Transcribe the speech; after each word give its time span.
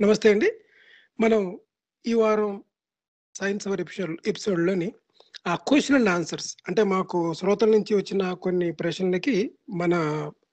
నమస్తే 0.00 0.30
అండి. 0.30 0.48
మనం 1.20 1.58
ఈ 2.06 2.12
వారం 2.12 2.62
సైన్స్ 3.34 3.68
అవర్ 3.68 3.80
ఎపిసోడ్ 3.80 4.16
ఎపిసోడ్లోని 4.26 4.92
ఆ 5.46 5.54
క్వశ్చన్ 5.54 5.96
అండ్ 5.96 6.08
ఆన్సర్స్ 6.08 6.56
అంటే 6.68 6.82
మాకు 6.82 7.34
శ్రోతల 7.34 7.68
నుంచి 7.68 7.94
వచ్చిన 7.94 8.32
కొన్ని 8.32 8.72
ప్రశ్నలకి 8.72 9.54
మన 9.70 9.94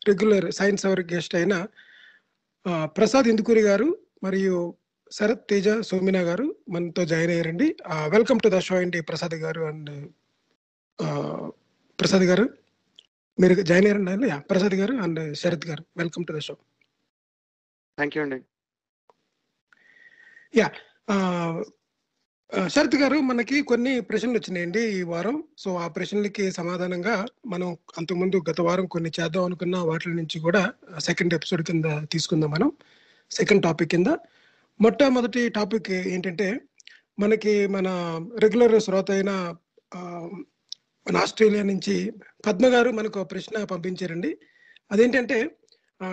రెగ్యులర్ 0.07 0.51
సైన్స్ 0.51 0.85
అవర్ 0.85 0.99
గెస్ట్ 1.13 1.35
అయిన 1.35 1.67
ప్రసాద్ 2.83 3.27
ఇందుకూరి 3.27 3.61
గారు 3.61 3.97
మరియు 4.23 4.75
శరత్ 5.11 5.47
తేజ 5.49 5.69
సోమినా 5.69 6.21
గారు 6.21 6.55
మనతో 6.69 7.05
జాయిన్ 7.05 7.31
అయ్యారండి. 7.31 7.75
వెల్కమ్ 8.07 8.39
టు 8.39 8.49
ద 8.49 8.59
షో 8.59 8.75
అండి 8.75 9.01
ప్రసాద్ 9.01 9.35
గారు 9.35 9.61
అండ్ 9.61 10.11
ప్రసాద్ 11.99 12.23
గారు. 12.23 12.62
మీరు 13.39 13.61
జాయిన్ 13.61 13.87
అయ్యారండి 13.87 14.27
యా, 14.27 14.39
ప్రసాద్ 14.39 14.75
గారు 14.75 14.93
అండ్ 14.93 15.37
శరత్ 15.37 15.67
గారు. 15.67 15.85
Welcome 15.97 16.25
to 16.25 16.33
the 16.33 16.39
show 16.39 16.53
thank 17.97 18.17
you 18.17 18.23
అండి. 18.23 18.41
ఆ, 21.09 21.59
శరత్ 22.67 22.95
గారు 22.95 23.15
మనకి 23.15 23.61
కొన్ని 23.61 23.99
ప్రశ్నలు 23.99 24.33
వచ్చినాయండి 24.33 24.81
ఈ 24.81 25.01
వారం. 25.01 25.43
సో 25.57 25.75
ఆ 25.75 25.87
ప్రశ్నలకి 25.87 26.51
సమాధానంగా 26.51 27.25
మనం 27.45 27.77
అంతకుముందు 27.97 28.43
గత 28.49 28.61
వారం 28.61 28.85
కొన్ని 28.85 29.11
చేద్దాం 29.19 29.43
అనుకున్న 29.43 29.77
వాటి 29.77 30.09
నుంచి 30.09 30.39
కూడా 30.39 30.73
సెకండ్ 30.99 31.33
ఎపిసోడ్ 31.33 31.63
కింద 31.63 31.85
తీసుకుందాం 32.11 32.51
మనం. 32.51 32.71
సెకండ్ 33.31 33.63
టాపిక్ 33.63 33.91
కింద. 33.91 34.07
మొట్టమొదటి 34.81 35.49
టాపిక్ 35.49 35.91
ఏంటంటే 35.91 36.61
మనకి 37.19 37.67
మన 37.67 37.87
రెగ్యులర్ 38.39 38.81
శ్రోత 38.81 39.11
అయిన 39.11 39.55
మన 41.07 41.21
ఆస్ట్రేలియా 41.23 41.63
నుంచి 41.69 41.95
పద్మ 42.45 42.65
గారు 42.73 42.89
మనకు 42.97 43.17
ఒక 43.21 43.27
ప్రశ్న 43.31 43.63
పంపించారండి. 43.71 44.31
అదేంటంటే 44.91 45.37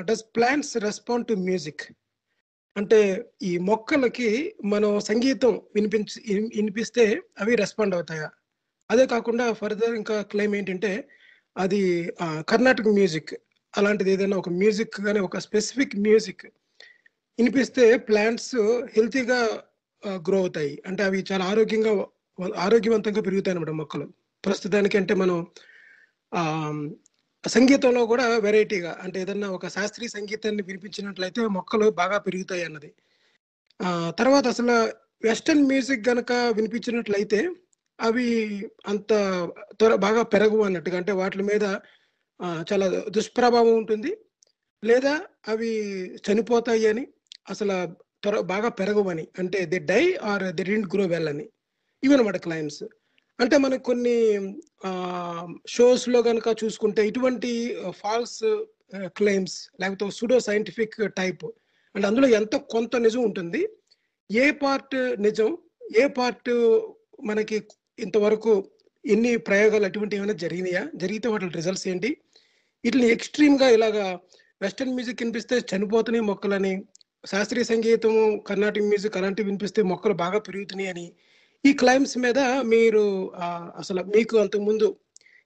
does 0.08 0.24
plants 0.36 0.74
respond 0.86 1.26
to 1.28 1.34
music 1.48 1.84
అంటే 2.76 2.98
ఈ 3.42 3.52
మొక్కలకి 3.68 4.28
మనం 4.72 4.90
సంగీతం 5.10 5.52
వినిపించి 5.76 6.18
వినిపిస్తే 6.58 7.04
అవి 7.42 7.54
రెస్పాండ్ 7.62 7.94
అవుతాయా? 7.94 8.28
అదే 8.90 9.04
కాకుండా 9.14 9.44
ఫర్దర్ 9.60 9.94
ఇంకా 10.00 10.16
క్లెయిమ్ 10.32 10.54
ఏంటంటే 10.58 10.92
అది 11.56 11.80
కర్ణాటక 12.50 12.88
మ్యూజిక్ 12.98 13.32
అలాంటిది 13.74 14.10
ఏదైనా 14.14 14.36
ఒక 14.42 14.50
మ్యూజిక్ 14.62 14.96
కానీ 15.06 15.20
ఒక 15.28 15.38
స్పెసిఫిక్ 15.46 15.96
మ్యూజిక్ 16.06 16.44
వినిపిస్తే 17.38 17.84
ప్లాంట్స్ 18.08 18.54
హెల్తీగా 18.96 19.40
గ్రో 20.26 20.38
అవుతాయి. 20.44 20.72
అంటే 20.88 21.02
అవి 21.08 21.18
చాలా 21.30 21.44
ఆరోగ్యంగా 21.52 21.92
ఆరోగ్యవంతంగా 22.66 23.22
పెరుగుతాయి 23.28 23.52
అన్నమాట 23.54 23.74
మొక్కలు. 23.80 24.06
ప్రస్తుతానికి 24.44 24.96
అంటే 25.00 25.14
మనం 25.22 25.38
సంగీతంలో 27.44 28.02
కూడా 28.06 28.24
వెరైటీగా 28.46 28.92
అంటే 29.04 29.18
ఏదన్నా 29.20 29.48
ఒక 29.48 29.68
శాస్త్రీయ 29.76 30.10
సంగీతాన్ని 30.16 30.62
వినిపించినట్లయితే 30.62 31.40
మొక్కలు 31.56 31.86
బాగా 32.00 32.16
పెరుగుతాయి 32.18 32.64
అన్నది. 32.68 32.90
తర్వాత 34.20 34.46
అసలు 34.46 34.74
వెస్టర్న్ 35.24 35.66
మ్యూజిక్ 35.70 36.08
గనక 36.08 36.32
వినిపించినట్లయితే 36.58 37.40
అవి 37.98 38.26
అంత 38.86 39.12
త్వర 39.78 39.94
బాగా 40.04 40.22
పెరగవు 40.34 40.62
అన్నట్టుగా 40.62 40.98
అంటే 41.00 41.12
వాటి 41.20 41.44
మీద 41.50 41.64
చాలా 42.70 42.86
దుష్ప్రభావం 43.16 43.72
ఉంటుంది. 43.80 44.12
లేదా 44.82 45.14
అవి 45.48 45.70
చనిపోతాయి 46.26 46.86
అని 46.92 47.04
అసలు 47.50 47.76
త్వర 48.22 48.36
బాగా 48.52 48.68
పెరగవని 48.80 49.24
అంటే 49.38 49.58
they 49.72 49.80
die 49.90 50.04
or 50.30 50.44
they 50.58 50.64
didn't 50.70 50.88
grow 50.94 51.04
well 51.12 51.28
అని. 51.32 51.46
ఇవన్నమాట 52.02 52.38
క్లైమ్స్. 52.46 52.82
అంటే 53.40 53.56
మనకు 53.56 53.84
కొన్ని 53.84 54.16
షోస్లో 55.68 56.18
కనుక 56.22 56.48
చూసుకుంటే 56.62 57.02
ఇటువంటి 57.08 57.50
ఫాల్స్ 58.00 58.40
క్లెయిమ్స్ 59.16 59.56
లేకపోతే 59.80 60.06
సుడో 60.10 60.38
సైంటిఫిక్ 60.40 60.96
టైప్ 61.16 61.44
అంటే 61.94 62.06
అందులో 62.06 62.28
ఎంత 62.30 62.54
కొంత 62.72 62.96
నిజం 62.96 63.22
ఉంటుంది 63.22 63.60
ఏ 64.30 64.46
పార్ట్ 64.62 64.96
నిజం 65.20 65.48
ఏ 66.00 66.04
పార్ట్ 66.18 66.50
మనకి 67.24 67.56
ఇంతవరకు 67.98 68.52
ఎన్ని 69.04 69.32
ప్రయోగాలు 69.48 69.84
అటువంటి 69.84 70.14
ఏమైనా 70.16 70.36
జరిగినాయా 70.36 70.82
జరిగితే 70.94 71.28
వాటి 71.28 71.46
రిజల్ట్స్ 71.56 71.86
ఏంటి 71.88 72.10
వీటిని 72.84 73.06
ఎక్స్ట్రీమ్గా 73.10 73.68
ఇలాగా 73.68 74.06
వెస్టర్న్ 74.60 74.94
మ్యూజిక్ 74.94 75.22
వినిపిస్తే 75.22 75.56
చనిపోతున్నాయి 75.70 76.24
మొక్కలని 76.24 76.72
శాస్త్రీయ 77.24 77.64
సంగీతం 77.64 78.14
కర్ణాటక 78.46 78.82
మ్యూజిక్ 78.82 79.16
అలాంటివి 79.16 79.46
వినిపిస్తే 79.46 79.80
మొక్కలు 79.82 80.14
బాగా 80.14 80.38
పెరుగుతున్నాయి 80.38 80.90
అని 80.90 81.06
ఈ 81.64 81.70
క్లైమ్స్ 81.80 82.14
మీద 82.18 82.40
మీరు 82.72 83.02
అసలు 83.80 84.02
మీకు 84.14 84.34
అంతకుముందు 84.38 84.86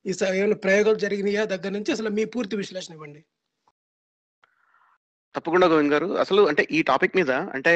ఈ 0.07 0.13
ఏమైనా 0.39 0.57
ప్రయోగాలు 0.65 0.99
జరిగినాయా? 1.05 1.43
దగ్గర 1.53 1.71
నుంచి 1.77 1.93
అసలు 1.93 2.11
మీ 2.19 2.25
పూర్తి 2.35 2.55
విశ్లేషణ 2.57 2.93
ఇవ్వండి. 2.95 3.21
తప్పకుండా 5.35 5.67
గోవింద్ 5.67 5.93
గారు. 5.93 6.09
అసలు 6.23 6.43
అంటే 6.51 6.63
ఈ 6.71 6.81
టాపిక్ 6.83 7.17
మీద 7.17 7.31
అంటే 7.57 7.73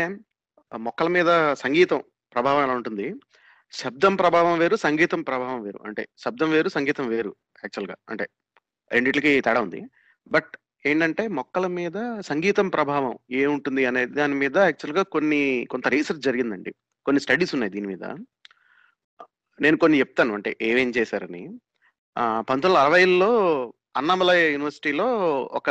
మొక్కల 0.87 1.09
మీద 1.09 1.31
సంగీతం 1.55 2.01
ప్రభావం 2.35 2.63
ఎలా 2.63 2.75
ఉంటుంది? 2.75 3.07
శబ్దం 3.73 4.15
ప్రభావం 4.17 4.59
వేరు 4.59 4.77
సంగీతం 4.77 5.23
ప్రభావం 5.23 5.61
వేరు. 5.63 5.81
అంటే 5.87 6.03
శబ్దం 6.25 6.51
వేరు 6.51 6.69
సంగీతం 6.69 7.07
వేరు 7.09 7.33
యాక్చువల్గా. 7.65 7.97
అంటే 8.11 8.27
రెండిట్లకి 8.93 9.33
తేడా 9.41 9.61
ఉంది. 9.61 9.81
బట్ 10.29 10.53
ఏంటంటే 10.87 11.29
మొక్కల 11.39 11.67
మీద 11.79 11.99
సంగీతం 12.21 12.69
ప్రభావం 12.69 13.15
ఏముంటుంది 13.31 13.83
అనే 13.87 14.03
దాని 14.19 14.35
మీద 14.35 14.57
యాక్చువల్గా 14.69 15.03
కొన్ని 15.15 15.67
కొంత 15.71 15.89
రీసెర్చ్ 15.89 16.23
జరిగిందండి. 16.23 16.73
కొన్ని 17.09 17.21
స్టడీస్ 17.21 17.55
ఉన్నాయి 17.55 17.73
దీని 17.73 17.87
మీద. 17.87 18.05
నేను 19.61 19.77
కొన్ని 19.77 19.99
చెప్తాను. 19.99 20.35
అంటే 20.35 20.57
ఏమేం 20.63 20.91
చేశారని. 20.91 21.59
పంతొమ్మిది 22.19 22.67
వందల 22.67 22.79
అరవైలో 22.79 23.75
అన్నామలై 23.97 24.53
యూనివర్సిటీలో 24.53 25.17
ఒక 25.53 25.71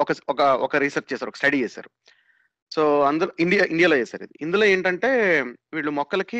ఒక 0.00 0.16
ఒక 0.28 0.40
ఒక 0.40 0.76
రీసెర్చ్ 0.76 1.12
చేశారు 1.12 1.28
ఒక 1.28 1.36
స్టడీ 1.36 1.62
చేశారు. 1.62 1.90
సో 2.74 3.00
అందులో 3.00 3.32
ఇండియా 3.40 3.64
ఇండియాలో 3.64 3.96
చేశారు 3.96 4.22
ఇది. 4.22 4.32
ఇందులో 4.40 4.64
ఏంటంటే 4.64 5.42
వీళ్ళు 5.74 5.90
మొక్కలకి 5.90 6.38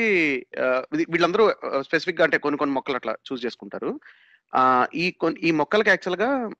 ఇది- 0.93 1.07
వీళ్ళందరూ 1.11 1.53
స్పెసిఫిక్గా 1.81 2.25
అంటే 2.25 2.39
కొన్ని 2.39 2.59
కొన్ని 2.59 2.75
మొక్కలు 2.75 2.97
అట్లా 2.97 3.17
చూస్ 3.33 3.47
చేసుకుంటారు. 3.47 4.01
ఈ 4.95 5.11
కొన్ని 5.11 5.41
ఈ 5.41 5.51
మొక్కలకి 5.51 5.89
యాక్చువల్గా 5.89 6.51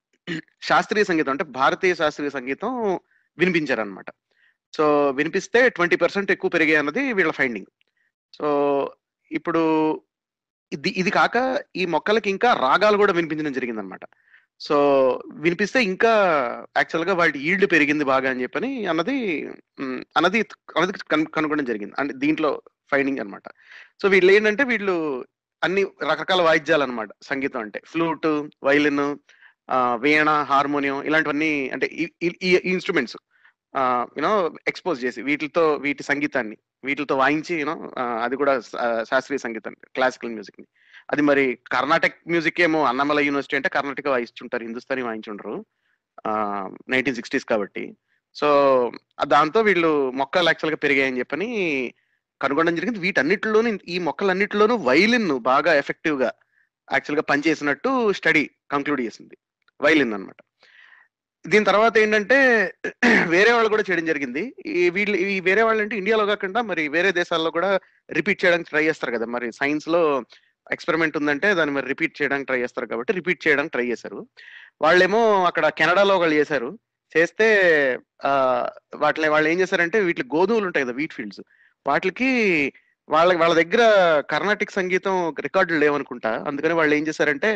శాస్త్రీయ 0.63 1.05
సంగీతం 1.05 1.31
అంటే 1.31 1.45
భారతీయ 1.45 1.95
శాస్త్రీయ 1.95 2.31
సంగీతం 2.31 3.01
వినిపించారనమాట 3.39 4.07
సో 4.75 4.85
వినిపిస్తే 5.19 5.61
ట్వంటీ 5.77 5.97
పర్సెంట్ 6.03 6.33
ఎక్కువ 6.35 6.51
పెరిగాయి 6.55 6.81
అన్నది 6.83 7.03
వీళ్ళ 7.19 7.33
ఫైండింగ్. 7.41 7.71
సో 8.39 8.49
ఇప్పుడు 9.31 9.63
ఇది 10.73 10.91
ఇది 11.01 11.11
కాక 11.19 11.37
ఈ 11.81 11.83
మొక్కలకి 11.95 12.29
ఇంకా 12.35 12.49
రాగాలు 12.65 12.97
కూడా 13.03 13.13
వినిపించడం 13.19 13.55
జరిగిందనమాట 13.59 14.05
సో 14.67 14.77
వినిపిస్తే 15.45 15.79
ఇంకా 15.91 16.13
యాక్చువల్గా 16.81 17.15
వాటి 17.21 17.39
ఈల్డ్ 17.49 17.67
పెరిగింది 17.73 18.05
బాగా 18.11 18.29
అని 18.33 18.45
చెప్పని 18.45 18.71
అన్నది 18.93 19.17
అన్నది 20.19 20.41
అన్నది 20.77 20.93
కనుగొనడం 21.37 21.67
జరిగింది. 21.71 21.95
అంటే 22.01 22.13
దీంట్లో 22.23 22.51
ఫైండింగ్ 22.93 23.21
అన్నమాట. 23.23 23.47
సో 24.01 24.09
వీళ్ళు 24.15 24.31
ఏంటంటే 24.37 24.65
వీళ్ళు 24.73 24.95
అన్ని 25.63 25.83
రకరకాల 26.11 26.41
వాయిద్యాలు 26.49 26.85
అనమాట 26.87 27.11
సంగీతం 27.31 27.61
అంటే 27.67 27.79
ఫ్లూట్ 27.93 28.27
వైలిన్ 28.69 29.05
వీణ 30.05 30.31
హార్మోనియం 30.51 30.99
ఇలాంటివన్నీ 31.09 31.53
అంటే 31.75 31.87
ఈ 32.49 32.51
ఇన్స్ట్రుమెంట్స్. 32.75 33.17
యూనో 34.19 34.31
ఎక్స్పోజ్ 34.69 35.05
చేసి 35.05 35.23
వీటితో 35.23 35.75
వీటి 35.75 36.03
సంగీతాన్ని 36.03 36.57
వీటితో 36.85 37.17
వాయించి 37.17 37.55
యూనో 37.61 37.75
అది 38.25 38.37
కూడా 38.37 38.61
శాస్త్రీయ 39.11 39.39
సంగీతం 39.39 39.75
క్లాసికల్ 39.95 40.31
మ్యూజిక్ని. 40.31 40.67
అది 41.11 41.23
మరి 41.23 41.59
కర్ణాటక 41.73 42.15
మ్యూజిక్ 42.29 42.61
ఏమో 42.61 42.85
అన్నమల 42.85 43.19
యూనివర్సిటీ 43.19 43.57
అంటే 43.57 43.69
కర్ణాటక 43.69 44.09
వాయిస్తుంటారు 44.09 44.65
హిందుస్థానీ 44.65 45.03
వాయించుంటారు 45.03 45.67
నైన్టీన్ 46.89 47.17
సిక్స్టీస్ 47.17 47.45
కాబట్టి. 47.45 47.85
సో 48.35 48.49
దాంతో 49.25 49.61
వీళ్ళు 49.61 50.11
మొక్కలు 50.11 50.45
యాక్చువల్గా 50.45 50.77
పెరిగాయని 50.77 51.19
చెప్పని 51.19 51.49
కనుగొనడం 52.43 52.75
జరిగింది. 52.75 52.99
వీటన్నిటిలోనూ 52.99 53.79
ఈ 53.89 53.99
మొక్కలన్నిటిలోనూ 53.99 54.77
వైలిన్ 54.77 55.31
బాగా 55.51 55.75
ఎఫెక్టివ్గా 55.75 56.33
యాక్చువల్గా 56.93 57.23
పనిచేసినట్టు 57.23 58.13
స్టడీ 58.13 58.51
కంక్లూడ్ 58.71 59.01
చేసింది. 59.01 59.37
వైలిన్ 59.81 60.13
అన్నమాట. 60.13 60.41
దీని 61.53 61.65
తర్వాత 61.65 61.99
ఏంటంటే 61.99 62.39
వేరే 63.29 63.53
వాళ్ళు 63.53 63.69
కూడా 63.69 63.85
చేయడం 63.91 64.07
జరిగింది. 64.07 64.43
ఈ 64.67 64.91
వీళ్ళు 64.91 65.17
ఈ 65.17 65.41
వేరే 65.41 65.63
వాళ్ళు 65.63 65.83
అంటే 65.83 65.97
ఇండియాలో 65.97 66.27
కాకుండా 66.27 66.63
మరి 66.63 66.89
వేరే 66.89 67.13
దేశాల్లో 67.13 67.51
కూడా 67.51 67.71
రిపీట్ 68.13 68.45
చేయడానికి 68.45 68.71
ట్రై 68.71 68.85
చేస్తారు 68.85 69.13
కదా. 69.13 69.27
మరి 69.27 69.53
సైన్స్లో 69.53 70.03
ఎక్స్పెరిమెంట్ 70.73 71.17
ఉందంటే 71.17 71.55
దాన్ని 71.55 71.75
మరి 71.75 71.87
రిపీట్ 71.87 72.23
చేయడానికి 72.23 72.47
ట్రై 72.47 72.61
చేస్తారు 72.61 72.87
కాబట్టి 72.87 73.13
రిపీట్ 73.13 73.47
చేయడానికి 73.47 73.73
ట్రై 73.73 73.87
చేశారు. 73.87 74.21
వాళ్ళేమో 74.83 75.45
అక్కడ 75.45 75.69
కెనడాలో 75.69 76.19
వాళ్ళు 76.19 76.35
చేశారు. 76.35 76.71
చేస్తే 77.17 77.47
ఆ 78.25 78.33
వాటిని 78.95 79.29
వాళ్ళు 79.29 79.49
ఏం 79.49 79.61
చేశారంటే 79.61 80.01
వీటి 80.01 80.23
గోధుమలు 80.35 80.67
ఉంటాయి 80.67 80.85
కదా 80.87 80.95
వీట్ 80.95 81.15
ఫీల్డ్స్ 81.15 81.43
వాటికి 81.87 82.31
వాళ్ళ 83.09 83.37
వాళ్ళ 83.37 83.55
దగ్గర 83.55 83.83
కర్ణాటిక్ 84.31 84.73
సంగీతం 84.73 85.35
రికార్డులు 85.41 85.79
లేవనుకుంటా. 85.79 86.45
అందుకని 86.49 86.75
వాళ్ళు 86.75 86.95
ఏం 86.95 87.07
చేశారంటే 87.07 87.51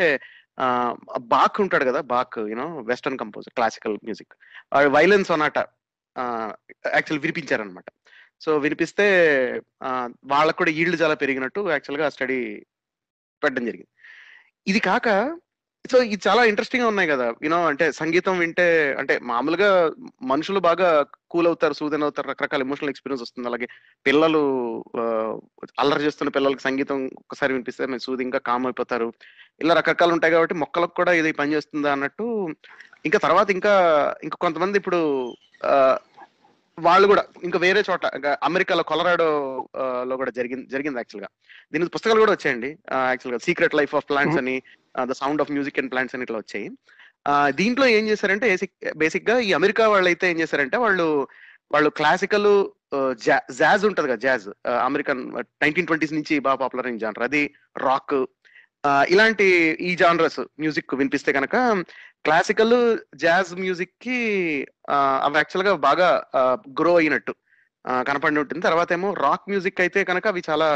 బాక్ 1.18 1.60
ఉంటాడు 1.60 1.84
కదా 1.84 2.00
Bach 2.00 2.38
you know 2.50 2.66
western 2.80 3.18
composer 3.18 3.54
classical 3.54 3.96
music 4.04 4.34
violins 4.86 5.28
sonata 5.28 5.58
actual 6.94 7.20
వినిపించారనమాట 7.20 7.84
so 8.44 8.56
వినిపిస్తే 8.56 9.06
వాళ్ళకు 10.24 10.58
కూడా 10.58 10.70
ఈల్డ్ 10.70 11.02
చాలా 11.02 11.14
పెరిగినట్టు 11.14 11.60
యాక్చువల్గా 11.70 12.08
స్టడీ 12.08 12.38
పెట్టడం 13.42 13.64
జరిగింది. 13.66 13.90
ఇది 14.66 14.80
కాక 14.80 15.08
సో 15.84 15.98
ఇది 16.06 16.16
చాలా 16.26 16.42
ఇంట్రెస్టింగ్గా 16.50 16.88
ఉన్నాయి 16.90 17.08
కదా. 17.10 17.26
యూనో 17.44 17.58
అంటే 17.70 17.84
సంగీతం 17.98 18.34
వింటే 18.42 18.66
అంటే 19.00 19.14
మామూలుగా 19.30 19.68
మనుషులు 20.32 20.60
బాగా 20.66 20.88
కూల్ 21.32 21.48
అవుతారు 21.50 21.74
సూదన్ 21.78 22.04
అవుతారు 22.06 22.28
రకరకాల 22.32 22.66
ఎమోషనల్ 22.66 22.92
ఎక్స్పీరియన్స్ 22.92 23.24
వస్తుంది. 23.24 23.48
అలాగే 23.50 23.66
పిల్లలు 24.06 24.42
అల్లరి 25.82 26.04
చేస్తున్న 26.06 26.32
పిల్లలకి 26.36 26.62
సంగీతం 26.68 26.98
ఒక్కసారి 27.22 27.54
వినిపిస్తే 27.54 27.88
మేము 27.92 28.04
సూదింగ్గా 28.06 28.40
కామ్ 28.50 28.66
అయిపోతారు. 28.70 29.08
ఇలా 29.62 29.74
రకరకాలు 29.80 30.14
ఉంటాయి 30.16 30.34
కాబట్టి 30.36 30.56
మొక్కలకు 30.62 30.94
కూడా 31.00 31.14
ఇది 31.20 31.32
పని 31.40 31.54
చేస్తుందా 31.56 31.92
అన్నట్టు. 31.96 32.26
ఇంకా 33.08 33.18
తర్వాత 33.26 33.48
ఇంకా 33.56 33.74
ఇంకా 34.26 34.38
కొంతమంది 34.46 34.78
ఇప్పుడు 34.82 35.00
వాళ్ళు 36.78 37.06
కూడా 37.12 37.22
ఇంకా 37.46 37.58
వేరే 37.64 37.80
చోట 37.88 38.04
ఇంకా 38.18 38.30
అమెరికాలో 38.48 38.82
కొలరాడో 38.90 39.30
లో 40.10 40.14
కూడా 40.20 40.32
జరిగింది 40.38 40.66
జరిగింది 40.74 41.00
యాక్చువల్గా. 41.00 41.28
దీని 41.72 41.88
పుస్తకాలు 41.88 42.20
కూడా 42.20 42.32
వచ్చాయండి. 42.32 42.70
యాక్చువల్గా 43.10 43.38
సీక్రెట్ 43.38 43.74
లైఫ్ 43.74 43.94
ఆఫ్ 43.94 44.08
ప్లాంట్స్ 44.08 44.38
అని 44.38 44.56
the 45.04 45.12
sound 45.12 45.42
of 45.42 45.50
music 45.50 45.78
and 45.78 45.90
plants 45.92 46.14
అని 46.14 46.22
ఇట్లా 46.22 46.38
వచ్చాయి. 46.38 46.66
ఆ, 47.28 47.50
దీంట్లో 47.50 47.86
ఏం 47.86 48.08
చేశారంటే 48.08 48.46
బేసిక్గా 48.96 49.38
ఈ 49.38 49.52
అమెరికా 49.52 49.88
వాళ్ళు 49.88 50.06
అయితే 50.06 50.30
ఏం 50.30 50.40
చేశారంటే 50.40 50.76
వాళ్ళు 50.76 51.06
వాళ్ళు 51.72 51.90
క్లాసికల్ 51.90 52.50
జాజ్ 53.58 53.84
ఉంటది 53.86 54.08
కదా 54.08 54.16
జాజ్ 54.16 54.46
అమెరికన్ 54.84 55.20
నైన్టీన్ 55.62 55.86
ట్వంటీస్ 55.86 56.12
నుంచి 56.12 56.38
బాగా 56.38 56.56
పాపులర్ 56.56 56.86
అయిన 56.86 56.98
జానర్ 56.98 57.22
అది 57.22 57.42
రాక్ 57.76 58.14
ఇలాంటి 59.08 59.46
ఈ 59.80 59.96
జానరస్ 59.96 60.40
మ్యూజిక్ 60.60 60.94
వినిపిస్తే 60.94 61.32
కనుక 61.32 61.56
క్లాసికల్ 62.24 62.74
జాజ్ 63.14 63.52
మ్యూజిక్కి 63.54 64.18
అవి 65.24 65.36
యాక్చువల్గా 65.36 65.74
బాగా 65.74 66.08
గ్రో 66.80 66.96
అయినట్టు 66.96 67.34
కనపడి 68.08 68.40
ఉంటుంది. 68.40 68.62
తర్వాత 68.62 68.92
ఏమో 68.92 69.14
రాక్ 69.14 69.48
మ్యూజిక్ 69.48 69.80
అయితే 69.80 70.04
కనుక 70.04 70.26
అవి 70.26 70.42
చాలా 70.50 70.68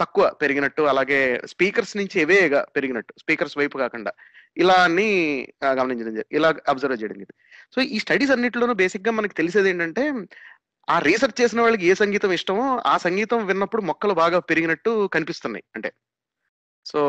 తక్కువ 0.00 0.32
పెరిగినట్టు 0.42 0.82
అలాగే 0.82 1.40
స్పీకర్స్ 1.46 1.96
నుంచి 1.96 2.20
ఎవేగా 2.20 2.66
పెరిగినట్టు 2.76 3.14
స్పీకర్స్ 3.18 3.58
వైపు 3.58 3.78
కాకుండా. 3.78 4.12
ఇలా 4.56 4.74
అన్ని 4.74 5.48
గమనించడం 5.66 6.24
ఇలా 6.32 6.54
అబ్జర్వ్ 6.68 7.02
చేయడం 7.02 7.14
జరిగింది. 7.14 7.34
సో 7.74 7.80
ఈ 7.82 7.98
స్టడీస్ 7.98 8.30
అన్నిటిలోనూ 8.30 8.74
బేసిక్గా 8.74 9.12
మనకి 9.12 9.34
తెలిసేది 9.34 9.70
ఏంటంటే 9.70 10.12
ఆ 10.90 10.98
రీసెర్చ్ 10.98 11.40
చేసిన 11.40 11.60
వాళ్ళకి 11.60 11.86
ఏ 11.86 11.94
సంగీతం 11.94 12.32
ఇష్టమో 12.32 12.82
ఆ 12.86 12.96
సంగీతం 12.98 13.46
విన్నప్పుడు 13.46 13.82
మొక్కలు 13.82 14.14
బాగా 14.14 14.38
పెరిగినట్టు 14.38 15.06
కనిపిస్తున్నాయి. 15.06 15.64
అంటే 15.74 15.92
సో 16.90 17.00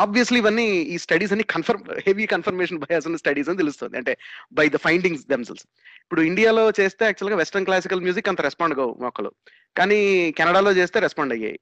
ఆబ్వియస్లీ 0.00 0.38
ఇవన్నీ 0.42 0.66
ఈ 0.94 0.96
స్టడీస్ 1.04 1.32
అన్ని 1.34 1.46
కన్ఫర్మ్ 1.54 1.84
హెవీ 2.06 2.26
కన్ఫర్మేషన్ 2.34 2.80
బయాస్ 2.84 3.06
ఉన్న 3.08 3.18
స్టడీస్ 3.22 3.48
అని 3.50 3.60
తెలుస్తుంది. 3.62 3.94
అంటే 4.00 4.12
బై 4.58 4.66
ద 4.74 4.78
ఫైండింగ్స్ 4.86 5.24
దెమ్సెల్స్ 5.32 5.64
ఇప్పుడు 6.04 6.22
ఇండియాలో 6.30 6.64
చేస్తే 6.80 7.04
యాక్చువల్గా 7.08 7.38
వెస్ట్రన్ 7.42 7.68
క్లాసికల్ 7.68 8.04
మ్యూజిక్ 8.06 8.30
అంత 8.32 8.40
రెస్పాండ్ 8.48 8.76
కావు 8.80 8.92
మొక్కలు. 9.04 9.32
కానీ 9.78 9.98
కెనడాలో 10.38 10.72
చేస్తే 10.78 10.98
రెస్పాండ్ 11.06 11.34
అయ్యాయి. 11.36 11.58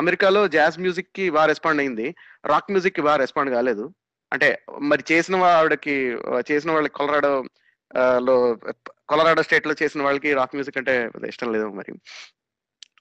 అమెరికాలో 0.00 0.42
జాజ్ 0.56 0.78
మ్యూజిక్కి 0.84 1.24
బాగా 1.36 1.48
రెస్పాండ్ 1.52 1.82
అయింది. 1.84 2.06
రాక్ 2.52 2.70
మ్యూజిక్కి 2.74 3.04
బాగా 3.08 3.18
రెస్పాండ్ 3.24 3.52
కాలేదు. 3.56 3.86
అంటే 4.32 4.50
మరి 4.90 5.02
చేసిన 5.12 5.42
ఆవిడకి 5.56 5.96
చేసిన 6.50 6.70
వాళ్ళకి 6.76 6.96
కొలరాడో 7.00 7.34
లో 8.26 8.34
కొలరాడో 9.10 9.42
స్టేట్లో 9.46 9.74
చేసిన 9.80 10.00
వాళ్ళకి 10.04 10.30
రాక్ 10.38 10.54
మ్యూజిక్ 10.56 10.78
అంటే 10.80 10.94
ఇష్టం 11.32 11.48
లేదు 11.54 11.66
మరి. 11.80 11.92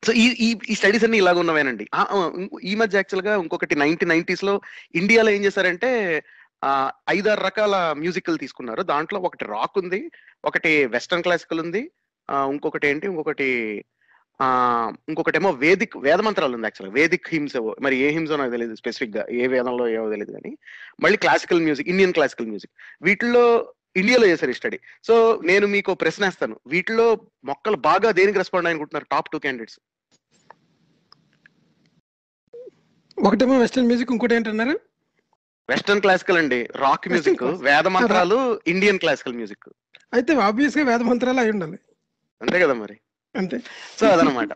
సో 0.04 0.12
ఈ 0.22 0.24
ఈ 0.46 0.48
ఈ 0.72 0.76
స్టడీస్ 0.78 1.04
అన్ని 1.06 1.18
ఇలాగ 1.22 1.38
ఉన్నవేనండి. 1.42 1.86
ఈ 2.70 2.74
మధ్య 2.82 3.00
యాక్చువల్గా 3.02 3.34
ఇంకొకటి 3.44 3.76
నైన్టీన్ 3.82 4.12
నైన్టీస్లో 4.14 4.54
ఇండియాలో 5.02 5.32
ఏం 5.36 5.42
చేశారంటే 5.48 5.90
ఐదారు 7.16 7.42
రకాల 7.48 7.76
మ్యూజికల్ 8.02 8.40
తీసుకున్నారు. 8.44 8.82
దాంట్లో 8.92 9.20
ఒకటి 9.28 9.46
రాక్ 9.54 9.78
ఉంది 9.82 10.00
ఒకటి 10.50 10.72
వెస్టర్న్ 10.96 11.26
క్లాసికల్ 11.28 11.62
ఉంది 11.66 11.82
ఇంకొకటి 12.54 12.86
ఏంటి 12.92 13.06
ఇంకొకటి 13.12 13.48
ఆ 14.40 14.48
ఇంకొకటి 15.10 15.38
ఏమో 15.40 15.52
వేదిక్ 15.64 15.96
వేద 16.06 16.20
మంత్రాలు 16.28 16.56
ఉంది 16.58 16.68
యాక్చువల్గా 16.68 16.96
వేదిక్ 17.00 17.28
హిమ్స్ 17.34 17.58
మరి 17.86 17.96
ఏ 18.06 18.08
హిమ్స్ 18.16 18.34
నాకు 18.42 18.54
తెలియదు 18.56 18.76
స్పెసిఫిక్గా 18.82 19.24
ఏ 19.40 19.46
వేదంలో 19.54 19.86
ఏవో 19.98 20.08
తెలియదు 20.14 20.34
కానీ 20.38 20.52
మళ్ళీ 21.04 21.18
classical 21.26 21.62
music 21.68 21.92
Indian 21.94 22.16
classical 22.18 22.50
music 22.52 22.74
వీటిల్లో 23.08 23.46
ఇండియాలో 23.96 24.26
చేశారు 24.28 24.52
స్టడీ 24.52 24.78
సో 25.08 25.16
నేను 25.44 25.66
మీకు 25.68 25.92
ప్రశ్న 25.94 26.24
వేస్తాను 26.26 26.56
వీటిలో 26.68 27.08
మొక్కలు 27.46 27.78
బాగా 27.90 28.12
దేనికి 28.12 28.38
రెస్పాండ్ 28.38 28.70
అనుకుంటున్నారు 28.70 29.08
టాప్ 29.12 29.30
టూ 29.32 29.40
క్యాండిడేట్స్ 29.40 29.80
ఒకటేమో 33.18 33.56
వెస్టర్న్ 33.60 33.88
మ్యూజిక్ 33.88 34.12
ఇంకోటి 34.12 34.36
ఏంటన్నారు? 34.36 34.76
వెస్టర్న్ 35.70 36.02
క్లాసికల్ 36.02 36.38
అండి. 36.38 36.60
Rock 36.76 37.08
music. 37.08 37.44
వేద 37.68 37.88
మంత్రాలు 37.88 38.38
ఇండియన్ 38.68 39.00
క్లాసికల్ 39.00 39.36
మ్యూజిక్ 39.36 39.68
అయితే 40.14 40.32
ఆబ్వియస్గా 40.48 40.84
వేద 40.84 41.02
మంత్రాలు 41.02 41.40
అయి 41.40 41.52
ఉండాలి. 41.52 41.78
అంతే 42.42 42.60
కదా 42.64 42.74
మరి? 42.74 42.96
అంతే. 43.36 43.58
సో 44.00 44.06
అదనమాట 44.06 44.52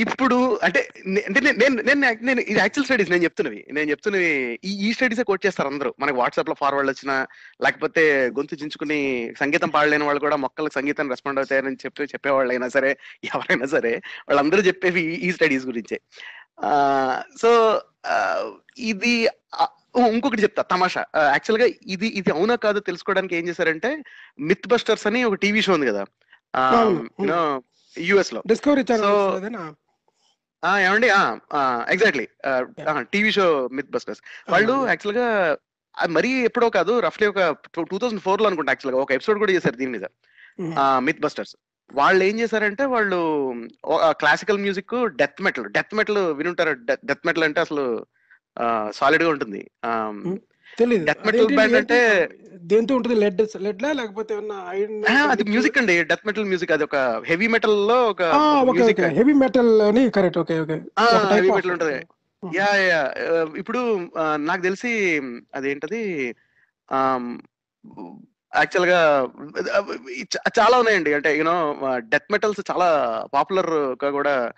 ఇప్పుడు 0.00 0.60
అంటే 0.62 0.88
అంటే 1.04 1.40
నేను 1.40 1.82
నేను 1.82 2.24
నేను 2.24 2.40
ఇది 2.40 2.58
యాక్చువల్ 2.58 2.84
స్టడీస్ 2.84 3.10
నేను 3.10 3.24
చెప్తున్నవి. 3.24 3.66
నేను 3.72 3.90
చెప్తున్నవి 3.90 4.60
ఈ 4.64 4.88
ఈ 4.88 4.92
స్టడీసే 4.92 5.22
కోట్ 5.22 5.46
చేస్తారు 5.46 5.68
అందరూ. 5.68 5.94
మనకి 6.00 6.16
వాట్సాప్లో 6.16 6.54
ఫార్వర్డ్ 6.54 6.90
వచ్చిన 6.90 7.26
లేకపోతే 7.62 8.26
గొంతు 8.26 8.54
చించుకుని 8.54 9.32
సంగీతం 9.40 9.68
పాడలేని 9.68 10.04
వాళ్ళు 10.04 10.20
కూడా 10.20 10.36
మొక్కలకు 10.36 10.72
సంగీతం 10.72 11.10
రెస్పాండ్ 11.10 11.38
అవుతారని 11.38 11.74
చెప్పి 11.74 12.02
చెప్పేవాళ్ళు 12.02 12.52
అయినా 12.52 12.68
సరే 12.68 12.98
ఎవరైనా 13.24 13.66
సరే 13.66 14.00
వాళ్ళందరూ 14.28 14.62
చెప్పేవి 14.62 15.00
ఈ- 15.00 15.32
స్టడీస్ 15.32 15.66
గురించే. 15.66 16.00
సో 17.42 17.80
ఇది 18.78 19.28
ఇంకొకటి 20.08 20.42
చెప్తా 20.42 20.62
తమాషా. 20.62 21.04
యాక్చువల్గా 21.16 21.68
ఇది 21.86 22.06
ఇది 22.06 22.32
అవునా 22.32 22.54
కాదో 22.54 22.80
తెలుసుకోవడానికి 22.80 23.36
ఏం 23.36 23.48
చేశారంటే 23.48 24.02
మిత్ 24.40 24.68
బస్టర్స్ 24.68 25.06
అని 25.06 25.24
ఒక 25.24 25.34
టీవీ 25.34 25.62
షో 25.62 25.72
ఉంది 25.72 25.86
కదా. 25.86 26.04
యుఎస్లో. 27.98 28.42
డిస్కవరీ 28.46 28.84
ఛానల్ 28.92 29.89
ఏమండి? 30.64 31.08
Exactly 31.92 32.26
TV 33.12 33.30
show 33.32 33.46
myth 33.72 33.90
busters 33.90 34.22
వాళ్ళు 34.50 34.74
యాక్చువల్గా 34.86 35.56
మరీ 36.08 36.30
ఎప్పుడో 36.44 36.66
కాదు 36.70 36.92
రఫ్లీ 37.00 37.26
ఒక 37.26 37.40
టూ 37.90 37.98
థౌసండ్ 37.98 38.20
ఫోర్లో 38.20 38.46
అనుకుంటా 38.46 38.72
యాక్చువల్గా. 38.72 39.02
ఒక 39.02 39.12
ఎపిసోడ్ 39.12 39.38
కూడా 39.38 39.52
చేశారు 39.52 39.76
దీని 39.76 39.92
మీద. 39.96 40.06
మిత్ 41.06 41.20
బస్టర్స్ 41.20 41.56
వాళ్ళు 41.92 42.22
ఏం 42.24 42.40
చేశారంటే 42.40 42.84
వాళ్ళు 42.94 43.18
classical 44.20 44.58
music 44.58 44.94
death 45.16 45.40
metal 45.42 45.66
death 45.76 45.94
metal 45.94 46.20
వినుంటారు? 46.40 46.72
డెత్ 47.04 47.26
మెటల్ 47.26 47.44
అంటే 47.44 47.60
అసలు 47.60 47.84
సాలిడ్గా 48.94 49.30
ఉంటుంది. 49.30 49.62
Metal 50.78 51.28
అదేంటి, 51.28 51.54
band 51.54 51.62
ఏంటి? 51.62 51.76
అంటే- 51.76 52.28
దేంతో 52.54 52.96
ఉంటుంది? 52.96 53.16
లెడ్ 53.16 53.42
లెడ్ 53.60 53.82
లా 53.82 53.92
లేకపోతే 53.92 54.34
అది 55.28 55.44
మ్యూజిక్ 55.44 55.78
అండి. 55.78 56.04
డెత్ 56.04 56.26
మెటల్ 56.26 56.44
మ్యూజిక్ 56.44 56.72
అది 56.72 56.84
ఒక 56.84 57.22
హెవీ 57.26 57.46
మెటల్లో 57.46 58.06
ఒక 58.06 58.22
హెవీ 59.06 59.32
మెటల్ 59.32 59.82
అని 59.82 60.10
correct 60.10 60.38
okay 60.38 60.60
okay 60.60 60.74
of- 60.74 61.56
metal 61.56 61.72
ఉంటది. 61.72 62.06
యా 62.56 62.76
యా 62.76 63.12
ఇప్పుడు 63.56 64.08
ఆ, 64.18 64.36
నాకు 64.36 64.62
తెలిసి 64.62 65.22
అదేంటది? 65.54 66.34
యాక్చువల్గా 68.56 69.28
చాలా 70.60 70.78
ఉన్నాయండి. 70.78 71.14
అంటే 71.14 71.38
యూనో 71.38 71.80
డెత్ 71.96 72.32
మెటల్స్ 72.32 72.70
చాలా 72.70 72.88
పాపులర్గా 73.34 74.10
కూడా 74.10 74.52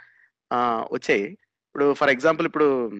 వచ్చాయి. 0.62 1.23
ఇప్పుడు 1.23 1.95
ఫర్ 1.95 2.11
ఎగ్జాంపుల్ 2.11 2.47
ఇప్పుడు 2.47 2.90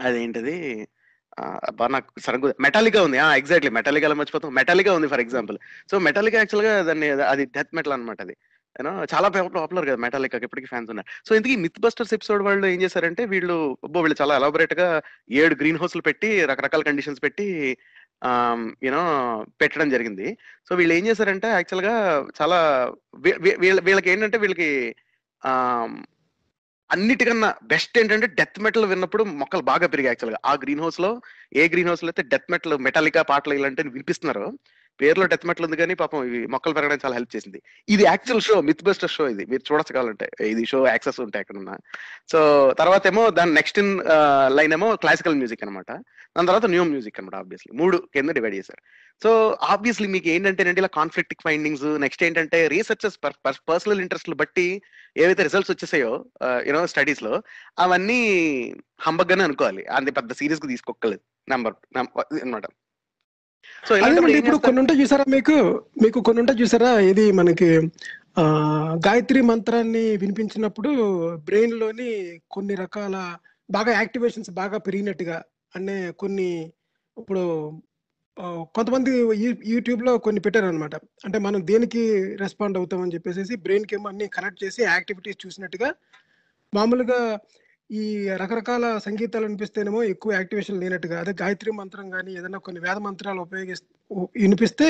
అదేంటది? 0.00 0.88
అబ్బా 1.38 1.86
నాకు 1.86 2.20
సడన్ 2.20 2.52
మెటాలికా 2.60 3.00
ఉంది. 3.02 3.18
ఎగ్జాక్ట్లీ 3.18 3.70
మెటాలికా 3.70 4.14
మర్చిపోతాం. 4.14 4.54
మెటాలికా 4.54 4.92
ఉంది 4.94 5.08
ఫర్ 5.08 5.20
ఎగ్జాంపుల్ 5.20 5.58
సో 5.90 5.98
మెటాలికా 5.98 6.38
యాక్చువల్గా 6.38 6.82
దాన్ని 6.82 7.08
అది 7.32 7.44
డెత్ 7.56 7.74
మెటల్ 7.74 7.92
అనమాట 7.92 8.20
అది. 8.20 8.36
చాలా 9.12 9.28
పాపులర్ 9.28 9.86
కదా 9.86 9.96
మెటాలికా 9.96 10.38
ఇప్పటికీ 10.42 10.66
ఫ్యాన్స్ 10.66 10.90
ఉన్నారు. 10.90 11.28
సో 11.28 11.34
ఇంతకీ 11.34 11.56
మిత్ 11.56 11.80
బస్టర్స్ 11.80 12.14
ఎపిసోడ్ 12.14 12.42
వాళ్ళు 12.42 12.66
ఏం 12.66 12.82
చేశారంటే 12.82 13.24
వీళ్ళు 13.24 13.78
అబ్బో 13.84 14.00
వీళ్ళు 14.00 14.22
చాలా 14.22 14.36
ఎలాబరేట్గా 14.36 15.02
ఏడు 15.30 15.54
గ్రీన్ 15.54 15.78
హౌస్లు 15.78 16.02
పెట్టి 16.02 16.44
రకరకాల 16.44 16.82
కండిషన్స్ 16.82 17.22
పెట్టి 17.22 17.78
యూనో 18.82 19.02
పెట్టడం 19.60 19.90
జరిగింది. 19.90 20.38
సో 20.68 20.74
వీళ్ళు 20.74 20.94
ఏం 20.94 21.06
చేశారంటే 21.06 21.48
యాక్చువల్గా 21.48 22.26
చాలా 22.40 22.58
వీళ్ళకి 23.86 24.10
ఏంటంటే 24.10 24.38
వీళ్ళకి 24.38 24.70
అన్నిటికన్నా 26.90 27.48
బెస్ట్ 27.64 27.96
ఏంటంటే 27.98 28.26
డెత్ 28.38 28.58
మెటల్ 28.60 28.86
విన్నప్పుడు 28.86 29.22
మొక్కలు 29.40 29.62
బాగా 29.62 29.86
పెరిగాయి 29.86 30.12
యాక్చువల్గా 30.12 30.40
ఆ 30.44 30.52
గ్రీన్ 30.54 30.80
హౌస్లో 30.80 31.10
ఏ 31.52 31.64
గ్రీన్ 31.68 31.88
హౌస్లో 31.88 32.08
అయితే 32.08 32.22
డెత్ 32.28 32.50
మెటల్ 32.50 32.74
మెటాలికా 32.78 33.22
పాటలు 33.22 33.54
ఇలాంటివి 33.54 33.90
వినిపిస్తున్నారు 33.90 34.46
పేరులో 35.00 35.24
డెత్ 35.32 35.46
మెటల్ 35.48 35.66
ఉంది 35.66 35.76
కానీ 35.80 35.94
పాపం 36.02 36.20
ఇవి 36.28 36.40
మొక్కలు 36.54 36.74
పెరగడానికి 36.76 37.04
చాలా 37.04 37.16
హెల్ప్ 37.18 37.32
చేసింది. 37.36 37.58
ఇది 37.94 38.04
యాక్చువల్ 38.10 38.42
షో 38.48 38.56
మిత్ 38.68 38.84
బెస్టర్ 38.88 39.12
షో 39.16 39.24
ఇది. 39.34 39.44
మీరు 39.52 39.62
చూడొచ్చు 39.68 39.94
కావాలంటే 39.96 40.28
ఇది 40.52 40.62
షో 40.72 40.80
యాక్సెస్ 40.92 41.18
ఉంటాయి 41.24 41.42
ఎక్కడున్నా. 41.44 41.74
సో 42.32 42.38
తర్వాత 42.80 43.02
ఏమో 43.12 43.24
దాని 43.38 43.54
నెక్స్ట్ 43.58 43.80
ఇన్ 43.82 43.92
లైన్ 44.58 44.74
ఏమో 44.78 44.88
క్లాసికల్ 45.04 45.38
మ్యూజిక్ 45.40 45.64
అనమాట 45.66 45.90
దాని 46.36 46.48
తర్వాత 46.50 46.66
న్యూ 46.74 46.84
మ్యూజిక్ 46.92 47.18
అనమాట 47.20 47.36
ఆబ్వియస్లీ 47.42 47.70
మూడు 47.80 47.98
కింద 48.14 48.30
డివైడ్ 48.38 48.56
చేశారు. 48.60 48.82
సో 49.24 49.30
ఆబ్వియస్లీ 49.74 50.08
మీకు 50.14 50.28
ఏంటంటే 50.34 50.62
ఇలా 50.82 50.90
కాన్ఫ్లిక్ట్ 51.00 51.34
ఫైండింగ్స్ 51.46 51.86
నెక్స్ట్ 52.04 52.24
ఏంటంటే 52.26 52.58
రీసెర్చెస్ 52.74 53.18
పర్సనల్ 53.70 54.02
ఇంట్రెస్ట్ 54.04 54.30
బట్టి 54.42 54.66
ఏవైతే 55.24 55.42
రిజల్ట్స్ 55.48 55.72
వచ్చేసాయో 55.74 56.10
యూనో 56.68 56.82
స్టడీస్లో 56.94 57.34
అవన్నీ 57.84 58.20
హంబగ్గానే 59.06 59.44
అనుకోవాలి. 59.48 59.84
అంత 59.98 60.16
పెద్ద 60.18 60.32
సీరియస్గా 60.40 60.68
తీసుకోలేదు 60.72 61.24
నెంబర్ 61.54 61.76
అనమాట 62.42 62.66
సో 63.82 63.94
ఇప్పుడు 64.38 64.58
కొన్ని 64.58 64.80
ఉంటాయి 64.80 65.00
చూసారా 65.02 65.24
మీకు? 65.28 65.56
మీకు 66.02 66.18
కొన్ని 66.20 66.40
ఉంటాయి 66.40 66.60
చూసారా? 66.62 66.90
ఇది 67.10 67.24
మనకి 67.32 67.68
ఆ 68.38 68.44
గాయత్రి 69.06 69.40
మంత్రాన్ని 69.42 70.04
వినిపించినప్పుడు 70.16 70.90
బ్రెయిన్లోని 71.46 72.08
కొన్ని 72.50 72.74
రకాల 72.82 73.16
బాగా 73.68 73.92
యాక్టివేషన్స్ 73.92 74.50
బాగా 74.52 74.78
పెరిగినట్టుగా 74.78 75.36
అనే 75.74 75.96
కొన్ని 76.14 76.48
ఇప్పుడు 77.16 77.44
కొంతమంది 78.74 79.10
యూట్యూబ్లో 79.70 80.12
కొన్ని 80.18 80.40
పెట్టారు 80.40 80.66
అనమాట 80.66 80.94
అంటే 81.24 81.38
మనం 81.38 81.60
దేనికి 81.66 82.02
రెస్పాండ్ 82.36 82.78
అవుతామని 82.78 83.14
చెప్పేసి 83.14 83.56
బ్రెయిన్కి 83.64 83.94
ఏమో 83.94 84.08
అన్ని 84.08 84.26
కనెక్ట్ 84.28 84.62
చేసి 84.64 84.80
యాక్టివిటీస్ 84.86 85.42
చూసినట్టుగా 85.44 85.88
మామూలుగా 86.72 87.20
ఈ 87.90 88.28
రకరకాల 88.36 88.98
సంగీతాలు 88.98 89.44
వినిపిస్తేనేమో 89.46 90.04
ఎక్కువ 90.04 90.32
యాక్టివేషన్ 90.32 90.80
లేనట్టుగా 90.80 91.20
అదే 91.20 91.32
గాయత్రి 91.32 91.70
మంత్రం 91.70 92.10
కానీ 92.10 92.30
ఏదైనా 92.34 92.58
కొన్ని 92.58 92.80
వేద 92.80 92.96
మంత్రాలు 92.96 93.40
ఉపయోగిస్తే 93.40 93.88
వినిపిస్తే 94.34 94.86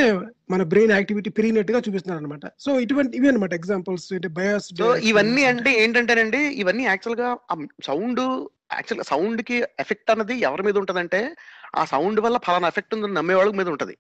మన 0.51 0.63
బ్రెయిన్ 0.63 0.93
యాక్టివిటీ 0.93 1.31
పెరిగినట్టుగా 1.31 1.79
చూపిస్తున్నారు 1.79 2.21
అనమాట 2.21 2.47
సో 2.59 2.81
ఇటువంటి 2.81 3.17
ఇవి 3.17 3.29
అనమాట 3.29 3.53
ఎగ్జాంపుల్స్ 3.53 4.09
బయాస్ 4.29 4.69
సో 4.75 4.97
ఇవన్నీ 4.97 5.45
అంటే 5.45 5.73
ఏంటంటేనండి 5.83 6.39
ఇవన్నీ 6.55 6.85
యాక్చువల్గా 6.85 7.29
సౌండ్ 7.85 8.23
యాక్చువల్ 8.73 9.05
సౌండ్కి 9.05 9.65
ఎఫెక్ట్ 9.79 10.11
అన్నది 10.11 10.41
ఎవరి 10.41 10.63
మీద 10.63 10.79
ఉంటదంటే 10.79 11.21
ఆ 11.77 11.85
సౌండ్ 11.85 12.21
వల్ల 12.21 12.37
ఫలానా 12.39 12.69
ఎఫెక్ట్ 12.69 12.95
ఉందని 12.95 13.13
నమ్మే 13.13 13.35
వాళ్ళ 13.35 13.53
మీద 13.53 13.69
ఉంటది. 13.69 13.95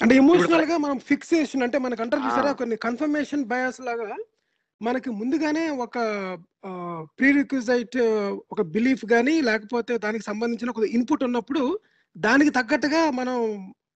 అంటే 0.00 0.14
ఎమోషనల్గా 0.16 0.76
మనం 0.78 0.98
ఫిక్సేషన్ 0.98 1.62
అంటే 1.62 1.78
మనకు 1.78 2.02
అంటారు 2.02 2.22
చూసారా. 2.22 2.52
కొన్ని 2.52 2.76
కన్ఫర్మేషన్ 2.76 3.44
బయాస్ 3.44 3.80
లాగా 3.80 4.16
మనకి 4.82 5.10
ముందుగానే 5.10 5.64
ఒక 5.84 5.98
ప్రీ 7.18 7.28
రిక్విజైట్ 7.32 7.98
ఒక 8.52 8.62
బిలీఫ్ 8.74 9.04
కానీ 9.04 9.34
లేకపోతే 9.40 9.98
దానికి 9.98 10.24
సంబంధించిన 10.24 10.70
ఒక 10.70 10.88
ఇన్పుట్ 10.96 11.24
ఉన్నప్పుడు 11.24 11.62
దానికి 12.16 12.50
తగ్గట్టుగా 12.50 13.10
మనం 13.10 13.36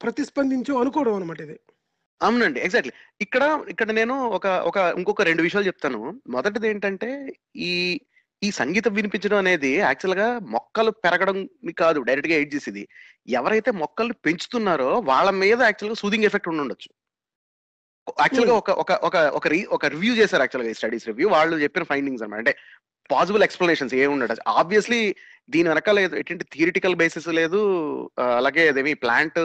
ప్రతిస్పందించు 0.03 0.75
అనుకోవడం 0.75 1.15
అనమాట 1.15 1.41
ఇది. 1.41 1.57
అవునండి 2.21 2.61
ఎగ్జాక్ట్లీ 2.61 2.93
ఇక్కడ 3.21 3.43
ఇక్కడ 3.69 3.89
నేను 3.91 4.15
ఒక 4.37 4.47
ఒక 4.69 4.77
ఇంకొక 4.99 5.23
రెండు 5.23 5.43
విషయాలు 5.43 5.67
చెప్తాను. 5.67 6.01
మొదటిది 6.29 6.69
ఏంటంటే 6.69 7.11
ఈ 7.69 7.73
ఈ 8.43 8.49
సంగీతం 8.51 8.93
వినిపించడం 8.95 9.39
అనేది 9.39 9.73
యాక్చువల్గా 9.79 10.29
మొక్కలు 10.55 10.91
పెరగడం 11.05 11.39
కాదు 11.79 11.99
డైరెక్ట్గా 12.09 12.37
ఎయిడ్ 12.39 12.55
చేసేది. 12.55 12.83
ఎవరైతే 13.39 13.71
మొక్కలు 13.83 14.15
పెంచుతున్నారో 14.27 14.91
వాళ్ళ 15.11 15.31
మీద 15.43 15.61
యాక్చువల్గా 15.69 15.99
సూదింగ్ 16.03 16.29
ఎఫెక్ట్ 16.29 16.49
ఉండొచ్చు 16.49 16.91
యాక్చువల్గా 18.21 18.55
ఒక 18.55 18.71
ఒక 18.71 18.93
ఒక 18.93 19.17
ఒక 19.17 19.47
రీ 19.47 19.65
ఒక 19.65 19.87
రివ్యూ 19.87 20.15
చేశారు 20.15 20.43
యాక్చువల్గా 20.43 20.71
ఈ 20.71 20.75
స్టడీస్ 20.75 21.07
రివ్యూ 21.07 21.29
వాళ్ళు 21.29 21.57
చెప్పిన 21.57 21.83
ఫైండింగ్స్ 21.83 22.23
అన్నమాట. 22.23 22.39
అంటే 22.39 22.59
పాసిబుల్ 23.11 23.43
ఎక్స్ప్లెనేషన్స్ 23.43 23.95
ఏ 23.95 24.07
ఉండదు. 24.07 24.43
ఆబ్వియస్లీ 24.49 25.15
దీని 25.51 25.69
వెనకాల 25.69 25.99
ఎటువంటి 25.99 26.45
థియరిటికల్ 26.53 26.95
బేసిస్ 26.95 27.29
లేదు. 27.29 27.61
అలాగే 28.19 28.69
అదేమి 28.69 28.95
ప్లాంట్ 28.95 29.41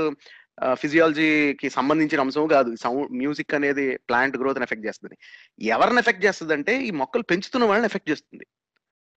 ఫిజియాలజీకి 0.76 1.70
సంబంధించిన 1.70 2.22
అంశం 2.22 2.48
కాదు. 2.48 2.76
సౌండ్ 2.76 3.12
మ్యూజిక్ 3.12 3.54
అనేది 3.54 3.98
ప్లాంట్ 4.10 4.38
గ్రోత్ 4.38 4.64
ఎఫెక్ట్ 4.64 4.86
చేస్తుంది. 4.86 5.16
ఎవరిని 5.62 6.00
ఎఫెక్ట్ 6.00 6.26
చేస్తుంది 6.26 6.54
అంటే 6.54 6.84
ఈ 6.84 6.92
మొక్కలు 6.92 7.24
పెంచుతున్న 7.24 7.66
వాళ్ళని 7.66 7.86
ఎఫెక్ట్ 7.86 8.10
చేస్తుంది. 8.10 8.46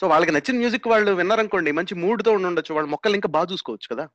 సో 0.01 0.07
వాళ్ళకి 0.07 0.31
నచ్చిన 0.31 0.57
మ్యూజిక్ 0.57 0.87
వాళ్ళు 0.87 1.11
విన్నారనుకోండి 1.11 1.71
మంచి 1.71 1.95
మూడ్తో 1.95 2.31
ఉండి 2.31 2.47
ఉండొచ్చు. 2.47 2.73
వాళ్ళ 2.73 2.89
మొక్కలు 2.89 3.15
ఇంకా 3.15 3.29
బాగా 3.29 3.47
చూసుకోవచ్చు 3.51 3.95
కదా. 3.95 4.07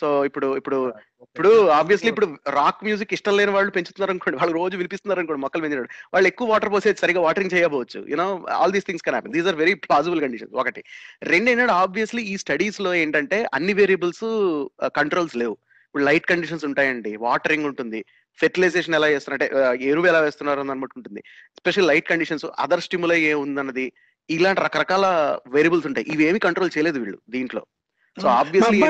సో 0.00 0.24
ఇప్పుడు 0.24 0.56
ఇప్పుడు 0.56 0.92
ఇప్పుడు 1.22 1.68
ఆబ్వియస్లీ 1.70 2.08
ఇప్పుడు 2.08 2.26
రాక్ 2.48 2.84
మ్యూజిక్ 2.84 3.12
ఇష్టం 3.12 3.36
లేని 3.36 3.52
వాళ్ళు 3.52 3.70
పెంచుతున్నారు 3.70 4.10
అనుకోండి 4.10 4.36
వాళ్ళు 4.36 4.54
రోజు 4.54 4.76
వినిపిస్తున్నారు 4.76 5.20
అనుకోండి 5.20 5.40
మొక్కలు 5.40 5.62
పెంచారు 5.62 5.88
వాళ్ళు 6.14 6.28
ఎక్కువ 6.28 6.48
వాటర్ 6.48 6.72
పోసే 6.72 6.94
సరిగా 6.94 7.20
వాటరింగ్ 7.20 7.54
చేయకపోవచ్చు 7.54 8.04
you know 8.08 8.44
all 8.50 8.72
these 8.72 8.86
things 8.86 9.02
can 9.02 9.14
happen 9.14 9.32
these 9.32 9.46
are 9.46 9.56
very 9.56 9.74
plausible 9.74 10.20
conditions 10.20 10.54
ఒకటి. 10.54 10.84
రెండు 11.22 11.50
ఏంటంటే 11.50 11.72
ఆబ్వియస్లీ 11.72 12.22
ఈ 12.22 12.36
స్టడీస్లో 12.36 12.94
ఏంటంటే 12.94 13.46
అన్ని 13.54 13.72
వేరియబుల్స్ 13.72 14.24
కంట్రోల్స్ 14.96 15.36
లేవు. 15.36 15.58
ఇప్పుడు 15.86 16.04
లైట్ 16.04 16.26
కండిషన్స్ 16.26 16.64
ఉంటాయండి. 16.64 17.16
వాటరింగ్ 17.16 17.64
ఉంటుంది. 17.64 18.04
ఫెర్టిలైజేషన్ 18.38 18.94
ఎలా 18.94 19.08
చేస్తున్నారు? 19.08 19.44
అంటే 19.44 19.66
ఆ, 19.66 19.72
ఎరువు 19.90 20.06
ఎలా 20.06 20.20
వేస్తున్నారు 20.20 20.60
అని 20.60 20.70
అనమాట 20.70 20.90
ఉంటుంది. 20.96 21.20
Special 21.58 21.86
light 21.86 22.08
conditions 22.08 22.46
other 22.58 22.80
stimuli 22.80 23.20
ఏ 23.20 23.34
ఉందన్నది 23.34 23.92
ఇలాంటి 24.28 24.60
రకరకాల 24.60 25.06
వేరియబుల్స్ 25.48 25.86
ఉంటాయి. 25.86 26.06
ఇవేమి 26.10 26.38
కంట్రోల్ 26.38 26.70
చేయలేదు 26.76 26.98
వీళ్ళు 26.98 27.18
దీంట్లో. 27.30 27.62
సో 28.16 28.26
ఆబ్వియస్లీ 28.40 28.80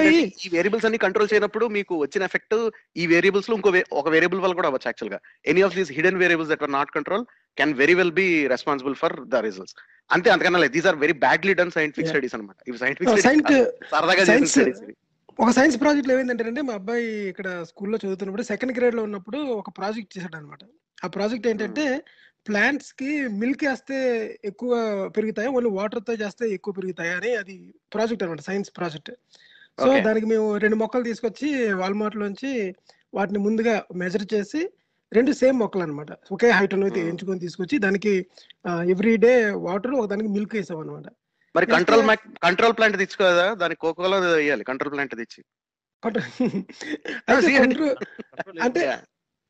ఈ 0.44 0.48
వేరియబుల్స్ 0.54 0.86
అన్ని 0.88 0.98
కంట్రోల్ 1.04 1.28
చేయనప్పుడు 1.32 1.66
మీకు 1.76 1.94
వచ్చిన 2.02 2.22
ఎఫెక్ట్ 2.28 2.56
ఈ 3.02 3.04
వేరియబుల్స్లో 3.12 3.54
ఇంకో 3.58 3.70
ఒక 4.00 4.08
వేరియబుల్ 4.14 4.40
వల్ల 4.44 4.54
కూడా 4.58 4.68
అవ్వచ్చు 4.70 4.88
యాక్చువల్గా. 4.90 5.18
Any 5.52 5.62
of 5.66 5.76
these 5.78 5.90
hidden 5.98 6.18
variables 6.22 6.50
that 6.52 6.64
are 6.66 6.72
not 6.78 6.90
control 6.96 7.24
can 7.56 7.72
very 7.82 7.94
well 8.00 8.14
be 8.20 8.26
responsible 8.54 8.96
for 9.02 9.14
the 9.34 9.42
results 9.48 9.76
అంతే 10.10 10.30
అంతకన్నా 10.34 10.60
లేదు. 10.64 10.74
These 10.76 10.88
are 10.90 10.98
very 11.04 11.16
badly 11.24 11.54
done 11.60 11.72
scientific. 11.78 12.10
Studies 12.12 12.36
అనమాట 12.38 12.56
ఇవి 12.70 12.78
సైంటిఫిక్ 12.84 13.26
సైంట్ 13.28 13.52
సరదాగా 13.94 14.24
చేసిన 14.30 14.50
స్టడీస్ 14.54 14.82
ఒక 15.38 15.50
సైన్స్ 15.58 15.76
ప్రాజెక్ట్లో 15.82 16.12
ఏమైందంటే 16.14 16.62
మా 16.68 16.74
అబ్బాయి 16.80 17.06
ఇక్కడ 17.30 17.48
స్కూల్లో 17.70 17.96
చదువుతున్నప్పుడు 18.02 18.44
సెకండ్ 18.50 18.74
గ్రేడ్లో 18.76 19.02
ఉన్నప్పుడు 19.08 19.38
ఒక 19.60 19.70
ప్రాజెక్ట్ 19.78 20.12
చేశాడు 20.16 20.36
అనమాట 20.40 20.62
ఆ 21.04 21.08
ప్రాజెక్ట్ 21.16 21.46
ఏంటంటే 21.52 21.84
ప్లాంట్స్కి 22.46 23.28
మిల్క్ 23.28 23.64
వేస్తే 23.64 23.96
ఎక్కువ 24.44 24.72
పెరుగుతాయా? 25.16 25.50
ఓన్లీ 25.50 25.70
వాటర్తో 25.70 26.12
చేస్తే 26.12 26.50
ఎక్కువ 26.50 26.74
పెరుగుతాయా 26.74 27.16
అని 27.16 27.34
అది 27.34 27.74
ప్రాజెక్ట్ 27.92 28.22
అనమాట 28.22 28.40
సైన్స్ 28.40 28.70
ప్రాజెక్ట్. 28.76 29.10
సో. 29.78 30.00
దానికి 30.00 30.26
మేము 30.26 30.56
రెండు 30.56 30.76
మొక్కలు 30.76 31.02
తీసుకొచ్చి 31.02 31.72
వాల్మార్ట్ 31.72 32.16
లోంచి 32.16 32.74
వాటిని 33.14 33.38
ముందుగా 33.38 33.84
మెజర్ 33.94 34.34
చేసి 34.34 34.70
రెండు 35.12 35.32
సేమ్ 35.32 35.58
మొక్కలు 35.58 35.82
అనమాట 35.82 36.10
ఒకే 36.32 36.50
హైట్ 36.50 36.74
Hmm. 36.74 37.08
ఎంచుకొని 37.08 37.40
తీసుకొచ్చి 37.40 37.78
దానికి 37.78 38.26
ఎవ్రీ 38.90 39.16
డే 39.16 39.50
వాటర్ 39.50 39.94
ఒక 39.94 40.06
దానికి 40.06 40.28
మిల్క్ 40.28 40.54
వేసాం 40.54 40.78
అనమాట 40.78 41.08
మరి 41.54 41.66
కంట్రోల్ 41.66 42.16
కంట్రోల్ 42.42 42.76
ప్లాంట్ 42.76 42.98
తెచ్చు 42.98 43.16
కదా 43.24 43.54
దానికి 43.54 43.80
కోకోలో 43.80 44.20
వేయాలి 44.20 44.64
కంట్రోల్ 44.64 44.94
ప్లాంట్ 44.94 45.14
తెచ్చి. 45.16 45.44
అయితే 47.28 47.56
అంటే. 48.62 48.82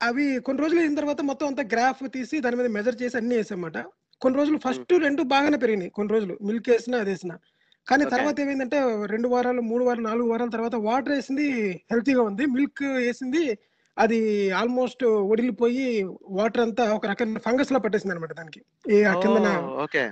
అవి 0.00 0.40
కొన్ని 0.40 0.62
రోజులు 0.62 0.80
అయిన 0.80 0.94
తర్వాత 0.94 1.20
మొత్తం 1.20 1.46
అంతా 1.46 1.62
గ్రాఫ్ 1.72 2.02
తీసి 2.14 2.40
దాని 2.40 2.56
మీద 2.56 2.66
మెజర్ 2.66 3.02
చేసి 3.02 3.16
అన్ని 3.16 3.36
వేసామాట 3.36 3.78
కొన్ని 4.22 4.38
రోజులు 4.38 4.58
ఫస్ట్ 4.58 4.92
రెండు 4.98 5.22
బాగానే 5.22 5.56
పెరిగినాయి 5.56 5.90
కొన్ని 5.90 6.12
రోజులు. 6.14 6.38
మిల్క్ 6.42 6.68
వేసినా 6.70 6.98
అది 6.98 7.10
వేసినా. 7.10 7.34
కానీ. 7.86 8.04
తర్వాత 8.04 8.40
ఏమైందంటే 8.40 8.78
రెండు 9.06 9.28
వారాలు 9.28 9.60
మూడు 9.60 9.84
వారాలు 9.84 10.04
నాలుగు 10.04 10.30
వారాల 10.30 10.48
తర్వాత 10.48 10.74
వాటర్ 10.74 11.12
వేసింది 11.12 11.46
హెల్తీగా 11.90 12.22
ఉంది. 12.22 12.46
మిల్క్ 12.46 12.82
వేసింది 12.82 13.58
అది 13.96 14.50
ఆల్మోస్ట్ 14.50 15.04
ఒడిలిపోయి 15.04 16.04
వాటర్ 16.28 16.62
అంతా 16.62 16.94
ఒక 16.94 17.06
రకమైన 17.06 17.38
ఫంగస్ 17.38 17.72
లా 17.72 17.78
పట్టేసింది 17.78 18.14
అనమాట 18.14 18.32
దానికి 18.32 18.60
కిందన 19.22 19.50
ఓకే 19.84 20.04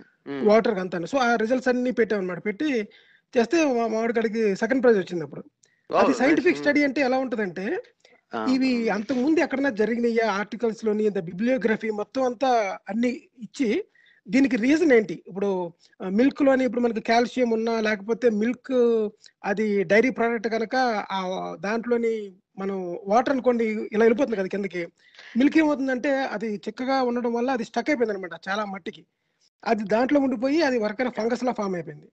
వాటర్ 0.42 0.78
అంతా 0.78 1.04
సో 1.04 1.18
ఆ 1.18 1.36
రిజల్ట్స్ 1.36 1.68
అన్ని 1.68 1.92
పెట్టామన్నమాట. 1.92 2.44
పెట్టి 2.44 2.68
చేస్తే 3.34 3.74
మా 3.74 3.86
మామిడికాడికి 3.86 4.56
సెకండ్ 4.56 4.82
ప్రైజ్ 4.82 4.98
వచ్చింది 4.98 5.24
అప్పుడు. 5.24 5.42
అది 5.90 6.14
సైంటిఫిక్ 6.14 6.58
స్టడీ 6.58 6.84
అంటే 6.84 7.00
ఎలా 7.00 7.18
ఉంటదంటే 7.18 7.64
ఇవి 8.52 8.70
అంతకు 8.96 9.18
ముందు 9.24 9.38
ఎక్కడైనా 9.44 9.72
జరిగినాయా? 9.80 10.26
ఆర్టికల్స్లోని 10.40 11.06
ద 11.16 11.22
బిబ్లియోగ్రఫీ 11.28 11.88
మొత్తం 12.00 12.22
అంతా 12.28 12.50
అన్ని 12.92 13.10
ఇచ్చి 13.46 13.68
దీనికి 14.26 14.56
రీజన్ 14.64 14.92
ఏంటి? 14.96 15.16
ఇప్పుడు 15.30 15.48
మిల్క్లోని 16.00 16.64
ఇప్పుడు 16.68 16.82
మనకి 16.84 17.02
కాల్షియం 17.08 17.50
ఉన్నా 17.56 17.74
లేకపోతే 17.86 18.26
మిల్క్ 18.42 18.72
అది 19.50 19.66
డైరీ 19.92 20.10
ప్రోడక్ట్ 20.18 20.48
కనుక 20.54 20.76
ఆ 21.16 21.18
దాంట్లోని 21.66 22.12
మనం 22.58 22.78
వాటర్ 23.12 23.34
అనుకోండి 23.34 23.64
ఇలా 23.94 24.04
వెళ్ళిపోతుంది 24.06 24.38
కదా 24.40 24.50
కిందకి. 24.54 24.82
మిల్క్ 25.40 25.56
ఏమవుతుందంటే 25.60 26.12
అది 26.36 26.48
చిక్కగా 26.66 26.96
ఉండడం 27.10 27.32
వల్ల 27.38 27.50
అది 27.56 27.64
స్టక్ 27.70 27.90
అయిపోయింది 27.90 28.14
అనమాట 28.14 28.38
చాలా 28.48 28.64
మట్టికి. 28.74 29.02
అది 29.62 29.82
దాంట్లో 29.94 30.18
ఉండిపోయి 30.26 30.60
అది 30.68 30.76
వరకైన 30.84 31.10
ఫంగస్ 31.18 31.44
లా 31.48 31.52
ఫామ్ 31.60 31.76
అయిపోయింది. 31.78 32.08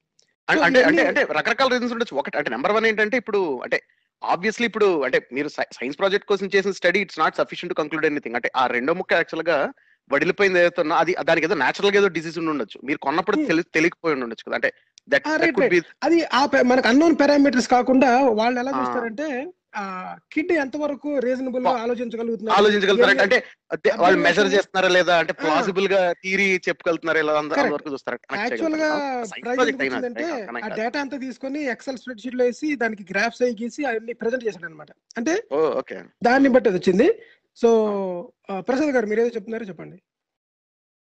అంటే 0.48 0.80
అంటే 0.90 1.02
అంటే 1.10 1.22
రకరకాల 1.40 1.70
రీజన్స్ 1.74 1.94
ఉండొచ్చు. 1.96 2.16
ఒకటి 2.22 2.38
అంటే 2.40 2.52
నెంబర్ 2.56 2.74
వన్ 2.78 2.88
ఏంటంటే 2.92 3.18
ఇప్పుడు 3.24 3.42
అంటే 3.66 3.80
ఆబ్వియస్లీ 4.22 4.66
ఇప్పుడు 4.66 4.88
అంటే 5.04 5.20
మీరు 5.32 5.50
సైన్స్ 5.76 5.98
ప్రాజెక్ట్ 5.98 6.28
కోసం 6.28 6.48
చేసిన 6.48 6.72
study 6.72 7.00
it's 7.00 7.20
not 7.20 7.38
sufficient 7.38 7.74
to 7.74 7.80
conclude 7.82 8.06
anything 8.06 8.36
అంటే 8.36 8.50
ఆ 8.56 8.68
రెండో 8.68 8.94
ముక్క 8.94 9.14
యాక్చువల్గా 9.14 9.58
వడిలిపోయింది 10.12 10.62
ఉన్నా 10.78 10.96
అది 10.96 11.14
దానికి 11.24 11.46
ఏదో 11.46 11.56
నేచురల్గా 11.56 11.98
ఏదో 11.98 12.08
డిసీజ్ 12.08 12.38
ఉండి 12.40 12.52
ఉండొచ్చు 12.52 12.80
మీరు 12.84 13.00
కొన్నప్పుడు 13.00 13.38
Hmm. 13.38 13.48
తెలి 13.50 13.64
తెలియకపోయి 13.74 14.16
ఉండొచ్చు 14.18 14.46
కదా 14.48 14.56
అంటే 14.56 14.70
అది 16.02 16.18
మనకు 16.64 16.88
అన్నోన్ 16.88 17.16
పారామీటర్స్ 17.16 17.68
కాకుండా 17.68 18.10
వాళ్ళు 18.32 18.60
ఎలా. 18.60 18.72
చూస్తారంటే 18.72 19.28
కిడ్ 20.34 20.52
ఎంతవరకు 20.62 21.10
రీజనబుల్గా 21.26 21.72
ఆలోచించగలుగుతున్నారు? 21.84 22.56
ఆలోచించగలుగుతారు. 22.60 23.20
అంటే 23.74 23.90
వాళ్ళు 24.02 24.20
మెజర్ 24.20 24.50
చేస్తున్నారా 24.54 24.90
లేదా? 24.98 25.16
అంటే. 25.22 25.34
ప్లాసిబుల్గా 25.34 26.00
థీరీ 26.24 26.48
చెప్పగలుగుతున్నారా 26.68 27.22
లేదా. 27.22 27.40
అంతవరకు 27.40 27.92
చూస్తారు? 27.96 28.20
యాక్చువల్గా 28.44 28.90
వచ్చిందంటే 29.62 30.26
ఆ 30.66 30.70
డేటా 30.80 31.00
అంతా 31.02 31.18
తీసుకొని 31.18 31.62
ఎక్సెల్ 31.74 31.98
స్ప్రెడ్ 31.98 32.24
షీట్లో 32.24 32.46
వేసి 32.46 32.70
దానికి 32.76 33.06
గ్రాఫ్స్ 33.12 33.44
అయి 33.48 33.58
గీసి 33.62 33.84
అవన్నీ 33.86 34.14
ప్రెజెంట్ 34.14 34.48
చేశాడు 34.48 34.66
అనమాట 34.66 34.92
అంటే 35.18 35.36
దాన్ని 36.24 36.50
బట్టి 36.50 36.70
అది 36.70 36.78
వచ్చింది. 36.78 37.10
సో 37.58 37.70
ప్రసాద్ 38.68 38.94
గారు 38.96 39.06
మీరు 39.06 39.22
ఏదో 39.22 39.32
చెప్తున్నారో 39.36 39.66
చెప్పండి. 39.66 39.98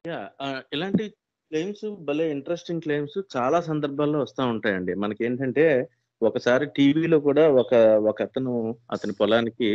యా 0.04 0.20
ఇలాంటి 0.72 1.04
క్లెయిమ్స్ 1.50 1.86
భలే 2.08 2.26
ఇంట్రెస్టింగ్ 2.30 2.80
క్లెయిమ్స్ 2.80 3.16
చాలా 3.36 3.60
సందర్భాల్లో 3.60 4.18
వస్తూ 4.20 4.42
ఉంటాయండి. 4.46 4.92
మనకి 4.94 5.20
ఏంటంటే 5.24 5.64
ఒకసారి 6.22 6.66
టీవీలో 6.66 7.18
కూడా 7.20 7.44
ఒక 7.62 7.74
ఒక 8.10 8.22
అతను 8.22 8.52
అతని 8.90 9.12
పొలానికి 9.12 9.70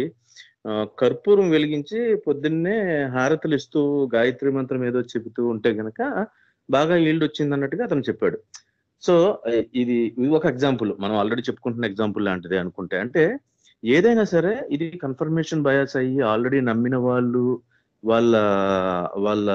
కర్పూరం 1.00 1.48
వెలిగించి 1.50 2.00
పొద్దున్నే 2.16 2.78
హారతులు 3.16 3.56
ఇస్తూ 3.56 3.82
గాయత్రి 4.16 4.52
మంత్రం 4.52 4.86
ఏదో 4.86 5.02
చెబుతూ 5.02 5.42
ఉంటే 5.48 5.70
గనక 5.70 6.28
బాగా 6.70 6.96
ఈల్డ్ 6.96 7.24
వచ్చింది 7.24 7.54
అన్నట్టుగా 7.54 7.84
అతను 7.86 8.08
చెప్పాడు. 8.10 8.38
సో 9.04 9.14
ఇది 9.76 9.98
ఇది 10.18 10.28
ఒక 10.28 10.46
ఎగ్జాంపుల్. 10.46 10.92
మనం 11.00 11.16
ఆల్రెడీ 11.18 11.42
చెప్పుకుంటున్న 11.42 11.86
ఎగ్జాంపుల్ 11.86 12.26
లాంటిది 12.26 12.58
అనుకుంటే. 12.58 12.98
అంటే 12.98 13.24
ఏదైనా 13.84 14.24
సరే 14.24 14.54
ఇది 14.72 14.86
కన్ఫర్మేషన్ 15.04 15.64
బయాస్ 15.64 15.96
అయ్యి 15.98 16.22
ఆల్రెడీ 16.22 16.62
నమ్మిన 16.62 16.96
వాళ్ళు 17.08 17.44
వాళ్ళ 18.04 18.36
వాళ్ళ 19.18 19.50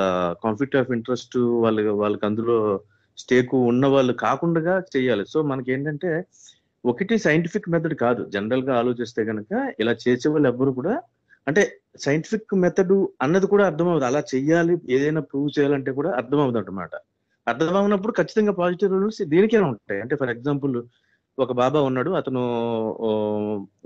కాన్ఫ్లిక్ట్ 0.44 0.76
ఆఫ్ 0.76 0.90
ఇంట్రెస్ట్ 0.90 1.36
వాళ్ళ 1.64 1.80
వాళ్ళకి 2.02 2.26
అందులో 2.26 2.58
స్టేక్ 3.18 3.54
ఉన్న 3.54 3.86
వాళ్ళు 3.86 4.12
కాకుండా 4.12 4.82
చేయాలి. 4.96 5.24
సో 5.28 5.42
మనకి 5.42 5.72
ఏంటంటే 5.72 6.10
ఒకటి 6.84 7.14
సైంటిఫిక్ 7.24 7.70
మెథడ్ 7.74 7.94
కాదు. 8.04 8.22
జనరల్గా 8.34 8.72
ఆలోచిస్తే 8.80 9.22
కనుక 9.30 9.50
ఇలా 9.82 9.92
చేసే 10.04 10.28
వాళ్ళు 10.34 10.48
ఎవ్వరు 10.52 10.72
కూడా 10.78 10.94
అంటే 11.46 11.62
సైంటిఫిక్ 12.04 12.52
మెథడ్ 12.64 12.92
అన్నది 13.24 13.46
కూడా 13.52 13.64
అర్థమవుతుంది 13.70 14.08
అలా 14.10 14.20
చెయ్యాలి 14.32 14.74
ఏదైనా 14.96 15.20
ప్రూవ్ 15.30 15.48
చేయాలంటే 15.56 15.90
కూడా 15.98 16.10
అర్థమవుతుంది 16.20 16.60
అనమాట 16.62 16.92
అర్థమవునప్పుడు 17.46 18.12
ఖచ్చితంగా 18.18 18.52
పాజిటివ్ 18.60 18.92
రూల్స్ 18.94 19.20
దీనికే 19.32 19.60
ఉంటాయి. 19.70 20.00
అంటే 20.04 20.14
ఫర్ 20.20 20.32
ఎగ్జాంపుల్ 20.34 20.74
ఒక 21.38 21.52
బాబా 21.60 21.80
ఉన్నాడు. 21.88 22.10
అతను 22.20 22.42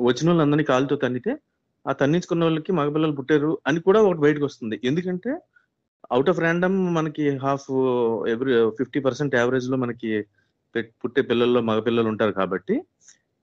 వచ్చిన 0.08 0.28
వాళ్ళందరినీ 0.30 0.64
కాలుతో 0.72 0.96
తన్నితే 1.04 1.32
ఆ 1.86 1.92
తన్నించుకున్న 2.00 2.44
వాళ్ళకి 2.44 2.72
మగపిల్లలు 2.78 3.14
పుట్టారు 3.18 3.50
అని 3.68 3.80
కూడా 3.88 4.00
ఒకటి 4.06 4.20
బయటకు 4.26 4.44
వస్తుంది 4.48 4.76
ఎందుకంటే 4.90 5.30
అవుట్ 6.14 6.30
ఆఫ్ 6.32 6.40
ర్యాండమ్ 6.44 6.78
మనకి 6.96 7.24
హాఫ్ 7.44 7.68
ఎవ్రీ 8.32 8.54
ఫిఫ్టీ 8.78 9.00
పర్సెంట్ 9.06 9.36
యావరేజ్లో 9.40 9.76
మనకి 9.84 10.10
పుట్టే 11.00 11.22
పిల్లల్లో 11.28 11.60
మగపిల్లలు 11.68 12.08
ఉంటారు 12.12 12.34
కాబట్టి 12.38 12.76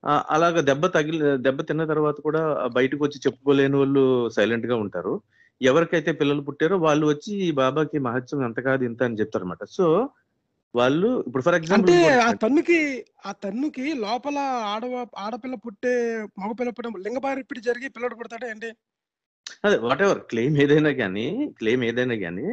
ఆ, 0.04 0.14
అలాగ 0.34 0.60
దెబ్బ 0.68 0.86
తగిలి 0.94 1.18
దెబ్బ 1.44 1.60
తిన్న 1.66 1.84
తర్వాత 1.90 2.18
కూడా 2.22 2.40
బయటకు 2.76 3.02
వచ్చి 3.04 3.18
చెప్పుకోలేని 3.26 3.78
వాళ్ళు 3.78 4.04
సైలెంట్గా 4.36 4.76
ఉంటారు. 4.84 5.14
ఎవరికైతే 5.62 6.12
పిల్లలు 6.20 6.42
పుట్టారో 6.46 6.76
వాళ్ళు 6.84 7.06
వచ్చి 7.10 7.32
ఈ 7.42 7.52
బాబాకి 7.60 7.98
మహత్యం 8.06 8.40
ఎంత 8.48 8.60
కాదు 8.68 8.84
ఇంత 8.88 9.02
అని 9.04 9.20
చెప్తారు 9.20 9.46
అనమాట 9.46 9.66
సో 9.74 9.86
వాళ్ళు 10.74 11.10
ఇప్పుడు 11.28 11.44
ఫర్ 11.46 11.56
అంటే 11.56 11.62
ఎగ్జాంపుల్ 11.62 11.96
ఆ 12.24 12.32
తన్నుకి 12.44 12.80
ఆ 13.26 13.34
తన్నుకి 13.42 13.86
లోపల 14.04 14.38
ఆడవ 14.72 14.94
ఆడపిల్ల 15.26 15.56
పుట్టే 15.64 15.94
మగపిల్ల 16.42 16.72
పుట్టే 16.72 16.92
లింగబారిపిడి 17.06 17.62
జరిగి 17.68 17.90
పిల్లడు 17.96 18.18
పుడతాడే 18.20 18.50
అదే 19.64 19.78
వాట్ 19.84 20.02
ఎవర్ 20.02 20.22
క్లెయిమ్ 20.30 20.58
ఏదైనా 20.64 20.92
కానీ 21.00 21.26
క్లెయిమ్ 21.60 21.84
ఏదైనా 21.88 22.18
కానీ 22.22 22.48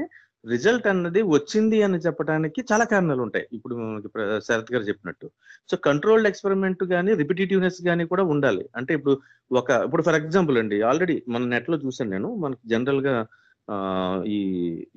రిజల్ట్ 0.52 0.86
అన్నది 0.92 1.20
వచ్చింది 1.34 1.78
అని 1.86 1.98
చెప్పడానికి 2.06 2.60
చాలా 2.70 2.84
కారణాలు 2.92 3.22
ఉంటాయి. 3.26 3.46
ఇప్పుడు 3.56 3.74
మనకి 3.80 4.08
శరత్ 4.46 4.72
గారు 4.74 4.84
చెప్పినట్టు. 4.90 5.26
సో 5.70 5.76
కంట్రోల్డ్ 5.88 6.28
ఎక్స్పెరిమెంట్ 6.30 6.82
కానీ 6.94 7.12
రిపిటేటివ్నెస్ 7.22 7.80
కానీ 7.88 8.04
కూడా 8.12 8.24
ఉండాలి. 8.34 8.64
అంటే 8.80 8.92
ఇప్పుడు 8.98 9.14
ఒక 9.50 9.70
ఇప్పుడు 9.86 10.04
ఫర్ 10.08 10.18
ఎగ్జాంపుల్ 10.20 10.58
అండి 10.62 10.78
ఆల్రెడీ 10.90 11.16
మన 11.34 11.42
నెట్లో 11.54 11.78
చూసాను 11.84 12.12
నేను 12.16 12.30
మనకి 12.44 12.64
జనరల్గా 12.74 13.16
ఈ 14.36 14.38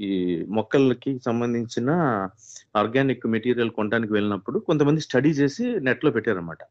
ఈ 0.07 0.11
మొక్కలకి 0.57 1.11
సంబంధించిన 1.27 1.89
ఆర్గానిక్ 2.81 3.25
మెటీరియల్ 3.35 3.71
కొనడానికి 3.77 4.13
వెళ్ళినప్పుడు 4.13 4.57
కొంతమంది 4.69 5.01
స్టడీ 5.07 5.31
చేసి 5.39 5.65
నెట్లో 5.87 6.11
పెట్టారనమాట 6.11 6.61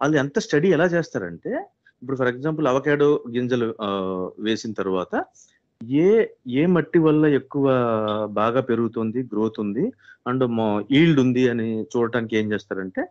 వాళ్ళు 0.00 0.16
ఎంత 0.18 0.38
స్టడీ 0.38 0.68
ఎలా 0.76 0.86
చేస్తారంటే 0.94 1.52
ఇప్పుడు 2.02 2.16
ఫర్ 2.16 2.30
ఎగ్జాంపుల్ 2.32 2.66
అవకాడో 2.72 3.08
గింజలు 3.34 3.68
వేసిన 4.38 4.72
తర్వాత 4.72 5.14
ఏ 5.80 6.08
ఏ 6.50 6.66
మట్టి 6.66 6.98
వల్ల 6.98 7.26
ఎక్కువ 7.26 7.66
బాగా 8.30 8.60
పెరుగుతుంది 8.60 9.20
గ్రోత్ 9.22 9.60
ఉంది? 9.60 9.84
అండ్ 10.26 10.44
ఈల్డ్ 10.90 11.20
ఉంది 11.20 11.48
అని 11.48 11.68
చూడటానికి 11.82 12.34
ఏం 12.36 12.46
చేస్తారంటే 12.52 13.02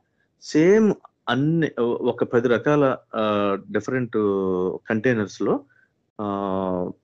సేమ్ 0.43 0.89
అన్ని 1.29 1.67
ఒక 2.11 2.23
పది 2.23 2.47
రకాల 2.47 2.83
డిఫరెంట్ 3.71 4.17
కంటైనర్స్లో 4.89 5.53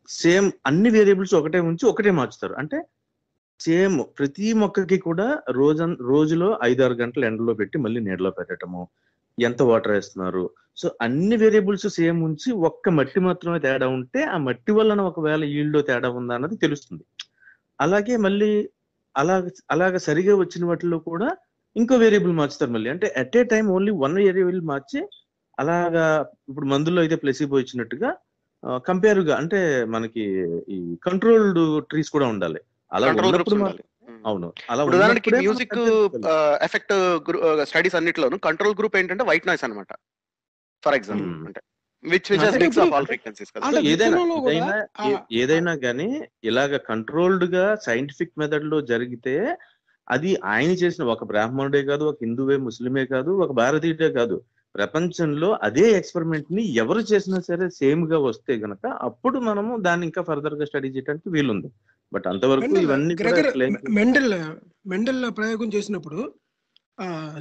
సేమ్ 0.09 0.51
అన్ని 0.65 0.89
వేరియబుల్స్ 0.89 1.35
ఒకటే 1.35 1.59
ఉంచి 1.59 1.85
ఒకటే 1.85 2.11
మార్చుతారు. 2.11 2.53
అంటే 2.53 2.77
సేమ్ 3.59 3.97
ప్రతి 4.19 4.47
మొక్కకి 4.53 4.97
కూడా 4.99 5.27
రోజు 5.49 5.83
రోజులో 6.01 6.47
ఐదారు 6.63 6.93
గంటలు 6.93 7.25
ఎండలో 7.25 7.53
పెట్టి 7.53 7.77
మళ్ళీ 7.77 7.99
నీడలో 8.01 8.31
పెట్టడము 8.31 8.81
ఎంత 9.37 9.61
వాటర్ 9.61 9.91
వేస్తున్నారు? 9.91 10.43
సో 10.77 10.87
అన్ని 11.01 11.35
వేరియబుల్స్ 11.35 11.87
సేమ్ 11.87 12.19
ఉంచి 12.23 12.49
ఒక్క 12.69 12.89
మట్టి 12.89 13.19
మాత్రమే 13.19 13.59
తేడా 13.59 13.87
ఉంటే 13.87 14.23
ఆ 14.23 14.37
మట్టి 14.37 14.71
వలన 14.71 15.01
ఒకవేళ 15.01 15.43
ఈల్డ్ 15.55 15.79
తేడా 15.87 16.09
ఉందా 16.09 16.35
అన్నది 16.35 16.57
తెలుస్తుంది. 16.57 17.03
అలాగే 17.81 18.15
మళ్ళీ 18.17 18.51
అలాగ 19.15 19.49
అలాగ 19.71 19.97
సరిగా 19.97 20.35
వచ్చిన 20.35 20.65
వాటిలో 20.65 20.99
కూడా 20.99 21.29
ఇంకో 21.75 21.95
వేరియబుల్ 21.95 22.33
మార్చుతారు 22.39 22.71
మళ్ళీ. 22.71 22.89
అంటే 22.89 23.07
at 23.21 23.37
a 23.37 23.43
time 23.43 23.65
only 23.67 23.91
one 24.03 24.17
variable 24.23 24.61
మార్చి 24.71 24.99
అలాగా 25.59 26.05
ఇప్పుడు 26.49 26.65
మందుల్లో 26.65 27.01
అయితే 27.01 27.15
ప్లెసిబో 27.15 27.59
ఇచ్చినట్టుగా 27.59 28.09
కంపేర్గా 28.85 29.33
అంటే 29.35 29.85
మనకి 29.85 30.23
ఈ 30.75 30.77
కంట్రోల్డ్ 31.05 31.59
ట్రీస్ 31.89 32.09
కూడా 32.09 32.27
ఉండాలి. 32.27 32.59
అలా 32.91 33.07
ఉన్నప్పుడు 33.11 33.57
అవును. 34.25 34.53
అలా 34.69 34.83
ఉదాహరణకి 34.83 35.35
మ్యూజిక్. 35.35 35.73
ఎఫెక్ట్ 36.63 37.19
స్టడీస్ 37.67 37.95
అన్నిట్లోనూ 37.95 38.37
కంట్రోల్ 38.37 38.75
గ్రూప్ 38.79 38.95
ఏంటంటే 38.97 39.23
వైట్ 39.23 39.47
నాయిస్ 39.47 39.63
అన్నమాట. 39.63 39.87
For 40.85 40.95
example. 40.95 41.27
అంటే 41.45 41.61
విచ్ 42.03 42.31
విచ్ 42.31 42.39
అంటే 42.39 42.59
మిక్స్ 42.59 42.79
ఆఫ్ 42.79 42.85
ఇప్పుడు- 42.85 42.93
ఆల్ 42.93 43.05
ఫ్రీక్వెన్సీస్ 43.05 43.51
కదా. 43.51 43.65
అంటే 43.65 43.81
సో 43.81 43.87
ఏదైనా 43.87 44.87
ఏదైనా 45.31 45.75
కానీ 45.75 46.21
ఇలాగ 46.43 46.77
కంట్రోల్డ్గా 46.77 47.75
సైంటిఫిక్ 47.75 48.31
మెథడ్లో 48.37 48.81
జరిగితే 48.81 49.57
అది 50.09 50.37
ఆయన 50.45 50.69
చేసిన 50.69 51.05
ఒక 51.05 51.23
బ్రాహ్మణుడే 51.23 51.83
కాదు 51.83 52.03
ఒక 52.03 52.17
హిందువే 52.21 52.57
ముస్లిమే 52.57 53.05
కాదు 53.05 53.31
ఒక 53.31 53.51
భారతీయుడే 53.51 54.11
కాదు. 54.11 54.41
ప్రపంచంలో 54.75 55.59
అదే 55.63 55.91
ఎక్స్పెరిమెంట్ని 55.91 56.73
ఎవరు 56.73 56.99
చేసినా 56.99 57.39
సరే 57.39 57.69
సేమ్గా 57.69 58.17
వస్తే 58.17 58.55
గనక 58.55 58.87
అప్పుడు 58.87 59.39
మనము 59.39 59.77
దాన్ని 59.77 60.05
ఇంకా 60.05 60.21
ఫర్దర్గా 60.21 60.65
స్టడీ 60.65 60.87
చేయడానికి 60.87 61.29
వీలుంది. 61.29 61.67
బట్ 62.13 62.27
అంతవరకు 62.27 62.65
మెండల్ 62.65 62.85
ఇవన్నీ 62.85 63.15
మెండల్ 63.99 64.33
మెండల్ 64.93 65.21
ప్రయోగం 65.37 65.69
చేసినప్పుడు 65.75 66.19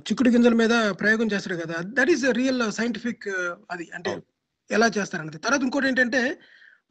చిక్కుడు 0.06 0.30
గింజల 0.30 0.54
మీద 0.62 0.74
ప్రయోగం 1.00 1.28
చేస్తాడు 1.32 1.58
కదా 1.62 1.78
దట్ 1.98 2.10
ఈస్ 2.10 2.24
రియల్ 2.40 2.62
సైంటిఫిక్ 2.72 3.26
అది 3.70 3.84
అంటే. 3.94 4.12
ఎలా 4.70 4.86
చేస్తారన్నది. 4.96 5.38
తర్వాత 5.38 5.62
ఇంకోటి 5.62 5.88
ఏంటంటే 5.88 6.20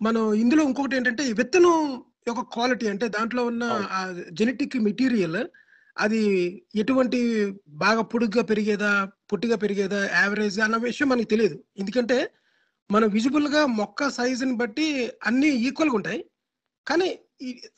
మనం 0.01 0.23
ఇందులో 0.33 0.61
ఇంకొకటి 0.63 0.95
ఏంటంటే 0.95 1.23
విత్తనం 1.39 1.75
యొక్క 2.27 2.41
క్వాలిటీ 2.53 2.85
అంటే 2.87 3.05
దాంట్లో 3.07 3.41
ఉన్న 3.45 3.63
జెనెటిక్ 4.39 4.75
మెటీరియల్ 4.87 5.41
అది 5.97 6.21
ఎటువంటి 6.75 7.19
బాగా 7.83 8.01
పొడుగ్గా 8.11 8.43
పెరిగేదా 8.43 8.91
పొట్టిగా 9.31 9.55
పెరిగేదా 9.55 9.99
యావరేజ్ 10.21 10.59
అన్న 10.59 10.77
విషయం 10.85 11.09
మనకి 11.09 11.31
తెలియదు. 11.33 11.57
ఎందుకంటే 11.79 12.17
మనం 12.89 13.07
విజిబుల్గా 13.09 13.61
మొక్క 13.79 14.09
సైజుని 14.09 14.55
బట్టి 14.55 14.87
అన్ని 15.23 15.49
ఈక్వల్గా 15.67 15.95
ఉంటాయి. 15.95 16.21
కానీ 16.87 17.09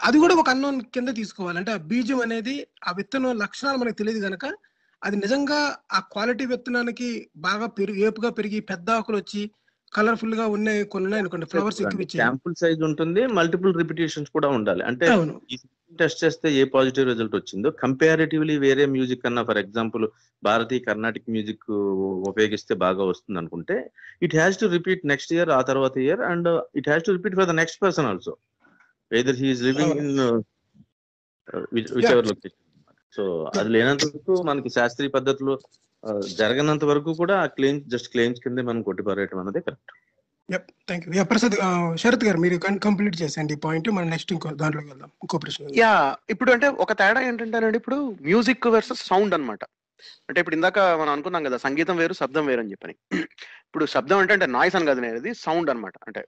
అది 0.08 0.17
కూడా 0.19 0.36
ఒక 0.41 0.49
అన్నం 0.49 0.78
కింద 0.95 1.10
తీసుకోవాలి. 1.19 1.58
అంటే 1.62 1.71
ఆ 1.76 1.80
బీజం 1.89 2.21
అనేది 2.26 2.56
ఆ 2.88 2.93
విత్తనం 2.99 3.36
లక్షణాలు 3.43 3.80
మనకు 3.82 3.99
తెలియదు 4.02 4.21
కనుక 4.28 4.45
అది 5.02 5.15
నిజంగా 5.15 5.60
ఆ 5.91 5.99
క్వాలిటీ 6.13 6.45
విత్తనానికి 6.52 7.10
బాగా 7.47 7.67
పెరిగి 7.78 8.02
ఏపుగా 8.08 8.30
పెరిగి 8.38 8.60
పెద్ద 8.71 8.89
ఆకులు 8.99 9.17
వచ్చి 9.21 9.41
కలర్ఫుల్గా 9.91 10.45
ఉన్నాయి 10.56 10.82
కొన్ని 10.91 11.06
ఉన్నాయి 11.08 11.23
అనుకోండి 11.23 11.47
ఫ్లవర్స్ 11.52 11.80
ఎక్కువ 11.82 12.06
శాంపుల్ 12.13 12.56
సైజ్ 12.62 12.82
ఉంటుంది 12.88 13.21
మల్టిపుల్ 13.38 13.73
రిపిటేషన్స్ 13.82 14.32
కూడా 14.38 14.49
ఉండాలి. 14.58 14.84
అంటే 14.89 15.08
టెస్ట్ 15.99 16.21
చేస్తే 16.23 16.47
ఏ 16.60 16.63
పాజిటివ్ 16.76 17.10
రిజల్ట్ 17.10 17.36
వచ్చిందో 17.38 17.69
కంపారిటివ్లీ 17.82 18.56
వేరే 18.63 18.86
మ్యూజిక్ 18.93 19.23
కన్నా 19.26 19.41
ఫర్ 19.49 19.60
ఎగ్జాంపుల్ 19.63 20.06
భారతీయ 20.43 20.82
కర్ణాటిక్ 20.88 21.30
మ్యూజిక్ 21.30 21.67
ఉపయోగిస్తే 22.32 22.73
బాగా 22.86 23.04
వస్తుంది 23.12 23.39
అనుకుంటే 23.41 23.76
it 24.26 24.36
has 24.39 24.58
to 24.62 24.69
repeat 24.78 25.04
next 25.12 25.34
year 25.36 25.52
ఆ 25.58 25.62
తర్వాత 25.69 25.95
year 26.06 26.23
and 26.32 26.49
it 26.82 26.89
has 26.91 27.06
to 27.08 27.13
repeat 27.17 27.38
for 27.39 27.49
the 27.52 27.56
next 27.62 27.80
person 27.86 28.10
also 28.12 28.34
whether 29.13 29.39
he is 29.41 29.63
living 29.67 29.95
in 30.02 30.13
whichever 32.12 32.28
location 32.32 32.60
so 33.13 33.23
అది 33.54 33.69
లేనంత 33.76 34.06
వరకు 34.08 34.36
మనకి 34.43 34.69
శాస్త్రీయ 34.78 35.12
పద్ధతిలో 35.17 35.56
uh, 36.04 36.21
జరగనంత 36.39 36.84
వరకు 36.91 37.12
కూడా 37.19 37.36
ఆ 37.43 37.49
క్లెయిమ్స్ 37.58 37.86
జస్ట్ 37.93 38.10
క్లెయిమ్స్ 38.13 38.41
కిందే 38.43 38.63
మనం 38.69 38.82
కొట్టిపారేయటం 38.88 39.39
అన్నదే 39.41 39.62
కరెక్ట్ 39.65 39.91
థ్యాంక్ 40.88 41.06
యూ 41.08 41.23
ప్రసాద్ 41.23 41.54
ఆ, 41.58 41.67
శరత్ 41.95 42.26
గారు 42.28 42.39
మీరు 42.39 42.56
కంప్లీట్ 42.86 43.15
చేసేయండి 43.21 43.54
ఈ 43.54 43.60
పాయింట్ 43.65 43.88
మనం 43.97 44.10
నెక్స్ట్ 44.10 44.34
ఇంకో 44.36 44.49
దాంట్లోకి 44.62 44.89
వెళ్దాం. 44.89 45.12
ఇంకో 45.23 45.38
ప్రశ్న. 45.43 45.69
యా 45.82 45.91
ఇప్పుడు 46.30 46.52
అంటే 46.52 46.67
ఒక 46.86 46.93
తేడా 47.02 47.21
ఏంటంటేనండి 47.28 47.80
ఇప్పుడు 47.82 47.97
మ్యూజిక్ 48.28 48.67
వర్సెస్ 48.76 49.04
సౌండ్ 49.12 49.36
అన్నమాట. 49.38 49.63
అంటే 50.30 50.39
ఇప్పుడు 50.41 50.56
ఇందాక 50.56 50.80
మనం 50.99 51.12
అనుకున్నాం 51.13 51.43
కదా 51.47 51.58
సంగీతం 51.58 51.95
వేరు 51.97 52.13
శబ్దం 52.13 52.45
వేరు 52.45 52.62
అని 52.63 52.71
చెప్పని. 52.73 52.95
ఇప్పుడు 53.67 53.86
శబ్దం 53.93 54.19
అంటే 54.19 54.34
అంటే 54.38 54.47
నాయిస్ 54.56 54.76
అని 54.76 54.89
కదా 54.89 55.02
అనేది 55.04 55.32
సౌండ్ 55.43 55.69
అన్నమాట. 55.73 55.95
అంటే 56.08 56.21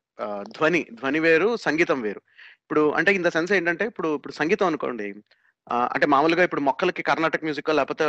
ధ్వని 0.55 0.81
ధ్వని 0.99 1.19
వేరు 1.19 1.49
సంగీతం 1.65 1.99
వేరు. 2.01 2.21
ఇప్పుడు 2.65 2.83
అంటే 2.97 3.09
ఇన్ 3.15 3.25
ద 3.25 3.31
సెన్స్ 3.33 3.51
ఏంటంటే 3.53 3.85
ఇప్పుడు 3.85 4.09
ఇప్పుడు 4.15 4.33
సంగీతం 4.33 4.67
అనుకోండి 4.67 5.07
అంటే 5.91 6.05
మామూలుగా 6.05 6.43
ఇప్పుడు 6.43 6.61
మొక్కలకి 6.61 7.01
కర్ణాటక 7.03 7.43
మ్యూజిక్ 7.43 7.69
లేకపోతే 7.77 8.05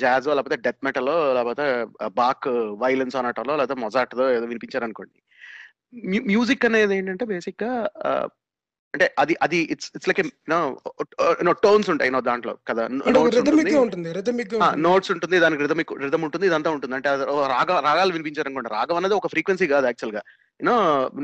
జాజో 0.00 0.34
లేకపోతే 0.34 0.56
డెత్ 0.64 0.84
మెటలో 0.84 1.16
లేకపోతే 1.34 1.64
బాక్ 2.16 2.48
వైలెన్స్ 2.80 3.16
అనటలో 3.16 3.54
లేకపోతే 3.56 3.78
మొజాటదో 3.80 4.26
ఏదో 4.30 4.46
వినిపించారు 4.46 4.84
అనుకోండి 4.84 5.18
మ్యూజిక్ 6.30 6.66
అనేది 6.68 6.94
ఏంటంటే 6.94 7.24
బేసిక్గా 7.24 7.70
అంటే 8.94 9.06
అది 9.18 9.34
అది 9.40 9.58
it's 9.74 9.90
it's 9.94 10.08
like 10.08 10.20
no 11.42 11.52
tones 11.62 11.88
ఉంటాయి 11.90 12.10
నో 12.10 12.20
దాంట్లో 12.22 12.52
కదా. 12.68 12.82
నోట్స్ 14.82 15.10
ఉంటుంది 15.12 15.36
దానికి 15.38 15.62
రిథమిక్ 15.62 15.92
రిథమ్ 16.02 16.24
ఉంటుంది 16.24 16.46
ఇదంతా 16.46 16.70
ఉంటుంది 16.70 16.94
అంటే 16.94 17.10
రాగ 17.48 17.78
రాగాలు 17.80 18.12
వినిపించారు 18.12 18.48
అనుకోండి 18.48 18.72
రాగం 18.74 18.96
అనేది 18.96 19.14
ఒక 19.14 19.30
ఫ్రీక్వెన్సీ 19.34 19.66
కాదు 19.66 19.86
యాక్చువల్గా 19.86 20.22
యూనో 20.62 20.76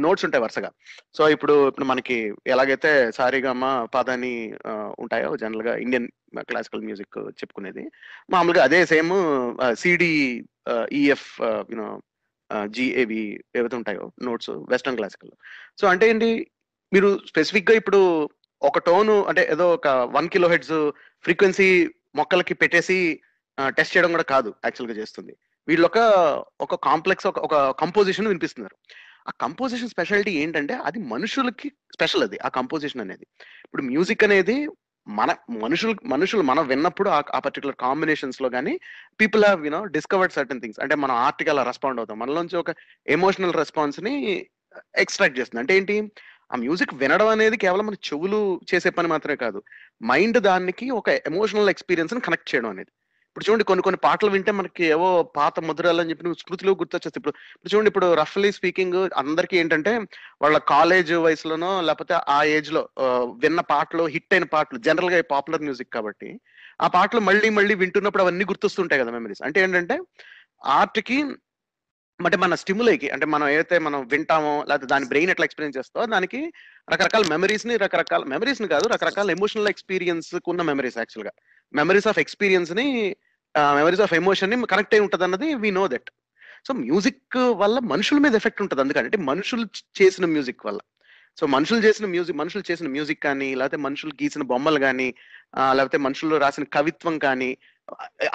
నోట్స్ 0.05 0.25
ఉంటాయి 0.25 0.43
వరుసగా. 0.43 0.71
సో 1.17 1.29
ఇప్పుడు 1.35 1.69
ఇప్పుడు 1.69 1.87
మనకి 1.87 2.17
ఎలాగైతే 2.47 2.91
సారీగామ 3.19 3.65
పాదాని 3.95 4.35
ఉంటాయో 4.99 5.37
జనరల్గా 5.37 5.77
ఇండియన్ 5.77 6.09
క్లాసికల్ 6.51 6.85
మ్యూజిక్ 6.89 7.19
చెప్పుకునేది 7.41 7.85
మామూలుగా 8.31 8.65
అదే 8.65 8.81
same 8.87 9.13
C D 9.75 10.13
E F 10.93 11.29
you know 11.73 11.89
G A B 12.67 13.23
ఏవైతే 13.57 13.77
ఉంటాయో 13.77 14.05
నోట్స్ 14.23 14.51
వెస్టర్న్ 14.51 14.97
క్లాసికల్. 14.97 15.33
సో 15.81 15.87
అంటే 15.87 16.05
ఏంటి 16.09 16.31
మీరు 16.95 17.09
స్పెసిఫిక్గా 17.27 17.75
ఇప్పుడు 17.77 18.31
ఒక 18.63 18.79
టోన్ 18.79 19.11
అంటే 19.11 19.49
ఏదో 19.53 19.75
ఒక 19.75 19.89
వన్ 19.89 20.29
కిలో 20.29 20.49
హెడ్స్ 20.49 20.79
ఫ్రీక్వెన్సీ 21.25 21.69
మొక్కలకి 22.17 22.55
పెట్టేసి 22.55 22.97
టెస్ట్ 23.59 23.97
చేయడం 23.97 24.11
కూడా 24.11 24.23
కాదు 24.23 24.55
యాక్చువల్గా 24.65 24.97
చేస్తుంది. 25.01 25.33
వీళ్ళొక 25.69 25.99
ఒక 26.61 26.69
ఒక 26.69 26.77
కాంప్లెక్స్ 26.89 27.27
ఒక 27.27 27.39
ఒక 27.39 27.57
కంపోజిషన్ 27.81 28.29
వినిపిస్తున్నారు. 28.29 28.77
ఆ 29.29 29.33
కంపోజిషన్ 29.41 29.89
స్పెషాలిటీ 29.89 30.31
ఏంటంటే 30.31 30.75
అది 30.75 30.99
మనుషులకి 30.99 31.69
స్పెషల్ 31.69 32.23
అది 32.23 32.39
ఆ 32.45 32.49
కంపోజిషన్ 32.49 33.01
అనేది. 33.01 33.27
ఇప్పుడు 33.65 33.83
మ్యూజిక్ 33.83 34.25
అనేది 34.25 34.69
మన 35.09 35.35
మనుషులు 35.51 35.95
మనుషులు 36.05 36.43
మనం 36.43 36.67
విన్నప్పుడు 36.67 37.11
ఆ- 37.11 37.21
పర్టికులర్ 37.21 37.75
కాంబినేషన్స్లో 37.75 38.49
కానీ 38.49 38.81
people 39.21 39.45
have 39.45 39.65
you know 39.65 39.85
discovered 39.85 40.33
certain 40.33 40.61
things 40.61 40.81
అంటే 40.81 40.95
మనం 40.95 41.15
ఆర్టికల్ 41.15 41.51
అలా 41.51 41.63
రెస్పాండ్ 41.63 42.01
అవుతాం. 42.01 42.19
మనలోంచి 42.19 42.57
ఒక 42.57 42.75
ఎమోషనల్ 43.07 43.53
రెస్పాన్స్ని 43.53 44.47
ఎక్స్ట్రాక్ట్ 44.97 45.39
చేస్తుంది. 45.39 45.61
అంటే 45.61 45.77
ఏంటి? 45.77 46.13
ఆ 46.53 46.57
మ్యూజిక్ 46.57 46.95
వినడం 46.95 47.29
అనేది 47.29 47.57
కేవలం 47.57 47.87
మన 47.87 47.95
చెవులు 47.95 48.61
చేసే 48.75 48.91
పని 48.91 49.09
మాత్రమే 49.09 49.37
కాదు. 49.37 49.63
మైండ్ 50.05 50.39
దానికి 50.39 50.91
ఒక 50.91 51.09
ఎమోషనల్ 51.09 51.69
ఎక్స్పీరియన్స్ని 51.69 52.21
కనెక్ట్ 52.21 52.55
చేయడం 52.55 52.71
అనేది. 52.71 52.91
ఇప్పుడు 53.39 53.51
చూడండి 53.51 53.65
కొన్ని 53.65 53.83
కొన్ని 53.83 53.97
పాటలు 54.05 54.31
వింటే 54.31 54.53
మనకి 54.53 54.85
ఏవో 54.85 55.23
పాత 55.23 55.61
ముద్రలు 55.61 56.01
అని 56.01 56.11
చెప్పి 56.11 56.35
స్మృతిలో 56.39 56.73
గుర్తొచ్చేస్తాయి. 56.73 57.13
ఇప్పుడు 57.17 57.35
ఇప్పుడు 57.57 57.75
చూడండి 57.75 57.89
ఇప్పుడు 57.89 58.15
రఫ్లీ 58.15 58.53
స్పీకింగ్ 58.53 59.11
అందరికీ 59.17 59.59
ఏంటంటే 59.59 59.99
వాళ్ళ 60.43 60.59
కాలేజ్ 60.59 61.13
వయసులోనో 61.13 61.81
లేకపోతే 61.81 62.15
ఆ 62.29 62.45
ఏజ్లో 62.45 62.89
విన్న 63.39 63.61
పాటలు 63.61 64.05
హిట్ 64.05 64.35
అయిన 64.35 64.45
పాటలు 64.45 64.79
జనరల్గా 64.79 65.23
పాపులర్ 65.31 65.63
మ్యూజిక్ 65.63 65.93
కాబట్టి 65.93 66.41
ఆ 66.83 66.87
పాటలు 66.87 67.21
మళ్ళీ 67.21 67.49
మళ్ళీ 67.49 67.75
వింటున్నప్పుడు 67.75 68.23
అవన్నీ 68.23 68.45
గుర్తొస్తుంటాయి 68.45 69.03
కదా 69.03 69.11
మెమరీస్ 69.11 69.43
అంటే 69.43 69.61
ఏంటంటే 69.61 69.99
ఆర్ట్కి 70.67 71.23
అంటే 72.19 72.37
మన 72.37 72.55
స్టిములైకి 72.55 73.11
అంటే 73.11 73.27
మనం 73.27 73.49
ఏదైతే 73.49 73.79
మనం 73.79 74.07
వింటామో 74.07 74.65
లేకపోతే 74.69 74.87
దాని 74.87 75.05
బ్రెయిన్ 75.05 75.31
ఎట్లా 75.31 75.45
ఎక్స్పీరియన్స్ 75.45 75.79
చేస్తో 75.79 76.07
దానికి 76.07 76.53
రకరకాల 76.91 77.25
మెమరీస్ని 77.29 77.77
రకరకాల 77.77 78.25
మెమరీస్ని 78.25 78.69
కాదు 78.69 78.89
రకరకాల 78.89 79.31
ఎమోషనల్ 79.31 79.69
ఎక్స్పీరియన్స్ 79.69 80.35
ఉన్న 80.49 80.63
మెమరీస్ 80.63 80.99
యాక్చువల్గా. 80.99 81.33
మెమరీస్ 81.75 82.09
ఆఫ్ 82.09 82.19
ఎక్స్పీరియన్స్ని 82.19 83.17
మెమరీస్ 83.79 84.03
ఆఫ్ 84.07 84.15
ఎమోషన్ని 84.21 84.57
కనెక్ట్ 84.73 84.95
అయి 84.95 85.05
ఉంటుంది 85.07 85.25
అన్నది 85.27 85.49
we 85.65 85.71
know 85.79 85.85
that 85.95 86.11
so 86.67 86.75
music 86.85 87.37
వల్ల 87.63 87.79
మనుషుల 87.93 88.19
మీద 88.25 88.35
ఎఫెక్ట్ 88.41 88.63
ఉంటుంది. 88.63 88.83
అందుకంటే 88.85 89.19
మనుషులు 89.31 89.65
చేసిన 90.01 90.27
మ్యూజిక్ 90.35 90.67
వల్ల. 90.67 90.81
సో 91.39 91.47
మనుషులు 91.47 91.81
చేసిన 91.87 92.07
మ్యూజిక్ 92.07 92.39
మనుషులు 92.39 92.65
చేసిన 92.71 92.87
మ్యూజిక్ 92.89 93.23
కానీ 93.23 93.49
లేకపోతే 93.55 93.79
మనుషులు 93.87 94.13
గీసిన 94.23 94.43
బొమ్మలు 94.43 94.81
కానీ 94.87 95.09
లేకపోతే 95.79 95.99
మనుషులు 96.07 96.41
రాసిన 96.45 96.65
కవిత్వం 96.77 97.19
కానీ 97.19 97.51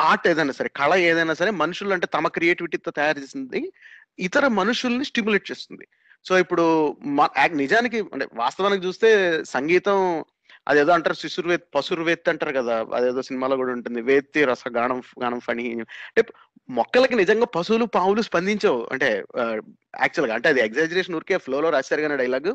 ఆర్ట్ 0.10 0.28
ఏదైనా 0.28 0.54
సరే 0.60 0.70
కళ 0.76 0.94
ఏదైనా 1.10 1.34
సరే 1.34 1.52
మనుషులు 1.64 1.94
అంటే 1.94 2.08
తమ 2.14 2.28
క్రియేటివిటీతో 2.28 2.92
తయారు 2.92 3.20
చేసింది 3.20 3.62
ఇతర 4.20 4.48
మనుషుల్ని 4.62 5.06
స్టిమ్యులేట్ 5.06 5.52
చేస్తుంది. 5.52 5.86
సో 6.28 6.34
ఇప్పుడు 6.44 6.66
నిజానికి 7.64 8.00
అంటే 8.14 8.26
వాస్తవానికి 8.34 8.86
చూస్తే 8.86 9.10
సంగీతం 9.46 9.98
అదేదో 10.68 10.92
అంటారు 10.92 11.16
శిశుర్వేత్ 11.16 11.64
పశుర్వేత్ 11.76 12.30
అంటారు 12.30 12.54
కదా 12.54 12.86
అదేదో 12.94 13.22
సినిమాలో 13.22 13.56
కూడా 13.56 13.72
ఉంటుంది. 13.72 14.02
వేత్తి 14.02 14.46
రస 14.46 14.64
గానం 14.78 15.02
గానం 15.24 15.40
ఫణి. 15.40 15.66
అంటే 15.80 16.24
మొక్కలకి 16.70 17.16
నిజంగా 17.16 17.46
పశువులు 17.46 17.86
పావులు 17.86 18.22
స్పందించవు. 18.22 18.88
అంటే 18.92 19.10
యాక్చువల్గా 20.02 20.36
అంటే 20.36 20.50
అది 20.50 20.62
ఎగ్జాజరేషన్ 20.62 21.16
ఊరికే 21.16 21.38
ఫ్లోలో 21.38 21.70
రాశారు 21.70 22.02
కానీ 22.02 22.18
డైలాగ్ 22.18 22.52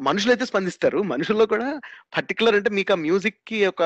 మనుషులు 0.00 0.32
అయితే 0.32 0.44
స్పందిస్తారు. 0.46 0.98
మనుషుల్లో 1.02 1.46
కూడా 1.46 1.80
పర్టికులర్ 2.16 2.54
అంటే 2.54 2.70
మీకు 2.70 2.92
ఆ 2.92 2.96
మ్యూజిక్కి 2.96 3.66
ఒక 3.66 3.82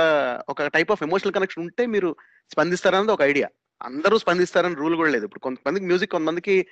ఒక 0.48 0.66
టైప్ 0.66 0.90
ఆఫ్ 0.90 1.02
ఎమోషనల్ 1.02 1.34
కనెక్షన్ 1.34 1.64
ఉంటే 1.64 1.86
మీరు 1.86 2.16
స్పందిస్తారన్నది 2.52 3.12
ఒక 3.12 3.22
ఐడియా 3.22 3.48
అందరూ 3.82 4.18
స్పందిస్తారని 4.18 4.74
రూల్ 4.74 4.96
కూడా 4.96 5.10
లేదు. 5.10 5.24
ఇప్పుడు 5.24 5.40
కొంతమందికి 5.40 5.86
మ్యూజిక్ 5.86 6.12
కొంతమందికి 6.12 6.66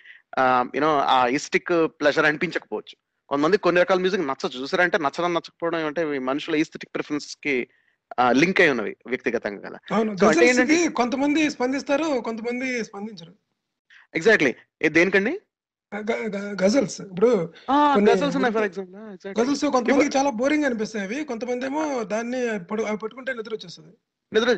యూనో 0.75 0.99
ఆ 1.01 1.27
ఇస్టిక్ 1.27 1.73
ప్లెజర్ 1.87 2.25
అనిపించకపోవచ్చు. 2.25 2.97
కొంతమంది 3.29 3.57
కొన్ని 3.59 3.81
రకాల 3.83 3.99
మ్యూజిక్ 3.99 4.27
నచ్చచ్చు 4.29 4.59
చూసారంటే 4.63 4.99
నచ్చడం 4.99 5.33
నచ్చకపోవడం 5.35 5.87
అంటే 5.87 6.03
ఈ 6.17 6.21
మనుషుల 6.31 6.55
ఈస్థెటిక్ 6.55 6.93
ప్రిఫరెన్స్కి 6.95 7.55
లింక్ 8.31 8.61
అయి 8.61 8.71
ఉన్నవి 8.71 8.97
వ్యక్తిగతంగా 9.07 9.61
కదా. 9.69 9.79
కొంతమంది 10.95 11.43
స్పందిస్తారు 11.51 12.21
కొంతమంది 12.21 12.69
స్పందించరు. 12.85 13.33
ఎగ్జాక్ట్లీ 14.15 14.53
దేనికండి? 14.89 15.35
గజల్స్ 16.63 17.01
ఇప్పుడు 17.01 17.31
గజల్స్ 18.09 18.37
ఉన్నాయి 18.37 18.55
ఫర్ 18.55 18.65
ఎగ్జాంపుల్ 18.65 18.95
గజల్స్ 19.41 19.65
కొంతమందికి 19.77 20.17
చాలా 20.19 20.31
బోరింగ్ 20.41 20.65
అనిపిస్తాయి 20.65 21.05
అవి. 21.05 21.19
కొంతమంది 21.25 21.67
ఏమో 21.67 21.83
దాన్ని 22.13 22.41
పట్టుకుంటే 23.03 23.33
నిద్ర 23.33 23.55
వచ్చేస్తుంది. 23.55 23.93
నిద్ర 24.33 24.53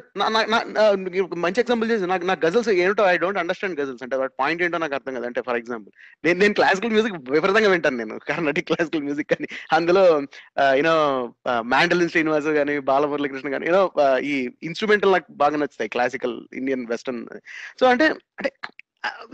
మంచి 1.45 1.61
ఎగ్జాంపుల్ 1.63 1.91
చేసి 1.91 2.07
నాకు 2.13 2.25
నాకు 2.29 2.41
గజల్స్ 2.47 2.69
ఏంటో 2.85 3.05
ఐ 3.13 3.17
డోంట్ 3.23 3.41
అండర్స్టాండ్ 3.43 3.79
గజల్స్ 3.81 4.03
అంటే 4.03 4.17
వాటి 4.17 4.35
పాయింట్ 4.41 4.63
ఏంటో 4.63 4.79
నాకు 4.85 4.97
అర్థం 4.99 5.15
కదా. 5.19 5.27
అంటే 5.31 5.41
ఫర్ 5.49 5.59
ఎగ్జాంపుల్ 5.61 5.93
నేను 6.25 6.39
నేను 6.43 6.55
క్లాసికల్ 6.55 6.93
మ్యూజిక్ 6.93 7.17
విపరీతంగా 7.31 7.71
వింటాను 7.75 7.97
నేను. 7.97 8.17
కర్ణాటిక్ 8.31 8.67
క్లాసికల్ 8.67 9.05
మ్యూజిక్ 9.05 9.31
కానీ 9.35 9.49
అందులో 9.73 10.05
యూనో 10.81 10.95
మ్యాండలిన్ 11.75 12.13
శ్రీనివాస్ 12.15 12.51
కానీ 12.61 12.79
బాలమురళీకృష్ణ 12.91 13.51
కానీ 13.51 13.67
యూనో 13.67 13.83
ఈ 14.33 14.35
ఇన్స్ట్రుమెంటల్ 14.63 15.13
నాకు 15.13 15.31
బాగా 15.45 15.57
నచ్చుతాయి 15.57 15.89
క్లాసికల్ 15.89 16.37
ఇండియన్ 16.55 16.87
వెస్టర్న్ 16.87 17.23
సో 17.81 17.87
అంటే 17.87 18.09
అంటే 18.39 18.51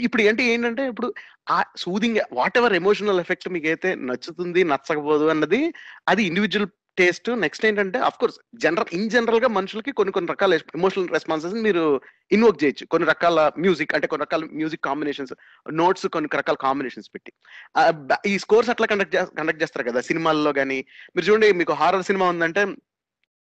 ఇప్పుడు 0.00 0.22
ఏంటి 0.22 0.42
ఏంటంటే 0.52 0.82
ఇప్పుడు 0.86 1.08
ఆ 1.50 1.58
soothing 1.76 2.18
what 2.32 2.56
ever 2.58 2.74
emotional 2.74 3.20
effect 3.20 3.48
మీకైతే 3.48 3.94
నచ్చుతుంది 4.08 4.64
నచ్చకపోదు 4.64 5.24
అన్నది 5.24 5.60
అది 6.08 6.22
ఇండివిజువల్ 6.24 6.68
టేస్ట్ 6.96 7.28
నెక్స్ట్ 7.42 7.64
ఏంటంటే 7.66 7.98
అఫ్ 8.08 8.18
కోర్స్ 8.20 8.36
జనరల్ 8.64 8.90
ఇన్ 8.96 9.10
జనరల్గా 9.14 9.48
మనుషులకి 9.58 9.92
కొన్ని 9.98 10.12
కొన్ని 10.16 10.30
రకాల 10.32 10.58
ఎమోషనల్ 10.78 11.08
రెస్పాన్సెస్ 11.16 11.54
మీరు 11.66 11.84
ఇన్వోక్ 12.36 12.60
చేయొచ్చు. 12.62 12.84
కొన్ని 12.92 13.06
రకాల 13.12 13.38
మ్యూజిక్ 13.64 13.94
అంటే 13.96 14.06
కొన్ని 14.12 14.24
రకాల 14.26 14.44
మ్యూజిక్ 14.60 14.84
కాంబినేషన్స్ 14.88 15.32
నోట్స్ 15.80 16.06
కొన్ని 16.16 16.30
రకాల 16.40 16.56
కాంబినేషన్స్ 16.66 17.10
పెట్టి. 17.14 17.32
ఈ 18.32 18.34
స్కోర్స్ 18.44 18.70
అట్లా 18.74 18.88
కండక్ట్ 18.92 19.16
కండక్ట్ 19.40 19.62
చేస్తారు 19.62 19.88
కదా 19.90 20.02
సినిమాల్లో 20.10 20.52
కానీ 20.60 20.78
మీరు 21.16 21.26
చూడండి 21.28 21.50
మీకు 21.62 21.74
హారర్ 21.82 22.08
సినిమా 22.10 22.28
ఉందంటే 22.34 22.64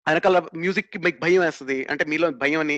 వెనకాల 0.08 0.40
మ్యూజిక్కి 0.64 0.98
మీకు 1.06 1.20
భయం 1.26 1.42
వేస్తుంది. 1.42 1.80
అంటే 1.92 2.04
మీలో 2.14 2.30
భయం 2.44 2.62
అని 2.66 2.78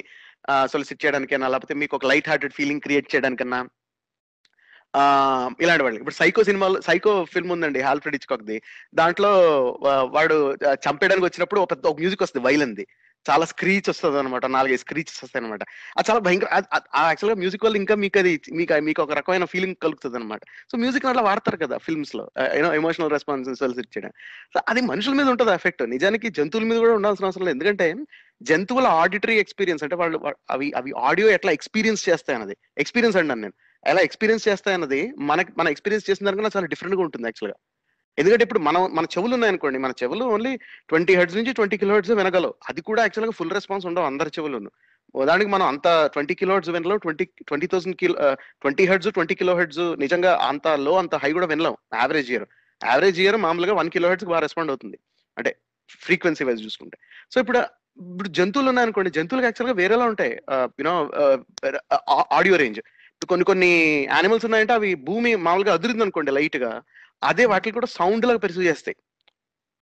సొలిసిట్ 0.74 1.04
చేయడానికైనా 1.06 1.48
లేకపోతే 1.54 1.76
మీకు 1.84 1.96
ఒక 1.98 2.06
లైట్ 2.12 2.30
హార్టెడ్ 2.30 2.58
ఫీలింగ్ 2.60 2.84
క్రియేట్ 2.86 3.08
చేయడానికన్నా. 3.14 3.60
ఇలాంటి 5.64 5.84
వాళ్ళు 5.84 6.00
ఇప్పుడు 6.02 6.16
సైకో 6.16 6.44
సినిమాలో 6.44 6.82
సైకో 6.82 7.14
ఫిల్మ్ 7.34 7.52
ఉందండి 7.52 7.82
హాల్ఫ్రెడ్ 7.82 8.16
ఇచ్చుకోకది 8.16 8.62
దాంట్లో 8.94 9.32
వాడు 10.18 10.38
చంపేయడానికి 10.88 11.28
వచ్చినప్పుడు 11.28 11.62
ఒక 11.62 11.70
పెద్ద 11.72 11.86
ఒక 11.88 12.00
మ్యూజిక్ 12.00 12.24
వస్తుంది 12.24 12.46
వైలంది 12.48 12.86
చాలా 13.26 13.46
స్క్రీచ్ 13.52 13.88
వస్తుంది 13.90 14.18
అనమాట 14.20 14.46
నాలుగైదు 14.56 14.82
స్క్రీచెస్ 14.84 15.22
వస్తాయి 15.24 15.42
అనమాట 15.42 15.64
అది 15.98 16.08
చాలా 16.10 16.20
భయంకర 16.20 16.50
యాక్చువల్గా 17.10 17.38
మ్యూజిక్ 17.42 17.64
వల్ల 17.66 17.78
ఇంకా 17.82 17.96
మీకు 18.04 18.20
అది 18.22 18.34
మీకు 18.60 18.80
మీకు 18.88 19.02
ఒక 19.06 19.14
రకమైన 19.20 19.46
ఫీలింగ్ 19.54 19.78
కలుగుతుంది 19.86 20.18
అనమాట 20.20 20.42
సో 20.72 20.78
మ్యూజిక్ 20.84 21.08
అట్లా 21.12 21.24
వాడతారు 21.30 21.60
కదా 21.64 21.78
ఫిల్మ్స్లో 21.86 22.26
you know 22.58 22.70
emotional 22.82 23.12
responsibilities 23.16 23.64
solicit 23.64 23.98
so 24.56 24.60
అది 24.72 24.82
మనుషుల 24.92 25.16
మీద 25.20 25.28
ఉంటుంది 25.34 25.54
ఎఫెక్ట్. 25.60 25.84
నిజానికి 25.96 26.30
జంతువుల 26.40 26.66
మీద 26.72 26.78
కూడా 26.84 26.94
ఉండాల్సిన 27.00 27.28
అవసరం 27.30 27.46
లేదు. 27.48 27.56
ఎందుకంటే 27.58 27.88
జంతువుల 28.50 28.88
ఆడిటరీ 29.02 29.36
ఎక్స్పీరియన్స్ 29.44 29.84
అంటే 29.86 29.96
వాళ్ళు 30.02 30.18
అవి 30.56 30.68
అవి 30.80 30.92
ఆడియో 31.10 31.28
ఎట్లా 31.38 31.52
ఎక్స్పీరియన్స్ 31.58 32.04
చేస్తాయి 32.10 32.38
అన్నది 32.38 32.56
ఎక్స్పీరియన్స్ 32.84 33.18
అండి 33.22 33.36
నేను. 33.42 33.56
ఎలా 33.92 34.02
ఎక్స్పీరియన్స్ 34.08 34.46
చేస్తాయి 34.48 34.76
అన్నది 34.78 35.00
మనకి 35.30 35.52
మన 35.60 35.68
ఎక్స్పీరియన్స్ 35.74 36.08
చేసిన 36.10 36.26
దానికన్నా 36.28 36.52
చాలా 36.56 36.70
డిఫరెంట్గా 36.74 37.04
ఉంటుంది 37.08 37.28
యాక్చువల్గా 37.30 37.58
ఎందుకంటే 38.18 38.44
ఇప్పుడు 38.48 38.62
మనం 38.68 38.82
మన 38.98 39.06
చెవులు 39.14 39.34
ఉన్నాయనుకోండి 39.38 39.80
మన 39.86 39.94
చెవులు 40.02 40.26
ఓన్లీ 40.34 40.52
ట్వంటీ 40.90 41.14
హెడ్స్ 41.20 41.38
నుంచి 41.38 41.54
ట్వంటీ 41.58 41.78
కిలో 41.82 41.96
హెడ్స్ 41.98 42.12
వినగలవు 42.20 42.54
అది 42.70 42.82
కూడా 42.90 43.02
యాక్చువల్గా 43.06 43.34
ఫుల్ 43.40 43.56
రెస్పాన్స్ 43.58 43.88
ఉండవు 43.90 44.08
అందరి 44.12 44.32
చెవులు 44.38 44.60
దానికి 45.30 45.50
మనం 45.56 45.66
అంత 45.74 45.88
twenty 46.14 46.34
kilo 46.40 46.54
hertz 46.58 46.72
వినలేం 46.76 47.00
twenty 47.06 47.26
twenty 47.50 47.68
thousand 47.72 47.98
kilo 48.02 48.16
twenty 48.64 48.86
hertz 48.92 49.10
twenty 49.18 49.36
kilo 49.40 49.54
hertz 49.60 49.84
నిజంగా 50.04 50.32
అంత 50.50 50.68
లో 50.88 50.94
అంత 51.02 51.16
హై 51.24 51.32
కూడా 51.38 51.48
వినలేం 51.54 51.76
యావరేజ్ 52.02 52.32
ఇయర్ 52.34 52.48
యావరేజ్ 52.82 53.20
ఇయర్ 53.24 53.38
మామూలుగా 53.46 53.74
వన్ 53.80 53.90
కిలో 53.96 54.10
హెడ్స్ 54.12 54.28
బాగా 54.32 54.42
రెస్పాండ్ 54.46 54.72
అవుతుంది. 54.74 54.98
అంటే 55.38 55.52
ఫ్రీక్వెన్సీ 56.06 56.44
వైజ్ 56.48 56.62
చూసుకుంటే. 56.66 56.98
సో 57.34 57.38
ఇప్పుడు 57.44 57.60
ఇప్పుడు 58.12 58.30
జంతువులు 58.38 58.70
ఉన్నాయనుకోండి 58.72 59.10
జంతువులకు 59.18 59.48
యాక్చువల్గా 59.50 59.76
వేరేలా 59.82 60.06
ఉంటాయి. 60.12 60.34
యూనో 60.80 60.94
ఆడియో 62.40 62.56
రేంజ్ 62.64 62.82
కొన్ని 63.22 63.46
కొన్ని 63.46 63.70
యానిమల్స్ 64.06 64.46
ఉన్నాయంటే 64.46 64.74
అవి 64.74 64.90
భూమి 65.08 65.36
మామూలుగా 65.36 65.74
అదురుంది 65.74 66.02
అనుకోండి 66.02 66.32
లైట్గా. 66.32 66.72
అదే 67.24 67.46
వాటికి 67.46 67.74
కూడా 67.74 67.88
సౌండ్ 67.98 68.26
లాగా 68.26 68.38
పెరుసు 68.38 68.68
చేస్తాయి. 68.70 68.98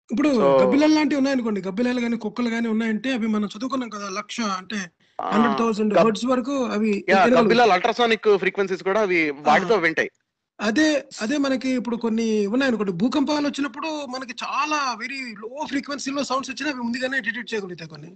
ఇప్పుడు 0.09 0.29
గబ్బిలాలు 0.61 0.93
లాంటివి 0.93 1.19
ఉన్నాయనుకోండి 1.19 1.59
గబ్బిలాలు 1.61 2.01
కానీ 2.01 2.17
కుక్కలు 2.17 2.49
కానీ 2.49 2.67
ఉన్నాయంటే 2.67 3.09
అవి 3.13 3.27
మనం 3.27 3.49
చదువుకున్నాం 3.55 3.89
కదా 3.89 4.07
లక్ష 4.09 4.37
అంటే 4.59 4.79
హండ్రెడ్ 5.19 5.57
థౌసండ్ 5.59 5.93
హర్ట్స్ 5.97 6.25
వరకు 6.25 6.55
అవి. 6.75 6.91
గబ్బిలాలు 7.37 7.71
అల్ట్రాసానిక్ 7.71 8.29
ఫ్రీక్వెన్సీస్ 8.37 8.83
కూడా 8.83 9.01
అవి 9.01 9.19
వాటితో 9.47 9.77
వింటాయి. 9.77 10.11
అదే 10.59 10.87
అదే 11.21 11.37
మనకి 11.37 11.69
ఇప్పుడు 11.69 11.95
కొన్ని 11.95 12.47
ఉన్నాయనుకోండి 12.47 12.93
భూకంపాలు 13.01 13.45
వచ్చినప్పుడు 13.47 13.89
మనకి 14.15 14.33
చాలా 14.43 14.79
వెరీ 15.01 15.19
లో 15.41 15.49
ఫ్రీక్వెన్సీలో 15.71 16.23
సౌండ్స్ 16.23 16.51
వచ్చినా 16.51 16.69
అవి 16.69 16.83
ముందుగానే 16.85 17.19
డిటెక్ట్ 17.19 17.51
చేయగలుగుతాయి 17.53 17.89
కొన్ని. 17.89 18.11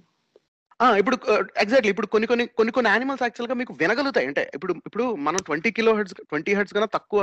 ఇప్పుడు 0.99 1.17
ఎగ్జాక్ట్లీ 1.61 1.91
ఇప్పుడు 1.93 2.07
కొన్ని 2.13 2.27
కొన్ని 2.31 2.43
కొన్ని 2.57 2.71
కొన్ని 2.75 2.89
యానిమల్స్ 2.93 3.23
యాక్చువల్గా 3.25 3.55
మీకు 3.61 3.73
వినగలుగుతాయి. 3.79 4.27
అంటే 4.31 4.43
ఇప్పుడు 4.57 4.73
ఇప్పుడు 4.87 5.05
మనం 5.27 5.39
twenty 5.47 5.69
kilo 5.77 5.91
hertz 5.99 6.15
twenty 6.31 6.51
hertz 6.57 6.73
కన్నా 6.75 6.89
తక్కువ 6.97 7.21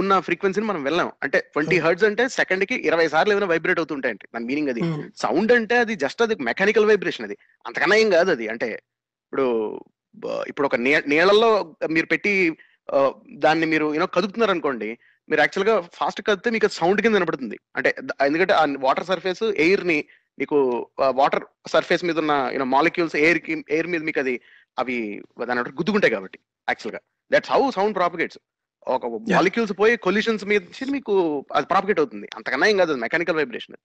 ఉన్న 0.00 0.20
ఫ్రీక్వెన్సీని 0.26 0.68
మనం 0.70 0.82
వెళ్ళాం 0.88 1.08
అంటే 1.24 1.38
ట్వంటీ 1.54 1.76
హెడ్స్ 1.86 2.06
అంటే 2.08 2.24
సెకండ్కి 2.38 2.76
ఇరవై 2.88 3.06
సార్లు 3.14 3.32
ఏమైనా 3.34 3.48
వైబ్రేట్ 3.52 3.80
అవుతుంటాయి 3.82 4.14
అంటే 4.14 4.26
దాని 4.34 4.46
మీనింగ్ 4.50 4.70
అది. 4.72 4.82
సౌండ్ 5.24 5.52
అంటే 5.58 5.76
అది 5.84 5.96
జస్ట్ 6.04 6.22
అది 6.26 6.36
మెకానికల్ 6.50 6.88
వైబ్రేషన్ 6.90 7.26
అది. 7.28 7.36
అంతకన్నా 7.68 7.98
ఏం 8.04 8.10
కాదు 8.16 8.32
అది. 8.36 8.46
అంటే 8.54 8.68
ఇప్పుడు 9.26 9.46
ఇప్పుడు 10.50 10.66
ఒక 10.68 10.76
నీళ్ళల్లో 11.12 11.50
మీరు 11.96 12.08
పెట్టి 12.12 12.32
దాన్ని 13.44 13.66
మీరు 13.72 13.86
యూనో 13.96 14.08
కదుపుతున్నారు 14.16 14.52
అనుకోండి 14.54 14.88
మీరు 15.28 15.40
యాక్చువల్గా 15.44 15.74
ఫాస్ట్ 15.98 16.20
కదిపితే 16.26 16.50
మీకు 16.56 16.68
సౌండ్ 16.78 17.02
కింద 17.04 17.16
వినపడుతుంది. 17.18 17.56
అంటే 17.78 17.90
ఎందుకంటే 18.28 18.54
ఆ 18.60 18.62
వాటర్ 18.86 19.08
సర్ఫేస్ 19.10 19.44
ఎయిర్ని 19.66 19.98
మీకు 20.38 20.56
వాటర్ 21.20 21.44
సర్ఫేస్ 21.74 22.04
మీద 22.08 22.18
ఉన్న 22.22 22.34
యూనో 22.54 22.66
మాలిక్యూల్స్ 22.76 23.16
ఎయిర్కి 23.24 23.54
ఎయిర్ 23.76 23.90
మీద 23.92 24.02
మీకు 24.08 24.20
అది 24.24 24.34
అవి 24.78 24.96
దాని 25.48 25.76
గుద్దుకుంటాయి 25.80 26.14
కాబట్టి 26.16 26.38
యాక్చువల్గా. 26.68 27.00
దట్స్ 27.30 27.52
హౌ 27.54 27.62
సౌండ్ 27.76 27.96
ప్రాపగేట్స్ 28.00 28.38
ఒక. 28.86 29.06
మాలిక్యూల్స్ 29.36 29.74
పోయి 29.80 29.94
కొల్యూషన్స్ 30.06 30.44
మీద 30.50 30.90
మీకు 30.96 31.14
అది 31.58 31.66
ప్రాపగేట్ 31.72 32.00
అవుతుంది. 32.02 32.28
అంతకన్నా 32.36 32.68
ఏం 32.72 32.76
కాదు 32.82 32.94
మెకానికల్ 33.06 33.40
వైబ్రేషన్ 33.40 33.78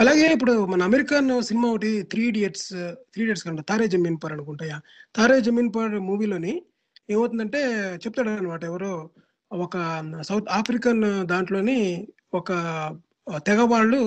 అలాగే 0.00 0.26
ఇప్పుడు 0.34 0.52
మన 0.72 0.80
అమెరికన్ 0.82 1.30
సినిమా 1.42 1.68
ఒకటి 1.72 1.90
త్రీ 2.02 2.22
ఇడియట్స్ 2.28 2.66
త్రీ 3.12 3.20
ఇడియట్స్ 3.22 3.44
కంటే 3.44 3.62
తారే 3.70 3.86
జమీన్ 3.86 4.18
పర్ 4.24 4.32
అనుకుంటాయా 4.32 4.76
తారే 5.16 5.38
జమీన్ 5.46 5.70
పర్ 5.76 5.94
మూవీలోని 6.08 6.52
ఏమవుతుందంటే 7.10 7.60
చెప్తాడు 8.02 8.30
అనమాట 8.30 8.62
ఎవరో 8.64 8.92
ఒక 9.50 9.76
సౌత్ 10.28 10.50
ఆఫ్రికన్ 10.58 11.02
దాంట్లోని 11.32 11.78
ఒక 12.32 12.50
తెగ 13.46 13.60
వాళ్ళు 13.72 14.00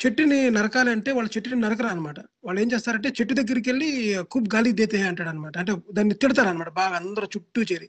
చెట్టుని 0.00 0.50
నరకాలంటే 0.50 1.12
వాళ్ళు 1.12 1.30
చెట్టుని 1.36 1.60
నరకరా 1.62 1.88
అనమాట 1.88 2.18
వాళ్ళు 2.44 2.60
ఏం 2.60 2.72
చేస్తారంటే 2.72 3.08
చెట్టు 3.08 3.34
దగ్గరికి 3.34 3.68
వెళ్ళి 3.70 3.88
కుబ్ 4.24 4.48
గాలి 4.54 4.72
దేతే 4.72 4.98
అంటాడు 5.02 5.28
అనమాట 5.28 5.54
అంటే 5.58 5.72
దాన్ని 5.92 6.14
తిడతారు 6.14 6.48
అనమాట 6.48 6.68
బాగా 6.72 6.96
అందరూ 6.96 7.26
చుట్టూ 7.26 7.62
చేరి. 7.62 7.88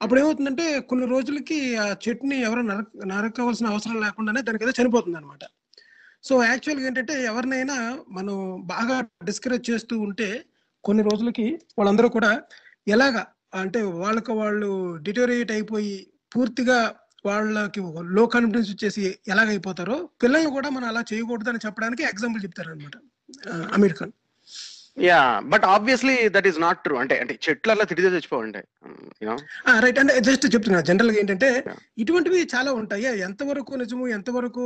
అప్పుడు 0.00 0.20
ఏమవుతుందంటే 0.20 0.80
కొన్ని 0.80 1.06
రోజులకి 1.06 1.58
ఆ 1.76 1.84
చెట్టుని 2.08 2.40
ఎవరు 2.40 2.62
నరక 2.62 2.86
నరకవలసిన 3.06 3.66
అవసరం 3.66 4.00
లేకుండానే 4.00 4.40
దానికి 4.42 4.64
ఏదో 4.64 4.74
చనిపోతుంది 4.80 5.16
అనమాట 5.16 5.44
సో 6.24 6.44
యాక్చువల్గా 6.44 6.86
ఏంటంటే 6.86 7.24
ఎవరినైనా 7.24 7.76
మనం 8.08 8.36
బాగా 8.66 8.96
డిస్కరేజ్ 9.24 9.70
చేస్తూ 9.70 10.00
ఉంటే 10.00 10.28
కొన్ని 10.84 11.02
రోజులకి 11.02 11.46
వాళ్ళందరూ 11.78 12.08
కూడా 12.08 12.30
ఎలాగా 12.86 13.22
అంటే 13.54 13.82
వాళ్ళకు 13.82 14.32
వాళ్ళు 14.32 14.70
డిటోరియేట్ 14.98 15.52
అయిపోయి 15.52 15.94
పూర్తిగా 16.34 16.78
వాళ్ళకి 17.26 17.80
లో 18.10 18.22
కాన్ఫిడెన్స్ 18.26 18.70
వచ్చేసి 18.70 19.02
ఎలాగైపోతారో 19.28 19.96
పిల్లల్ని 20.22 20.50
కూడా 20.50 20.70
మనం 20.70 20.88
అలా 20.88 21.02
చేయకూడదు 21.12 21.50
అని 21.50 21.62
చెప్పడానికి 21.66 22.04
ఎగ్జాంపుల్ 22.04 22.44
చెప్తారనమాట 22.44 22.96
Aamir 23.74 23.96
Khan. 23.98 24.14
Yeah 24.96 25.18
but 25.52 25.64
obviously 25.66 26.14
that 26.34 26.46
is 26.50 26.58
not 26.58 26.78
true 26.84 26.94
అంటే 27.00 27.14
అంటే 27.22 27.34
చెట్లు 27.44 27.72
అలా 27.72 27.84
తిరిగి 27.90 28.12
చచ్చిపోవండి 28.14 28.60
రైట్ 29.84 29.98
అంటే 30.02 30.14
జస్ట్ 30.20 30.46
చెప్తున్నా 30.54 30.80
జనరల్గా 30.88 31.18
ఏంటంటే. 31.22 31.48
ఇటువంటివి 31.98 32.40
చాలా 32.54 32.70
ఉంటాయి. 32.80 33.04
ఎంతవరకు 33.26 33.72
నిజము 33.74 34.04
ఎంతవరకు 34.08 34.64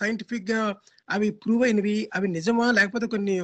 సైంటిఫిక్గా 0.00 0.60
అవి 1.08 1.28
ప్రూవ్ 1.42 1.62
అయినవి 1.66 1.96
అవి 2.16 2.28
నిజమా 2.28 2.66
లేకపోతే 2.70 3.06
కొన్ని 3.06 3.34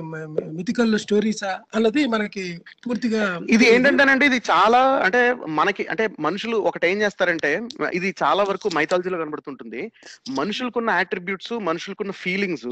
మిథికల్ 0.58 0.92
స్టోరీసా 0.98 1.50
అన్నది 1.76 2.02
మనకి 2.06 2.44
పూర్తిగా 2.84 3.22
ఇది 3.54 3.64
ఏంటంటేనంటే 3.72 4.26
ఇది 4.30 4.38
చాలా 4.50 4.80
అంటే 5.06 5.20
మనకి 5.60 5.84
అంటే 5.86 6.06
మనుషులు 6.20 6.56
ఒకటి 6.70 6.86
ఏం 6.90 7.00
చేస్తారంటే 7.02 7.50
ఇది 7.92 8.10
చాలా 8.22 8.42
వరకు 8.42 8.68
మైథాలజీలో 8.78 9.20
కనబడుతుంటుంది. 9.22 9.82
మనుషులకున్న 10.40 10.90
ఆట్రిబ్యూట్స్ 11.02 11.54
మనుషులకున్న 11.70 12.14
ఫీలింగ్స్ 12.24 12.70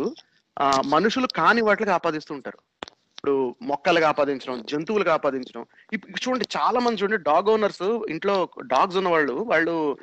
మనుషులు 0.94 1.26
కాని 1.40 1.62
వాటికి 1.62 1.90
ఆపాదిస్తుంటారు 1.90 2.61
ఇప్పుడు 3.18 3.57
మొక్కలుగా 3.62 4.09
ఆపాదించడం 4.09 4.62
జంతువులుగా 4.62 5.14
ఆపాదించడం. 5.14 5.66
ఇప్పుడు 5.92 6.29
చూడండి 6.29 6.44
చాలా 6.57 6.81
మంది 6.81 7.02
చూడండి 7.02 7.22
డాగ్ 7.22 7.48
ఓనర్స్ 7.48 8.05
ఇంట్లో 8.11 8.48
డాగ్స్ 8.66 8.96
ఉన్న 8.96 9.09
వాళ్ళు 9.09 9.33
వాళ్ళు 9.33 9.98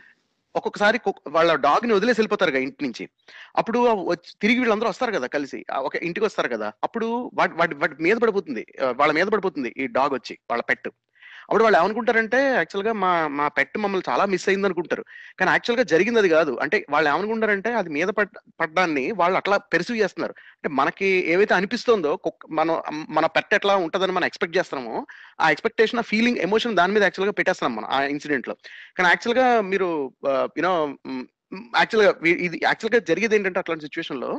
ఒక్కొక్కసారి 0.56 0.99
వాళ్ళ 1.28 1.56
డాగ్ని 1.56 1.93
వదిలేసి 1.93 2.21
వెళ్ళిపోతారు 2.21 2.52
కదా 2.52 2.60
ఇంటి 2.60 2.84
నుంచి. 2.84 3.10
అప్పుడు 3.58 3.80
వచ్చి- 3.93 4.36
తిరిగి 4.41 4.60
వీళ్ళందరూ 4.60 4.89
వస్తారు 4.89 5.12
కదా 5.12 5.28
కలిసి 5.28 5.65
ఒక 5.76 5.95
ఇంటికి 5.95 6.26
వస్తారు 6.26 6.47
కదా. 6.47 6.73
అప్పుడు 6.84 7.32
వాటి 7.34 7.54
వాటి 7.54 7.76
వాటి 7.76 8.04
మీద 8.04 8.17
పడిపోతుంది 8.17 8.65
వాళ్ళ 8.97 9.13
మీద 9.13 9.28
పడిపోతుంది 9.28 9.73
ఈ 9.78 9.88
డాగ్ 9.88 10.13
వచ్చి 10.13 10.38
వాళ్ళ 10.49 10.63
పెట్ 10.63 10.89
అప్పుడు 11.47 11.63
వాళ్ళు 11.65 11.77
ఏమనుకుంటారంటే 11.79 12.39
యాక్చువల్గా 12.60 12.93
మా 13.03 13.12
మా 13.39 13.45
పెట్ 13.58 13.75
మమ్మల్ని 13.84 14.06
చాలా 14.10 14.23
మిస్ 14.34 14.47
అయింది 14.49 14.67
అనుకుంటారు 14.69 15.03
కానీ 15.39 15.49
యాక్చువల్గా 15.56 15.86
జరిగింది 15.93 16.19
అది 16.21 16.29
కాదు. 16.36 16.53
అంటే 16.63 16.77
వాళ్ళు 16.93 17.10
ఏమనుకుంటారంటే 17.13 17.71
అది 17.82 17.89
మీద 17.97 18.10
పడ్ 18.19 18.34
పడ్డాన్ని 18.62 19.06
వాళ్ళు 19.21 19.38
అట్లా 19.41 19.58
పెరుసు 19.73 19.99
చేస్తున్నారు. 20.01 20.36
అంటే 20.58 20.69
మనకి 20.79 21.10
ఏవైతే 21.36 21.53
అనిపిస్తుందో 21.60 22.13
మనం 22.60 22.75
మన 23.17 23.25
పెట్ 23.38 23.53
ఎట్లా 23.60 23.75
ఉంటుందని 23.86 24.15
మనం 24.17 24.27
ఎక్స్పెక్ట్ 24.32 24.58
చేస్తున్నామో 24.58 24.97
ఆ 25.43 25.47
ఎక్స్పెక్టేషన్ 25.56 26.01
ఆ 26.03 26.06
ఫీలింగ్ 26.12 26.41
ఎమోషన్ 26.47 26.77
దాని 26.82 26.93
మీద 26.97 27.03
యాక్చువల్గా 27.10 27.36
పెట్టేస్తున్నాం 27.39 27.75
మనం 27.79 27.89
ఆ 27.97 27.99
ఇన్సిడెంట్లో. 28.15 28.56
కానీ 28.97 29.10
యాక్చువల్గా 29.13 29.47
మీరు 29.71 29.89
యూనో 30.60 30.73
యాక్చువల్గా 31.79 32.12
ఇది 32.45 32.58
యాక్చువల్గా 32.63 32.99
జరిగేది 33.10 33.36
ఏంటంటే 33.38 33.60
అట్లాంటి 33.62 33.86
సిచ్యువేషన్లో 33.88 34.29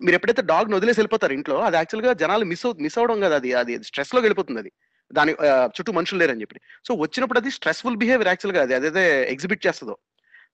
మీరు 0.00 0.16
ఎప్పుడైతే 0.18 0.42
డాగ్ 0.50 0.74
వదిలేసి 0.76 0.98
వెళ్ళిపోతారు 1.00 1.34
ఇంట్లో 1.38 1.56
అది 1.68 1.76
యాక్చువల్గా 1.80 2.12
జనాలు 2.22 2.44
మిస్ 2.52 2.66
మిస్ 2.84 2.98
అవడం 3.00 3.18
కదా 3.24 3.36
అది 3.40 3.50
అది 3.60 3.72
స్ట్రెస్లోకి 3.88 4.24
వెళ్ళిపోతుంది 4.26 4.60
అది. 4.62 4.70
దాని 5.18 5.32
చుట్టూ 5.76 5.92
మనుషులు 5.98 6.20
లేరని 6.20 6.42
చెప్పి. 6.44 6.62
సో 6.86 6.94
వచ్చినప్పుడు 7.02 7.40
అది 7.42 7.50
స్ట్రెస్ఫుల్ 7.56 8.00
బిహేవియర్ 8.02 8.30
యాక్చువల్గా 8.32 8.62
అది 8.66 8.74
అదైతే 8.78 9.04
ఎగ్జిబిట్ 9.34 9.66
చేస్తుందో. 9.66 9.96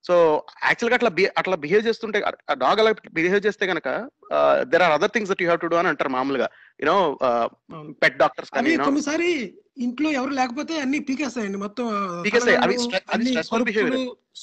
సో 0.07 0.14
యాక్చువల్గా 0.69 0.97
అట్లా 0.99 1.11
అట్లా 1.40 1.57
బిహేవ్ 1.62 1.87
చేస్తుంటే 1.87 2.19
డాగ్ 2.62 2.81
అలా 2.83 2.90
బిహేవ్ 3.16 3.47
చేస్తే 3.47 3.64
కనుక 3.71 3.88
there 4.73 4.85
are 4.87 4.95
other 4.97 5.12
things 5.14 5.31
that 5.31 5.42
you 5.42 5.49
have 5.49 5.62
to 5.62 5.71
do 5.73 5.79
అని 5.81 5.90
అంటారు 5.92 6.12
మామూలుగా. 6.16 6.49
యూనో 6.81 6.97
పెట్ 8.03 8.19
డాక్టర్స్ 8.23 8.53
కానీ 8.57 8.77
కొన్నిసారి 8.85 9.31
ఇంట్లో 9.87 10.09
ఎవరు 10.19 10.33
లేకపోతే 10.40 10.75
అన్ని 10.85 10.99
పీకేస్తాయండి. 11.09 11.59
మొత్తం 11.64 11.87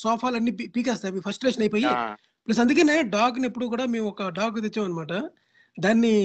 సోఫాలు 0.02 0.36
అన్ని 0.40 0.54
పీకేస్తాయి. 0.76 1.12
అవి 1.14 1.24
ఫస్ట్రేషన్ 1.28 1.64
అయిపోయి 1.66 1.90
ప్లస్ 2.48 2.62
అందుకనే 2.64 2.96
డాగ్ని 3.16 3.48
ఎప్పుడు 3.50 3.66
కూడా 3.74 3.86
మేము 3.94 4.08
ఒక 4.14 4.24
డాగ్ 4.40 4.58
తెచ్చాం 4.64 4.86
అనమాట 4.88 5.14
దాన్ని 5.78 6.16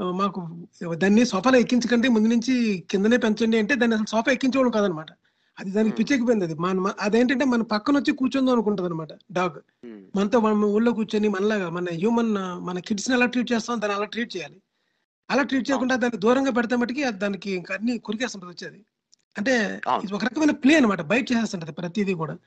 మాకు 0.00 0.66
దాన్ని 0.94 1.26
సోఫాలో 1.26 1.58
ఎక్కించకండి 1.58 2.08
ముందు 2.08 2.28
నుంచి 2.28 2.84
కిందనే 2.90 3.16
పెంచండి 3.16 3.58
అంటే 3.58 3.74
దాన్ని 3.74 3.94
అసలు 3.94 4.06
సోఫా 4.06 4.32
ఎక్కించేవాడు 4.32 4.70
కాదనమాట. 4.70 5.06
అది 5.60 5.70
దానికి. 5.70 5.96
పిచ్చెక్కిపోయింది. 5.96 6.44
అది 6.44 6.54
మన 6.54 6.92
అదేంటంటే 7.00 7.44
మన 7.44 7.62
పక్కన 7.62 7.96
వచ్చి 7.96 8.12
కూర్చుందాం 8.12 8.52
అనుకుంటది 8.54 8.86
అనమాట 8.86 9.08
డాగ్. 9.32 9.86
మనతో 10.16 10.40
మనం 10.40 10.64
ఊళ్ళో 10.64 10.92
కూర్చొని 10.92 11.28
మనలాగా 11.28 11.70
మన 11.70 11.84
హ్యూమన్ 11.92 12.34
మన 12.66 12.78
కిడ్స్ని 12.78 13.16
ఎలా 13.16 13.26
ట్రీట్ 13.26 13.52
చేస్తాం 13.52 13.80
దాన్ని 13.80 13.96
అలా 13.96 14.04
ట్రీట్ 14.04 14.36
చేయాలి. 14.36 14.62
అలా 15.30 15.42
ట్రీట్ 15.42 15.70
చేయకుండా 15.70 15.96
దాన్ని 15.96 16.18
దూరంగా 16.18 16.50
పెడితే 16.50 16.76
మటుకి 16.76 17.02
అది 17.02 17.18
దానికి 17.18 17.52
ఇంకా 17.52 17.74
అన్ని 17.74 17.98
కొరికేస్తుంటది 17.98 18.50
వచ్చేది. 18.50 18.84
అంటే. 19.38 19.80
ఇది 20.04 20.14
ఒక 20.14 20.24
రకమైన 20.24 20.50
ప్లే 20.50 20.74
అనమాట. 20.76 21.00
బయట 21.00 21.32
చేసేస్తుంటది 21.32 21.72
ప్రతిదీ 21.72 22.14
కూడా. 22.14 22.38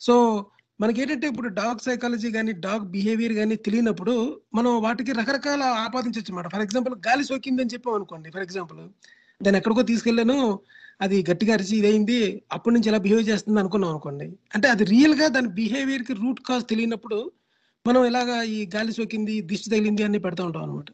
సో 0.00 0.46
మనకి 0.80 0.98
ఏంటంటే 1.02 1.26
ఇప్పుడు 1.28 1.48
డాగ్ 1.58 1.80
సైకాలజీ 1.84 2.28
కానీ 2.32 2.52
డాగ్ 2.64 2.84
బిహేవియర్ 2.86 3.34
కానీ 3.34 3.54
తెలియనప్పుడు 3.66 4.12
మనం 4.54 4.72
వాటికి 4.82 5.12
రకరకాల 5.12 5.62
ఆపాదించవచ్చు 5.84 6.30
అనమాట 6.32 6.48
ఫర్ 6.52 6.62
ఎగ్జాంపుల్ 6.62 6.94
గాలి 7.08 7.24
సోకింది 7.24 7.62
అని 7.62 7.72
చెప్పాం 7.74 7.94
అనుకోండి 7.94 8.28
ఫర్ 8.30 8.42
ఎగ్జాంపుల్. 8.42 8.80
దాన్ని 9.40 9.58
ఎక్కడికో 9.58 9.82
తీసుకెళ్ళాను 9.82 10.36
అది 11.00 11.16
గట్టిగా 11.30 11.52
అరిచి 11.54 11.74
ఇదైంది 11.76 12.20
అప్పటి 12.52 12.74
నుంచి 12.74 12.88
ఎలా 12.88 12.98
బిహేవ్ 12.98 13.24
చేస్తుంది 13.28 13.60
అనుకున్నాం 13.60 13.90
అనుకోండి. 13.90 14.26
అంటే 14.54 14.66
అది 14.68 14.84
రియల్గా 14.84 15.26
దాని 15.28 15.50
బిహేవియర్కి 15.60 16.14
రూట్ 16.22 16.40
కాజ్ 16.48 16.64
తెలియనప్పుడు 16.72 17.18
మనం 17.86 18.00
ఇలాగా 18.04 18.36
ఈ 18.56 18.58
గాలి 18.74 18.92
సోకింది 18.92 19.34
దిష్టి 19.50 19.70
తగిలింది 19.70 20.02
అని 20.02 20.18
పెడతా 20.18 20.42
ఉంటాం 20.44 20.62
అనమాట 20.62 20.88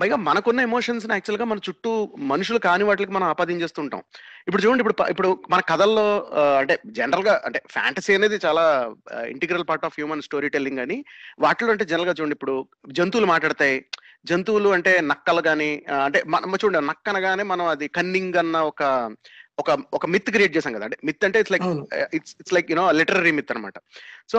పైగా 0.00 0.16
మనకున్న 0.16 0.60
ఎమోషన్స్ 0.60 1.06
యాక్చువల్గా 1.10 1.44
మన 1.44 1.58
చుట్టూ 1.68 2.08
మనుషులు 2.18 2.58
కాని 2.58 2.84
వాటికి 2.84 3.12
మనం 3.12 3.26
ఆపాదించేస్తుంటాం 3.28 4.02
ఇప్పుడు 4.48 4.62
చూడండి 4.62 4.82
ఇప్పుడు 4.82 5.10
ఇప్పుడు 5.10 5.38
మన 5.50 5.60
కథల్లో 5.60 6.28
అంటే 6.58 6.80
జనరల్గా 6.86 7.42
అంటే 7.44 7.62
ఫ్యాంటసీ 7.70 8.14
అనేది 8.14 8.36
చాలా 8.46 8.94
integral 9.28 9.64
part 9.68 9.84
of 9.84 9.96
human 9.98 10.22
story 10.22 10.48
telling 10.48 10.78
అని 10.78 11.04
వాటిలో 11.38 11.70
అంటే 11.70 11.84
జనరల్గా 11.84 12.14
చూడండి 12.20 12.32
ఇప్పుడు 12.32 12.66
జంతువులు 12.92 13.26
మాట్లాడతాయి. 13.26 13.84
జంతువులు 14.26 14.68
అంటే 14.68 15.00
నక్కలు 15.00 15.42
కానీ 15.42 15.84
అంటే 16.04 16.22
మనం 16.26 16.58
చూడండి 16.64 16.86
నక్క 16.86 17.08
అనగానే 17.08 17.42
మనం 17.42 17.66
అది 17.66 17.88
కన్నింగ్ 17.88 18.34
అన్న 18.34 18.56
ఒక 18.56 18.82
ఒక 19.58 19.70
ఒక 19.92 20.06
మిత్ 20.06 20.30
క్రియేట్ 20.30 20.56
చేసాం 20.56 20.72
కదా. 20.72 20.84
అంటే 20.84 20.98
మిత్ 21.04 21.24
అంటే 21.24 21.38
it's 21.40 21.52
like 21.52 21.64
it's 22.14 22.34
it's 22.40 22.54
like 22.54 22.70
you know 22.70 22.90
literary 22.92 23.32
myth 23.32 23.52
అనమాట 23.52 23.78
సో 24.32 24.36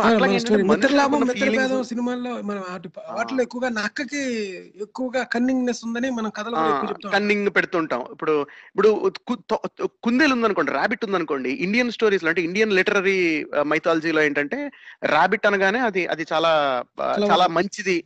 feelings- 1.35 1.83
సినిమాల్లో 1.83 2.41
మనం 2.41 2.61
వాటి 2.69 2.89
వాటిలో 3.09 3.41
ఎక్కువగా 3.41 3.69
నక్కకి 3.69 4.21
ఎక్కువగా 4.81 5.23
కన్నింగ్నెస్ 5.23 5.85
ఉందని 5.85 6.09
మనం 6.09 6.29
కథలు 6.29 6.57
చెప్తాం 6.83 7.11
కన్నింగ్ 7.11 7.49
పెడుతుంటాం 7.49 8.03
ఇప్పుడు 8.11 8.35
ఇప్పుడు 8.67 8.91
కుందేలు 10.03 10.33
ఉందనుకోండి 10.33 10.71
ర్యాబిట్ 10.71 11.05
ఉందనుకోండి 11.05 11.49
ఇండియన్ 11.59 11.91
స్టోరీస్ 11.91 12.25
అంటే 12.25 12.41
ఇండియన్ 12.41 12.71
లిటరరీ 12.71 13.19
మైథాలజీలో 13.63 14.21
ఏంటంటే 14.21 14.59
ర్యాబిట్ 15.05 15.45
అనగానే 15.45 15.79
అది 15.79 16.07
అది 16.07 16.25
చాలా 16.33 16.53
చాలా 17.29 17.47
మంచిది. 17.47 17.97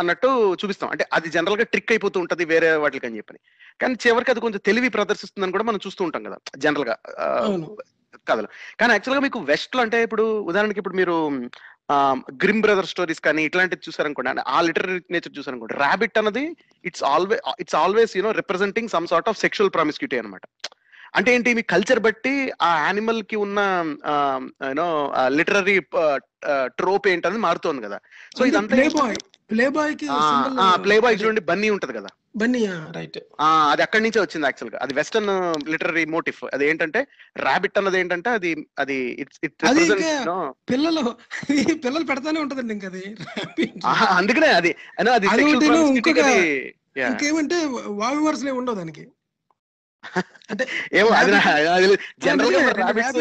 అన్నట్టు 0.00 0.28
చూపిస్తాం. 0.60 0.90
అంటే 0.94 1.04
అది 1.16 1.28
జనరల్గా 1.36 1.64
ట్రిక్ 1.72 1.92
అయిపోతూ 1.94 2.18
ఉంటది 2.24 2.44
వేరే 2.52 2.70
వాటికి 2.84 3.06
అని 3.08 3.18
చెప్పని. 3.20 3.40
కానీ 3.80 3.94
చివరికి 4.04 4.32
అది 4.32 4.40
కొంచెం 4.44 4.62
తెలివి 4.68 4.90
ప్రదర్శిస్తుందని 4.96 5.54
కూడా 5.56 5.66
మనం 5.70 5.80
చూస్తూ 5.86 6.02
ఉంటాం 6.06 6.24
కదా 6.28 6.38
జనరల్గా 6.64 6.96
కథలు. 8.30 8.48
కానీ 8.80 8.92
యాక్చువల్గా 8.94 9.22
మీకు 9.26 9.38
వెస్ట్లో 9.50 9.80
అంటే 9.84 9.98
ఇప్పుడు 10.06 10.24
ఉదాహరణకి 10.50 10.80
ఇప్పుడు 10.82 10.98
మీరు 11.00 11.14
గ్రిమ్ 12.42 12.60
బ్రదర్ 12.64 12.88
స్టోరీస్ 12.90 13.22
కానీ 13.26 13.40
ఇట్లాంటివి 13.48 13.86
చూసారనుకోండి 13.86 14.30
అంటే 14.32 14.42
ఆ 14.56 14.58
లిటరీ 14.66 14.94
నేచర్ 15.14 15.36
చూసారనుకోండి 15.38 15.74
ర్యాబిట్ 15.82 16.18
అన్నది 16.20 16.44
it's 16.88 17.04
always 17.12 17.38
it's 17.62 17.78
always 17.80 18.14
you know 18.18 18.30
representing 18.40 18.92
some 18.94 19.10
sort 19.12 19.30
of 19.32 19.40
sexual 19.44 19.72
promiscuity 19.76 20.18
అనమాట 20.20 20.46
అంటే 21.18 21.30
ఏంటి 21.36 21.50
మీ 21.58 21.62
కల్చర్ 21.72 22.00
బట్టి 22.06 22.34
ఆ 22.66 22.70
యానిమల్కి 22.84 23.36
ఉన్న 23.46 23.60
యూనో 24.70 24.86
లిటరరీ 25.38 25.76
ట్రోప్ 26.78 27.08
ఏంటనేది 27.12 27.42
మారుతోంది 27.46 27.82
కదా. 27.86 27.98
సో 28.38 28.44
ఇదంతా 28.50 28.76
ప్లే 29.52 29.66
బాయ్కి 29.68 30.06
ప్లే 30.84 30.96
బాయ్ 31.00 31.16
చూడండి 31.20 31.42
బన్నీ 31.48 31.68
ఉంటది 31.70 31.92
కదా. 31.92 32.10
Bunny 32.36 32.60
right. 32.90 33.18
ఆ 33.40 33.46
అది 33.72 33.82
అక్కడి 33.82 34.02
నుంచే 34.04 34.20
వచ్చింది 34.20 34.46
యాక్చువల్గా 34.46 34.78
అది 34.78 34.92
వెస్టర్న్ 34.94 35.32
లిటరరీ 35.72 36.04
మోటివ్ 36.06 36.38
అది 36.52 36.64
ఏంటంటే 36.68 37.00
ర్యాబిట్ 37.38 37.78
అన్నది 37.78 37.98
ఏంటంటే 37.98 38.30
అది 38.30 38.50
అది 38.80 38.96
పిల్లలు 40.68 41.02
పిల్లలు 41.82 42.04
పెడతానే 42.04 42.40
ఉంటదండి 42.40 42.74
ఇంకా 42.74 42.88
అది. 42.88 43.04
అందుకనే 44.16 44.50
అది. 44.52 44.72
ఇంకేమంటే 47.06 47.58
వావి 48.00 48.22
వరుసలే 48.22 48.50
ఉండవు 48.52 48.78
దానికి. 48.78 49.04
అంటే 50.52 50.64
ఏమో 50.98 51.10
అది 51.16 51.32
జనరల్గా 52.24 52.60
రాబిట్స్ 52.80 53.18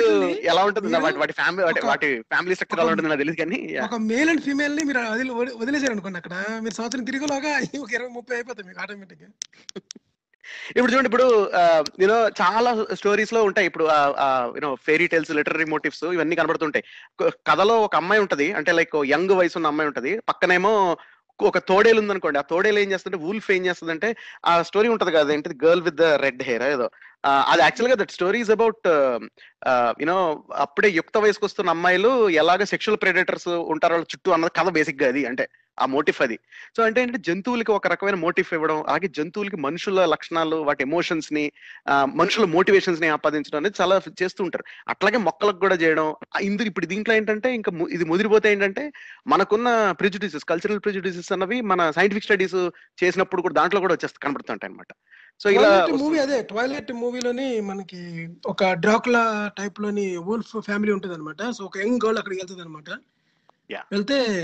ఎలా 0.52 0.62
ఉంటుంది 0.68 1.00
వాటి 1.22 1.34
ఫ్యామిలీ 1.40 1.64
వాటి 1.90 2.08
ఫ్యామిలీ 2.32 2.56
స్ట్రక్చర్ 2.58 2.82
ఎలా 2.84 2.92
ఉంటుంది 2.94 3.10
నాకు 3.12 3.22
తెలియదు 3.24 3.40
కానీ. 3.42 3.60
ఒక 3.88 4.00
మేల్ 4.10 4.32
అండ్ 4.32 4.44
ఫీమేల్ని 4.48 4.84
మీరు 4.90 5.02
వదిలి 5.14 5.32
వదిలేసారు 5.62 5.94
అనుకోండి 5.96 6.20
అక్కడ. 6.22 6.36
మీరు 6.64 6.76
సంవత్సరం 6.80 7.06
తిరిగేలాగా 7.10 7.52
ఒక 7.84 7.92
ఇరవై 7.98 8.12
ముప్పై 8.18 8.36
అయిపోతాయి 8.38 8.68
మీకు 8.70 8.82
ఆటోమేటిక్ 8.86 9.26
ఇప్పుడు 10.72 10.92
చూడండి 10.92 11.10
ఇప్పుడు 11.10 11.26
యూనో 12.02 12.18
చాలా 12.40 12.70
స్టోరీస్లో 13.00 13.42
ఉంటాయి. 13.50 13.68
ఇప్పుడు 13.70 13.86
you know 14.58 14.72
fairy 14.88 15.08
tales 15.14 15.32
literary 15.40 15.66
motifs 15.74 16.04
ఇవన్నీ 16.16 16.36
కనబడుతుంటాయి. 16.40 16.84
కథలో 17.50 17.76
ఒక 17.88 17.96
అమ్మాయి 18.02 18.24
ఉంటది. 18.26 18.48
అంటే 18.60 18.72
లైక్ 18.80 18.98
యంగ్ 19.14 19.34
వయసు 19.40 19.58
ఉన్న 19.60 19.72
అమ్మాయి 19.74 19.90
ఉంటది. 19.92 20.14
పక్కనేమో 20.30 20.74
ఒక 21.44 21.58
తోడేలు 21.58 22.00
ఉందనుకోండి. 22.02 22.40
ఆ 22.40 22.42
తోడేలు 22.42 22.80
ఏం 22.80 22.92
చేస్తుంటే 22.92 23.18
వూల్ఫ్ 23.18 23.52
ఏం 23.52 23.66
చేస్తుందంటే 23.66 24.16
ఆ 24.46 24.62
స్టోరీ 24.62 24.88
ఉంటది 24.88 25.12
కదా 25.12 25.34
ఏంటిది 25.34 25.66
girl 25.66 25.82
with 25.82 25.96
the 25.96 26.02
red 26.02 26.44
hair 26.44 26.64
ఏదో. 26.64 26.88
అది 27.24 27.62
యాక్చువల్గా 27.62 27.96
దట్ 27.96 28.14
స్టోరీస్ 28.18 28.52
అబౌట్ 28.56 28.88
యూనో 30.02 30.16
అప్పుడే 30.66 30.90
యుక్త 31.00 31.18
వయసుకు 31.18 31.46
వస్తున్న 31.46 31.70
అమ్మాయిలు 31.70 32.12
ఎలాగ 32.44 32.64
సెక్షువల్ 32.64 33.02
ప్రెడేటర్స్ 33.04 33.50
ఉంటారో 33.74 33.96
వాళ్ళ 33.96 34.08
చుట్టూ 34.14 34.30
అన్నది 34.32 34.54
కథ 34.60 34.70
బేసిక్గా 34.78 35.08
అది 35.08 35.22
అంటే 35.26 35.46
ఆ 35.78 35.86
మోటివ్ 35.86 36.18
అది. 36.22 36.38
సో 36.78 36.80
అంటే 36.84 37.02
ఏంటంటే 37.02 37.22
జంతువులకి 37.28 37.72
ఒక 37.72 37.88
రకమైన 37.88 38.18
మోటివ్ 38.24 38.50
ఇవ్వడం 38.54 38.80
అలాగే 38.88 39.08
జంతువులకి 39.18 39.58
మనుషుల 39.58 40.06
లక్షణాలు 40.06 40.58
వాటి 40.68 40.82
ఎమోషన్స్ని 40.84 41.44
మనుషుల 42.20 42.46
మోటివేషన్స్ని 42.56 43.08
ఆపాదించడం 43.08 43.58
అనేది 43.58 43.80
చాలా 43.82 43.96
చేస్తూ 44.22 44.42
ఉంటారు. 44.44 44.66
అట్లాగే 44.90 45.18
మొక్కలకు 45.18 45.60
కూడా 45.60 45.76
చేయడం 45.76 46.08
ఇందుకు 46.42 46.68
ఇప్పుడు 46.68 46.86
దీంట్లో 46.86 47.16
ఏంటంటే 47.16 47.50
ఇంకా 47.56 47.74
ఇది 47.92 48.06
ముదిరిపోతే 48.06 48.52
ఏంటంటే 48.52 48.84
మనకున్న 49.28 49.70
ప్రిజుడిసెస్ 49.92 50.46
కల్చరల్ 50.46 50.80
ప్రిజుడిసెస్ 50.80 51.32
అన్నవి 51.32 51.60
మన 51.62 51.92
సైంటిఫిక్ 51.92 52.28
స్టడీస్ 52.30 52.60
చేసినప్పుడు 53.04 53.42
కూడా 53.42 53.54
దాంట్లో 53.54 53.82
కూడా 53.82 53.94
వచ్చేస్తా 53.94 54.22
కనబడుతుంటాయి 54.26 54.72
అనమాట 54.72 54.92
సో 55.40 55.50
ఇలా 55.50 55.88
మూవీ 55.96 56.20
అదే 56.20 56.42
ట్వైలెట్ 56.42 56.94
మూవీలోని 56.94 57.62
మనకి 57.62 58.30
ఒక 58.46 58.64
డ్రాకులా 58.66 59.52
టైప్లోని 59.58 60.18
వూల్ఫ్ 60.18 60.62
ఫ్యామిలీ 60.62 60.94
ఉంటుంది 60.94 61.16
అనమాట 61.16 61.50
సో 61.50 61.66
ఒక 61.66 61.78
యంగ్ 61.78 62.00
గర్ల్ 62.06 62.18
అక్కడికి 62.18 62.42
వెళ్తుంది 62.42 62.62
అనమాట. 62.62 62.90
వెళ్తే. 63.92 64.44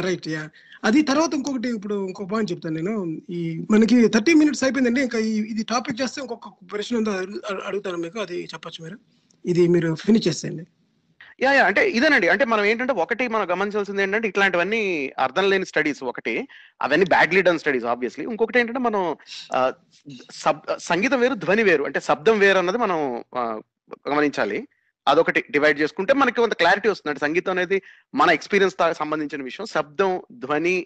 రైట్ 0.00 0.28
యా 0.28 0.48
అది 0.84 1.02
తర్వాత 1.02 1.34
ఇంకొకటి 1.34 1.68
ఇప్పుడు 1.68 2.06
ఇంకో 2.06 2.24
పాయింట్ 2.24 2.52
చెప్తాను 2.52 2.76
నేను. 2.76 3.20
ఈ 3.30 3.66
మనకి 3.70 4.08
థర్టీ 4.08 4.34
మినిట్స్ 4.34 4.64
అయిపోయిందండి. 4.64 5.00
ఇంకా 5.00 5.18
ఇది 5.18 5.62
టాపిక్ 5.62 6.02
చేస్తే 6.02 6.20
ఇంకొక 6.20 6.48
ప్రశ్న 6.72 6.96
ఉందో 6.96 7.10
అడుగు- 7.10 7.60
అడుగుతాను 7.66 7.96
మీకు. 7.96 8.18
అది 8.18 8.44
చెప్పొచ్చు 8.44 8.84
మీరు. 8.84 8.98
ఇది 9.46 9.68
మీరు 9.68 9.94
ఫినిష్ 9.94 10.28
చేసేయండి. 10.28 10.66
యా 11.42 11.50
యా 11.56 11.62
అంటే 11.70 11.82
ఇదేనండి. 11.96 12.26
అంటే 12.32 12.44
మనం 12.52 12.64
ఏంటంటే 12.70 12.94
ఒకటి 13.04 13.24
మనం 13.34 13.46
గమనించాల్సింది 13.52 14.02
ఏంటంటే 14.04 14.28
ఇట్లాంటివన్నీ 14.32 14.82
అర్థం 15.26 15.46
లేని 15.52 15.66
స్టడీస్ 15.70 16.02
ఒకటి 16.10 16.34
అవన్నీ 16.86 17.06
బ్యాడ్లీ 17.14 17.42
డన్ 17.48 17.60
స్టడీస్ 17.62 17.88
ఆబ్వియస్లీ. 17.92 18.24
ఇంకొకటి 18.32 18.60
ఏంటంటే 18.60 18.82
మనం 18.88 19.02
సబ్ 20.42 20.62
సంగీతం 20.90 21.20
వేరు 21.24 21.36
ధ్వని 21.44 21.64
వేరు 21.70 21.84
అంటే 21.88 22.00
శబ్దం 22.08 22.38
వేరు 22.44 22.60
అన్నది 22.62 22.80
మనం 22.84 22.98
గమనించాలి. 24.12 24.60
అదొకటి 25.06 25.40
డివైడ్ 25.54 25.80
చేసుకుంటే 25.80 26.12
మనకి 26.20 26.38
కొంత 26.42 26.54
క్లారిటీ 26.60 26.88
వస్తుంది 26.90 27.10
అంటే 27.12 27.22
సంగీతం 27.26 27.52
అనేది 27.56 27.78
మన 28.20 28.30
ఎక్స్పీరియన్స్ 28.38 28.76
సంబంధించిన 29.02 29.42
విషయం. 29.48 29.66
శబ్దం 29.76 30.12
ధ్వని 30.44 30.76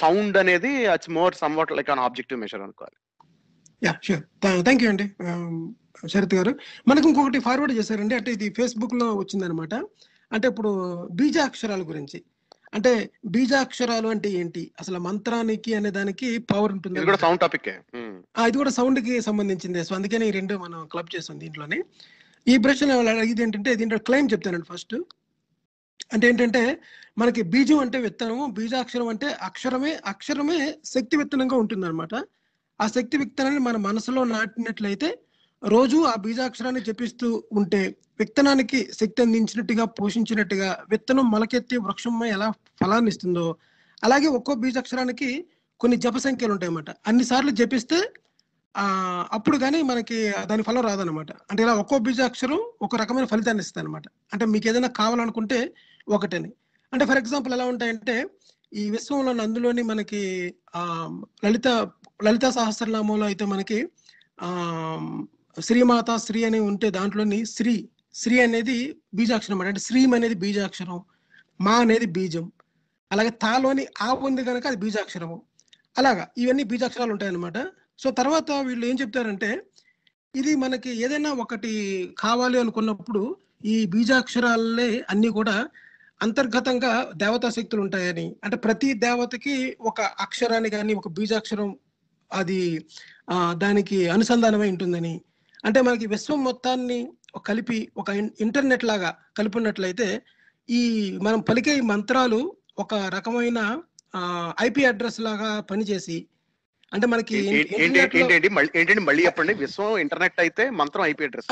సౌండ్ 0.00 0.36
అనేది 0.42 0.72
it's 0.94 1.10
more 1.18 1.34
somewhat 1.58 1.72
like 1.78 1.90
an 1.94 2.02
objective 2.06 2.40
measure 2.44 2.62
అనుకోవాలి. 2.66 2.96
యా 3.82 3.92
షూర్ 4.06 4.22
థ్యాంక్ 4.66 4.82
యూ 4.84 4.90
అండి 4.92 5.06
Um, 5.26 5.54
శరత్ 6.12 6.34
గారు. 6.36 6.52
మనకు 6.88 7.06
ఇంకొకటి 7.08 7.38
ఫార్వర్డ్ 7.38 7.72
చేశారండి. 7.78 8.14
అంటే 8.18 8.30
ఇది 8.36 8.46
ఫేస్బుక్లో 8.56 9.06
వచ్చిందనమాట 9.18 9.74
అంటే 10.32 10.46
ఇప్పుడు 10.48 10.70
బీజాక్షరాల 11.18 11.82
గురించి. 11.90 12.18
అంటే 12.72 12.90
బీజాక్షరాలు 13.34 14.08
అంటే 14.08 14.28
ఏంటి? 14.32 14.62
అసలు 14.80 14.98
మంత్రానికి 14.98 15.70
అనే 15.78 15.90
దానికి 15.98 16.28
పవర్ 16.52 16.72
ఉంటుంది? 16.76 16.96
ఇది 16.98 17.08
కూడా 17.10 17.20
సౌండ్ 17.24 17.40
టాపిక్ 17.44 17.68
ఆ, 18.34 18.46
ఇది 18.48 18.56
కూడా 18.62 18.72
సౌండ్కి 18.78 19.14
సంబంధించింది. 19.28 19.80
సో 19.84 19.94
అందుకని 19.98 20.26
ఈ 20.28 20.34
రెండు 20.38 20.56
మనం 20.64 20.80
క్లబ్ 20.94 21.12
చేసాం 21.14 21.38
దీంట్లోనే. 21.38 21.78
ఈ 22.46 22.56
ప్రశ్న 22.58 22.90
అడిగింది 23.14 23.44
ఏంటంటే 23.46 23.72
దీంట్లో 23.80 24.00
క్లెయిమ్ 24.08 24.30
చెప్తానండి 24.32 24.68
ఫస్ట్ 24.72 24.94
అంటే 26.14 26.26
ఏంటంటే 26.28 26.62
మనకి 27.18 27.42
బీజం 27.52 27.78
అంటే 27.78 27.98
విత్తనము 28.06 28.44
బీజాక్షరం 28.56 29.08
అంటే 29.08 29.28
అక్షరమే 29.48 29.92
అక్షరమే 30.12 30.58
శక్తి 30.94 31.14
విత్తనంగా 31.20 31.56
ఉంటుంది 31.62 31.86
అనమాట 31.90 32.14
ఆ 32.82 32.86
శక్తి 32.86 33.16
విత్తనాన్ని 33.16 33.60
మన 33.60 33.76
మనసులో 33.86 34.22
నాటినట్లయితే 34.32 35.08
రోజు 35.62 35.98
ఆ 36.02 36.14
బీజాక్షరాన్ని 36.16 36.80
జపిస్తూ 36.80 37.28
ఉంటే 37.58 37.82
విత్తనానికి 38.20 38.80
శక్తి 38.92 39.22
అందించినట్టుగా 39.22 39.84
పోషించినట్టుగా 39.98 40.70
విత్తనం 40.90 41.26
మొలకెత్తి 41.30 41.76
వృక్షం 41.78 42.16
ఎలా 42.28 42.48
ఫలాన్ని 42.80 43.08
ఇస్తుందో 43.08 43.46
అలాగే 44.02 44.28
ఒక్కో 44.28 44.54
బీజాక్షరానికి 44.54 45.28
కొన్ని 45.80 45.96
జప 45.96 46.16
సంఖ్యలు 46.18 46.52
ఉంటాయి 46.52 46.70
అన్నమాట 46.70 46.90
అన్ని 47.06 47.24
సార్లు 47.24 47.52
జపిస్తే 47.52 47.98
ఆ 48.74 48.84
అప్పుడు 49.32 49.56
కానీ 49.58 49.78
మనకి 49.82 50.18
దాని 50.46 50.62
ఫలం 50.62 50.82
రాదనమాట 50.82 51.30
అంటే 51.50 51.60
ఇలా 51.62 51.74
ఒక్కో 51.74 51.96
బీజాక్షరం 51.98 52.60
ఒక 52.82 52.96
రకమైన 52.96 53.24
ఫలితాన్ని 53.24 53.62
ఇస్తుంది 53.62 53.82
అనమాట 53.84 54.06
అంటే 54.32 54.44
మీకు 54.44 54.68
ఏదైనా 54.68 54.90
కావాలనుకుంటే 55.00 55.58
ఒకటని. 56.08 56.50
అంటే 56.92 57.04
ఫర్ 57.04 57.18
ఎగ్జాంపుల్ 57.18 57.54
ఎలా 57.54 57.64
ఉంటాయంటే 57.64 58.16
ఈ 58.72 58.84
విశ్వంలో 58.90 59.32
అందులోని 59.44 59.82
మనకి 59.82 60.22
ఆ 60.74 60.82
లలిత 61.44 61.68
లలిత 62.24 62.46
సహస్రనామంలో 62.58 63.26
అయితే 63.30 63.44
మనకి 63.52 63.78
ఆ 64.46 64.48
శ్రీమాత 65.56 66.10
శ్రీ 66.26 66.40
అని 66.48 66.60
ఉంటే 66.70 66.88
దాంట్లోని 66.98 67.38
శ్రీ 67.56 67.74
శ్రీ 68.20 68.36
అనేది 68.46 68.76
బీజాక్షరం 69.18 69.60
అంటే 69.62 69.82
శ్రీం 69.88 70.10
అనేది 70.18 70.36
బీజాక్షరం 70.44 70.98
మా 71.60 71.74
అనేది 71.84 72.06
బీజం. 72.16 72.44
అలాగే 73.10 73.30
తాలోని 73.44 73.84
ఆ 74.06 74.08
ఉంది 74.26 74.42
కనుక 74.48 74.64
అది 74.66 74.78
బీజాక్షరము. 74.84 75.36
అలాగా 75.96 76.24
ఇవన్నీ 76.42 76.64
బీజాక్షరాలు 76.72 77.12
ఉంటాయన్నమాట. 77.16 77.58
సో 78.02 78.10
తర్వాత 78.10 78.50
వీళ్ళు 78.68 78.84
ఏం 78.90 78.96
చెప్తారంటే 79.02 79.50
ఇది 80.34 80.52
మనకి 80.56 80.90
ఏదైనా 81.04 81.30
ఒకటి 81.44 81.72
కావాలి 82.18 82.58
అనుకున్నప్పుడు 82.62 83.22
ఈ 83.74 83.76
బీజాక్షరాలే 83.94 84.90
అన్ని 85.12 85.30
కూడా 85.38 85.56
అంతర్గతంగా 86.20 86.92
దేవతా 87.22 87.48
శక్తులు 87.56 87.82
ఉంటాయని. 87.86 88.26
అంటే 88.44 88.56
ప్రతి 88.66 88.90
దేవతకి 89.06 89.54
ఒక 89.90 90.00
అక్షరాన్ని 90.24 90.70
కానీ 90.76 90.94
ఒక 90.94 91.08
బీజాక్షరం 91.18 91.70
అది 92.32 92.86
దానికి 93.52 94.08
అనుసంధానమై 94.08 94.68
ఉంటుందని. 94.68 95.20
అంటే 95.64 95.80
మనకి 95.80 96.06
విశ్వం 96.06 96.44
మొత్తాన్ని 96.44 97.12
కలిపి 97.46 97.92
ఒక 97.96 98.10
ఇన్- 98.10 98.30
ఇంటర్నెట్ 98.40 98.84
లాగా 98.84 99.16
కలిపినట్లయితే 99.38 100.22
ఈ 100.70 100.82
మనం 101.22 101.40
పలికే 101.40 101.76
ఈ 101.76 101.80
మంత్రాలు 101.80 102.56
ఒక 102.78 102.94
రకమైన 102.94 103.80
ఐపీ 104.60 104.84
అడ్రస్ 104.84 105.20
లాగా 105.20 105.60
పనిచేసి 105.60 106.26
అంటే 106.92 107.06
మనకి 107.06 107.36
మళ్ళీ 107.36 108.76
ఏంటండి 108.76 109.00
మళ్ళీ 109.00 109.26
చెప్పండి. 109.26 109.54
విశ్వం 109.54 109.98
ఇంటర్నెట్ 109.98 110.32
అయితే 110.38 110.70
మంత్రం 110.70 111.04
ఐపీ 111.04 111.24
అడ్రస్. 111.24 111.46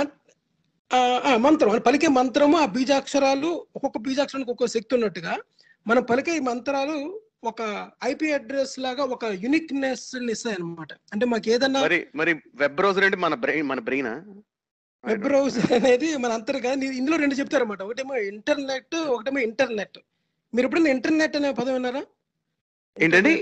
మంత్రం. 1.37 1.79
పలికే 1.87 2.09
మంత్రము 2.09 2.59
ఆ 2.59 2.66
బీజాక్షరాలు 2.66 3.66
ఒక్కొక్క 3.77 3.99
బీజాక్షరానికి 3.99 4.51
ఒక్కొక్క 4.51 4.73
శక్తి 4.75 4.95
ఉన్నట్టుగా 4.95 5.38
మనం 5.87 6.03
పలికే 6.03 6.38
మంత్రాలు 6.40 7.21
ఒక 7.42 7.62
ఐపీ 8.05 8.29
అడ్రస్ 8.33 8.74
లాగా 8.79 9.03
ఒక 9.14 9.24
యునిక్నెస్ 9.44 10.06
ఇస్తాయి 10.35 10.56
అనమాట 10.56 10.92
అంటే 11.12 11.25
మాకు 11.27 11.48
ఏదన్నా 11.50 11.81
మరి 11.85 11.98
మరి 12.15 12.33
వెబ్ 12.54 12.75
బ్రౌజర్ 12.75 13.04
అంటే 13.04 13.19
మన 13.25 13.35
బ్రెయిన్ 13.44 13.69
మన 13.69 13.81
బ్రెయినా 13.81 14.12
వెబ్ 15.04 15.23
బ్రౌజర్ 15.27 15.73
అనేది 15.73 16.08
మన 16.17 16.31
అంతర్గా 16.38 16.71
ఇందులో 16.98 17.17
రెండు 17.17 17.37
చెప్తారన్నమాట. 17.38 17.83
ఒకటేమో 17.83 18.17
ఇంటర్నెట్ 18.33 18.96
ఒకటేమో 19.15 19.40
ఇంటర్నెట్ 19.48 19.98
మీరు 20.52 20.67
ఎప్పుడైనా 20.67 20.90
ఇంటర్నెట్ 20.96 21.37
అనే 21.37 21.50
పదం 21.52 21.75
విన్నారా? 21.75 22.02
ఏంటండి? 22.96 23.33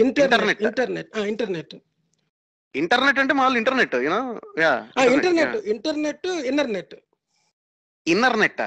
ఇంటర్నెట్. 0.00 0.62
ఇంటర్నెట్ 0.68 1.12
ఇంటర్నెట్ 1.32 1.74
ఇంటర్నెట్ 2.74 3.18
అంటే 3.22 3.34
మామూలు 3.34 3.58
internet 3.60 3.94
you know 4.06 4.20
yeah 4.62 4.72
internet 5.14 5.56
internet 5.74 6.26
inner net 6.50 6.94
inner 8.06 8.38
net 8.42 8.62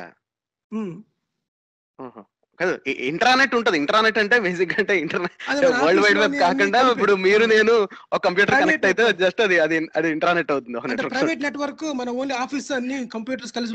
కాదు 2.61 2.73
ఇంటర్నెట్ 3.11 3.53
ఉంటది. 3.59 3.77
ఇంటర్నెట్ 3.83 4.19
అంటే 4.23 4.37
బేసిక్ 4.47 4.73
అంటే 4.81 4.95
ఇంటర్నెట్ 5.03 5.35
వరల్డ్ 5.83 6.03
వైడ్ 6.05 6.19
వెబ్ 6.23 6.37
కాకుండా 6.45 6.81
ఇప్పుడు 6.95 7.15
మీరు 7.27 7.45
నేను 7.55 7.75
ఒక 8.15 8.21
కంప్యూటర్ 8.27 8.57
కనెక్ట్ 8.63 8.87
అయితే. 8.89 9.05
జస్ట్ 9.23 9.41
అది 9.47 9.57
అది 9.65 9.79
అది 9.99 10.09
ఇంటర్నెట్ 10.17 10.51
అవుతుంది. 10.55 11.07
ప్రైవేట్ 11.15 11.43
నెట్వర్క్ 11.47 11.85
మన 12.01 12.09
ఓన్లీ 12.21 12.37
ఆఫీస్ 12.45 12.69
అన్ని 12.79 12.99
కంప్యూటర్స్ 13.15 13.55
కలిసి. 13.59 13.73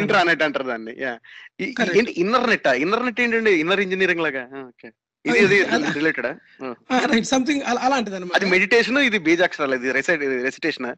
ఇంటర్నెట్ 0.00 0.44
అంటారు 0.48 0.68
దాన్ని. 0.72 0.94
Yeah 1.06 1.14
Correct. 1.78 1.96
ఏంటి 1.98 2.12
ఇన్నర్ 2.22 2.46
నెట్ 2.50 2.66
ఇన్నర్ 2.82 3.02
నెట్ 3.06 3.18
ఏంటండి? 3.24 3.52
ఇన్నర్ 3.62 3.80
ఇంజనీరింగ్ 3.84 4.22
లాగా? 4.26 4.42
ఓకే 4.68 4.88
ఇది 5.24 5.38
ఇది 5.46 5.56
రిలేటెడా 5.96 6.30
రైట్ 7.12 7.28
సంథింగ్ 7.32 7.62
అలాంటిది 7.86 8.16
అది 8.36 8.46
మెడిటేషన్ 8.54 8.98
ఇది 9.08 9.18
బీజాక్షరాలు 9.26 9.74
ఇది 9.80 9.90
రెసిటేషన్ 10.46 10.88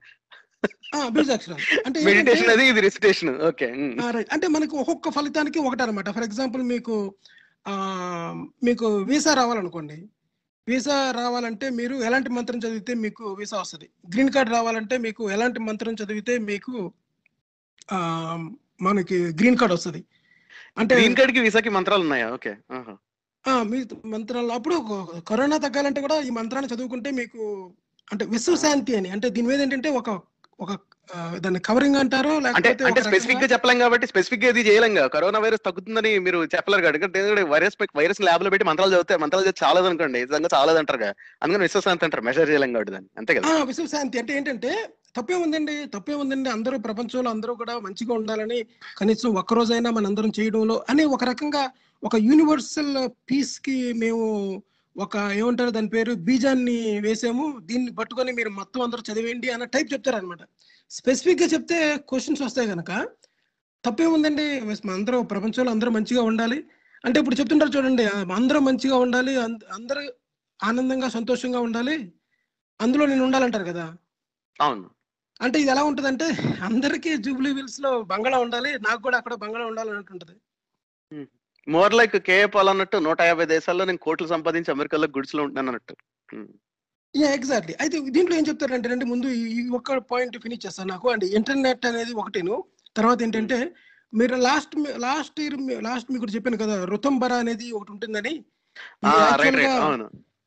అంటే 1.87 1.99
మెడిటేషన్ 2.07 2.51
అది 2.53 2.65
ఇది 2.71 2.81
రెసిటేషన్ 2.87 3.31
ఓకే 3.49 3.67
రైట్ 4.17 4.31
అంటే 4.35 4.47
మనకు 4.55 4.75
ఒక్కొక్క 4.83 5.11
ఫలితానికి 5.17 5.59
ఒకటి 5.61 5.83
అనమాట 5.83 6.11
ఫర్ 6.17 6.27
ఎగ్జాంపుల్ 6.29 6.63
మీకు 6.73 6.97
మీకు 8.67 8.87
వీసా 9.11 9.33
రావాలనుకోండి. 9.35 9.97
వీసా 10.67 10.97
రావాలంటే 11.13 11.67
మీరు 11.79 11.95
ఎలాంటి 12.07 12.31
మంత్రం 12.37 12.59
చదివితే 12.65 12.93
మీకు 13.05 13.25
వీసా 13.39 13.57
వస్తుంది? 13.61 13.87
గ్రీన్ 14.13 14.33
కార్డ్ 14.35 14.51
రావాలంటే 14.51 14.97
మీకు 15.07 15.23
ఎలాంటి 15.31 15.61
మంత్రం 15.69 15.95
చదివితే 16.01 16.35
మీకు 16.49 16.75
మనకి 18.81 19.17
గ్రీన్ 19.41 19.59
కార్డ్ 19.61 19.75
వస్తుంది? 19.77 20.01
అంటే 20.77 20.93
గ్రీన్ 20.95 21.17
కార్డ్కి 21.19 21.41
వీసాకి 21.47 21.73
మంత్రాలు 21.77 22.05
ఉన్నాయా? 22.07 22.29
ఓకే 22.37 22.53
ఆ, 23.45 23.53
మీ 23.71 23.79
మంత్రాలు 24.13 24.53
అప్పుడు 24.53 24.77
కరోనా 25.31 25.57
తగ్గాలంటే 25.65 26.01
కూడా 26.01 26.17
ఈ 26.23 26.33
మంత్రాన్ని 26.37 26.71
చదువుకుంటే 26.73 27.11
మీకు 27.13 27.41
అంటే 28.09 28.25
విశ్వశాంతి 28.35 28.93
అని 28.99 29.09
అంటే 29.11 29.27
దీని 29.37 29.49
మీద 29.49 29.61
ఏంటంటే 29.67 29.91
ఒక 30.01 30.11
ఒక 30.63 30.73
దాన్ని 31.39 31.61
కవరింగ్ 31.61 31.97
అంటారు 31.97 32.29
అంటే 32.29 32.49
లేకపోతే 32.49 32.85
అంటే 32.85 33.03
స్పెసిఫిక్గా 33.03 33.47
చెప్పలేం 33.47 33.79
కాబట్టి 33.79 34.07
స్పెసిఫిక్గా 34.07 34.49
ఇది 34.49 34.61
చేయలేం 34.61 34.95
కదా. 34.95 35.07
కరోనా 35.07 35.39
వైరస్ 35.39 35.65
తగ్గుతుందని 35.67 36.19
మీరు 36.19 36.45
చెప్పలేరు 36.55 36.87
ఎందుకంటే 36.87 37.21
వైరస్ 37.45 37.77
వైరస్ 37.97 38.21
ల్యాబ్లో 38.21 38.51
పెట్టి 38.51 38.67
మంత్రాలు 38.67 38.93
చదివితే 38.93 39.17
మంత్రాలు 39.17 39.45
చదివి 39.45 39.65
చాలదు 39.65 39.87
అనుకోండి 39.87 40.21
నిజంగా 40.21 40.49
చాలదు 40.55 40.79
అంటారు 40.79 40.99
కదా. 40.99 41.15
అందుకని 41.43 41.63
విశ్వశాంతి 41.63 42.05
అంటారు 42.05 42.23
మెజర్ 42.23 42.51
చేయలేం 42.51 42.73
కాబట్టి 42.73 42.93
దాన్ని. 42.93 43.11
అంతే 43.19 43.35
కదా. 43.35 43.65
విశ్వశాంతి. 43.65 44.19
అంటే 44.19 44.37
ఏంటంటే 44.37 44.73
తప్పే 45.17 45.35
ఉందండి. 45.35 45.87
తప్పే 45.95 46.15
ఉందండి. 46.15 46.51
అందరూ 46.51 46.79
ప్రపంచంలో 46.79 47.31
అందరూ 47.31 47.55
కూడా 47.55 47.79
మంచిగా 47.79 48.15
ఉండాలని 48.15 48.61
కనీసం 48.99 49.31
ఒక్క 49.35 49.55
రోజైనా 49.55 49.91
మనందరం 49.91 50.33
చేయడంలో 50.41 50.85
అని 50.91 51.05
ఒక 51.05 51.25
రకంగా 51.25 51.65
ఒక 52.03 52.17
యూనివర్సల్ 52.21 52.95
పీస్కి 53.31 53.93
మేము 53.93 54.23
ఒక 54.97 55.17
ఏమంటారు 55.17 55.71
దాని 55.71 55.89
పేరు 55.89 56.15
బీజాన్ని 56.15 57.01
వేసాము. 57.01 57.59
దీన్ని 57.61 57.95
పట్టుకొని 57.95 58.33
మీరు 58.33 58.49
మొత్తం 58.51 58.81
అందరూ 58.83 59.03
చదివేయండి 59.13 59.51
అన్న 59.51 59.65
టైప్ 59.65 59.93
చెప్తారనమాట 59.93 60.39
స్పెసిఫిక్గా 60.91 61.49
చెప్తే 61.49 61.97
క్వశ్చన్స్ 61.97 62.43
వస్తాయి 62.43 62.69
కనుక 62.69 63.09
తప్పే 63.85 64.07
ఉందండి 64.07 64.59
అందరూ 64.91 65.23
ప్రపంచంలో 65.23 65.71
అందరూ 65.71 65.91
మంచిగా 65.91 66.23
ఉండాలి. 66.23 66.65
అంటే 67.05 67.21
ఇప్పుడు 67.21 67.35
చెప్తుంటారు 67.35 67.71
చూడండి 67.71 68.05
అందరూ 68.07 68.61
మంచిగా 68.61 68.97
ఉండాలి 68.97 69.37
అంద- 69.41 69.67
అందరూ 69.75 70.03
ఆనందంగా 70.65 71.09
సంతోషంగా 71.09 71.61
ఉండాలి. 71.61 72.13
అందులో 72.81 73.07
నేను 73.07 73.25
ఉండాలంటారు 73.25 73.65
కదా? 73.65 73.95
అవును. 74.61 74.91
అంటే 75.41 75.61
ఇది 75.61 75.71
ఎలా 75.71 75.83
ఉంటదంటే 75.85 76.25
అందరికీ 76.63 77.17
జూబ్లీ 77.17 77.55
హిల్స్లో 77.55 78.03
బంగాళా 78.03 78.39
ఉండాలి 78.39 78.79
నాకు 78.79 79.03
కూడా 79.03 79.19
అక్కడ 79.19 79.35
బంగాళా 79.35 79.67
ఉండాలి 79.67 79.91
అంటుంటది 79.91 80.33
more 81.67 81.95
like 81.95 82.17
K A 82.27 82.47
Paul 82.55 82.71
అన్నట్టు 82.71 82.97
నూట 82.99 83.21
యాభై 83.23 83.47
దేశాల్లో 83.47 83.85
నేను 83.85 84.01
కోట్లు 84.07 84.27
సంపాదించి 84.27 84.71
అమెరికాలో 84.71 85.09
గుడ్స్లో 85.17 85.43
ఉంటున్నాను 85.43 85.71
అన్నట్టు. 85.71 85.95
యా 87.15 87.29
ఎగ్జాక్ట్లీ 87.31 87.75
అయితే 87.81 87.97
దీంట్లో 88.11 88.35
ఏం 88.37 88.45
చెప్తారంటే 88.49 88.89
అంటే 88.89 89.05
ముందు 89.05 89.29
ఈ 89.53 89.63
ఒక్క 89.79 89.99
పాయింట్ 90.13 90.37
ఫినిష్ 90.45 90.65
చేస్తాను 90.67 90.91
నాకు. 90.93 91.07
అండ్ 91.09 91.25
ఇంటర్నెట్ 91.39 91.87
అనేది 91.87 92.13
ఒకటిను. 92.15 92.57
తర్వాత 92.97 93.23
ఏంటంటే 93.23 93.59
మీరు 94.13 94.37
లాస్ట్ 94.47 94.75
లాస్ట్ 94.99 95.39
ఇయర్ 95.41 95.57
లాస్ట్ 95.85 96.11
మీకు 96.13 96.33
చెప్పాను 96.35 96.57
కదా 96.57 96.75
రుతంబర 96.85 97.33
అనేది 97.43 97.67
ఒకటి 97.73 97.93
ఉంటుందని. 97.93 98.35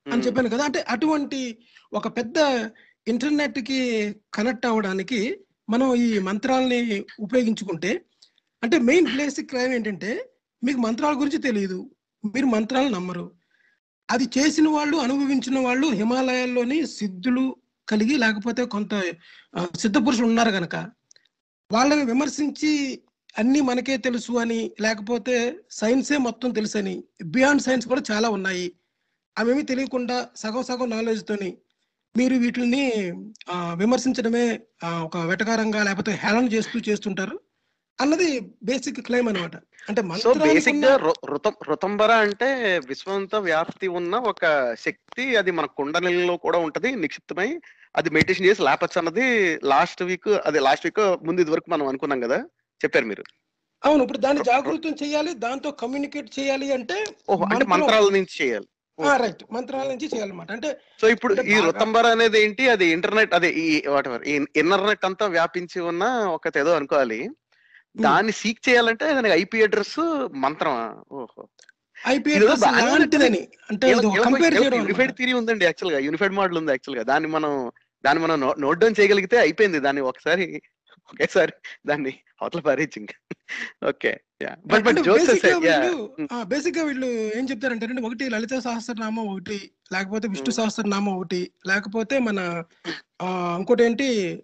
అని 0.06 0.24
చెప్పాను 0.26 0.50
కదా. 0.50 0.64
అంటే 0.70 0.80
అటువంటి 0.88 1.40
ఒక 1.94 2.08
పెద్ద 2.18 2.38
ఇంటర్నెట్కి 3.08 3.80
కనెక్ట్ 4.34 4.66
అవ్వడానికి 4.66 5.20
మనం 5.70 5.88
ఈ 6.06 6.20
మంత్రాలని 6.20 6.80
ఉపయోగించుకుంటే 7.20 7.92
అంటే 8.64 8.78
మెయిన్ 8.90 9.10
బేసిక్ 9.18 9.50
క్రైమ్ 9.50 9.74
ఏంటంటే 9.74 10.12
మీకు 10.66 10.80
మంత్రాల 10.80 11.14
గురించి 11.20 11.38
తెలియదు 11.38 11.80
మీరు 12.24 12.46
మంత్రాలు 12.46 12.90
నమ్మరు. 12.90 13.26
అది 14.10 14.26
చేసిన 14.38 14.68
వాళ్ళు 14.70 14.98
అనుభవించిన 14.98 15.60
వాళ్ళు 15.60 15.88
హిమాలయాల్లోని 15.88 16.86
సిద్ధులు 16.86 17.46
కలిగి 17.88 18.16
లేకపోతే 18.18 18.66
కొంత 18.66 18.94
సిద్ధ 19.76 19.98
పురుషులు 19.98 20.28
ఉన్నారు 20.28 20.52
కనుక 20.52 20.76
వాళ్ళని 21.72 22.04
విమర్శించి 22.06 22.72
అన్ని 23.38 23.62
మనకే 23.62 23.98
తెలుసు 23.98 24.34
అని 24.34 24.60
లేకపోతే 24.82 25.36
సైన్సే 25.72 26.18
మొత్తం 26.18 26.50
తెలుసు 26.52 26.78
అని 26.78 26.94
బియాండ్ 27.24 27.62
సైన్స్ 27.62 27.88
కూడా 27.88 28.04
చాలా 28.12 28.28
ఉన్నాయి. 28.30 28.68
అవేమి 29.38 29.64
తెలియకుండా 29.64 30.18
సగం 30.36 30.64
సగం 30.64 30.90
నాలెడ్జ్తోని 30.90 31.50
మీరు 32.16 32.36
వీటిని 32.36 32.84
విమర్శించడమే 33.74 34.46
ఒక 35.04 35.18
వెటకారంగా 35.30 35.84
లేకపోతే 35.84 36.12
హేళన 36.24 36.46
చేస్తూ 36.46 36.78
చేస్తుంటారు. 36.90 37.36
అన్నది 38.00 38.40
బేసిక్ 38.64 39.02
క్లెయిమ్ 39.02 39.30
అన్నమాట. 39.30 39.56
అంటే 39.90 40.02
సో 40.20 40.34
బేసిక్గా 40.34 40.96
రుతంబర 41.70 42.12
అంటే 42.12 42.80
విశ్వంతో 42.88 43.40
వ్యాప్తి 43.40 43.88
ఉన్న 43.88 44.16
ఒక 44.16 44.46
శక్తి 44.76 45.36
అది 45.36 45.52
మన 45.52 45.66
కుండలిలో 45.66 46.38
కూడా 46.38 46.60
ఉంటది 46.60 46.96
నిక్షిప్తమై 46.96 47.60
అది 47.96 48.10
మెడిటేషన్ 48.10 48.46
చేసి 48.46 48.62
లేపచ్చు 48.62 49.00
అన్నది 49.00 49.28
లాస్ట్ 49.64 50.04
వీక్ 50.04 50.28
అది 50.46 50.60
లాస్ట్ 50.60 50.86
వీక్ 50.86 51.26
ముందు 51.26 51.42
ఇది 51.42 51.52
వరకు 51.52 51.70
మనం 51.70 51.88
అనుకున్నాం 51.88 52.20
కదా 52.22 52.38
చెప్పారు 52.82 53.06
మీరు. 53.06 53.24
అవును 53.86 54.02
ఇప్పుడు 54.02 54.18
దాన్ని 54.18 54.44
జాగృతం 54.44 54.96
చేయాలి 55.04 55.34
దాంతో 55.34 55.72
కమ్యూనికేట్ 55.72 56.40
చేయాలి 56.40 56.74
అంటే 56.74 56.94
అంటే 56.94 57.36
మంత్రం- 57.46 57.70
మంత్రాల 57.70 58.10
నుంచి 58.10 58.46
చేయాలి. 58.46 58.68
రైట్ 59.16 59.44
మంత్రాల 59.52 59.88
నుంచి 59.88 60.08
చేయాలన్నమాట. 60.08 60.52
అంటే 60.52 60.78
సో 61.02 61.08
ఇప్పుడు 61.08 61.42
ఈ 61.42 61.60
రుతంబర 61.60 62.06
అనేది 62.08 62.44
ఏంటి 62.44 62.70
అది 62.70 62.86
ఇంటర్నెట్ 62.86 63.34
అదే 63.34 63.50
ఈ 63.52 63.88
వాటెవర్ 63.88 64.24
ఈ 64.24 64.46
ఇంటర్నెట్ 64.56 65.06
అంతా 65.06 65.26
వ్యాపించి 65.28 65.82
ఉన్న 65.82 66.04
ఒక 66.06 66.58
ఏదో 66.58 66.74
అనుకోవాలి. 66.74 67.30
దాన్ని 68.02 68.32
సీక్ 68.32 68.70
చేయాలంటే 68.70 69.06
ఐపీ 69.32 69.64
అడ్రస్ 69.64 70.28
మంత్రమా 70.34 70.96
ఓహో 71.12 71.48
యూనిఫైడ్. 74.76 75.18
థియరీ 75.18 75.34
ఉందండి 75.34 75.66
యాక్చువల్గా. 75.66 76.00
యూనిఫైడ్ 76.00 76.34
మోడల్ 76.34 76.58
ఉంది 76.58 76.72
యాక్చువల్గా. 76.72 77.04
దాన్ని 77.04 77.30
మనం 77.30 77.72
దాన్ని 78.06 78.24
మనం 78.24 78.54
నోట్ 78.60 78.80
డౌన్ 78.80 78.96
చేయగలిగితే 79.00 79.40
అయిపోయింది. 79.40 79.80
దాన్ని 79.80 80.02
ఒకసారి 80.02 80.62
ఒకేసారి 81.14 81.52
దాన్ని 81.86 82.20
అవతల 82.42 82.60
ఓకే. 83.88 84.20
బట్ 84.66 84.84
బట్ 84.84 84.96
basic 84.96 85.50
గా 85.50 85.58
వీళ్ళు 85.58 86.18
బేసిక్గా 86.44 86.84
వీళ్ళు 86.84 87.06
ఏం 87.06 87.48
చెప్తారంటే 87.50 87.88
ఒకటి 88.02 88.30
లలిత 88.30 88.60
సహస్రనామం 88.60 89.28
ఒకటి 89.28 89.72
లేకపోతే 89.94 90.28
విష్ణు 90.28 90.46
Hmm. 90.46 90.56
సహస్రనామం 90.56 91.14
ఒకటి 91.16 91.52
లేకపోతే 91.68 92.20
మన 92.20 92.64
ఇంకోటి 93.58 93.84
ఏంటి 93.84 94.44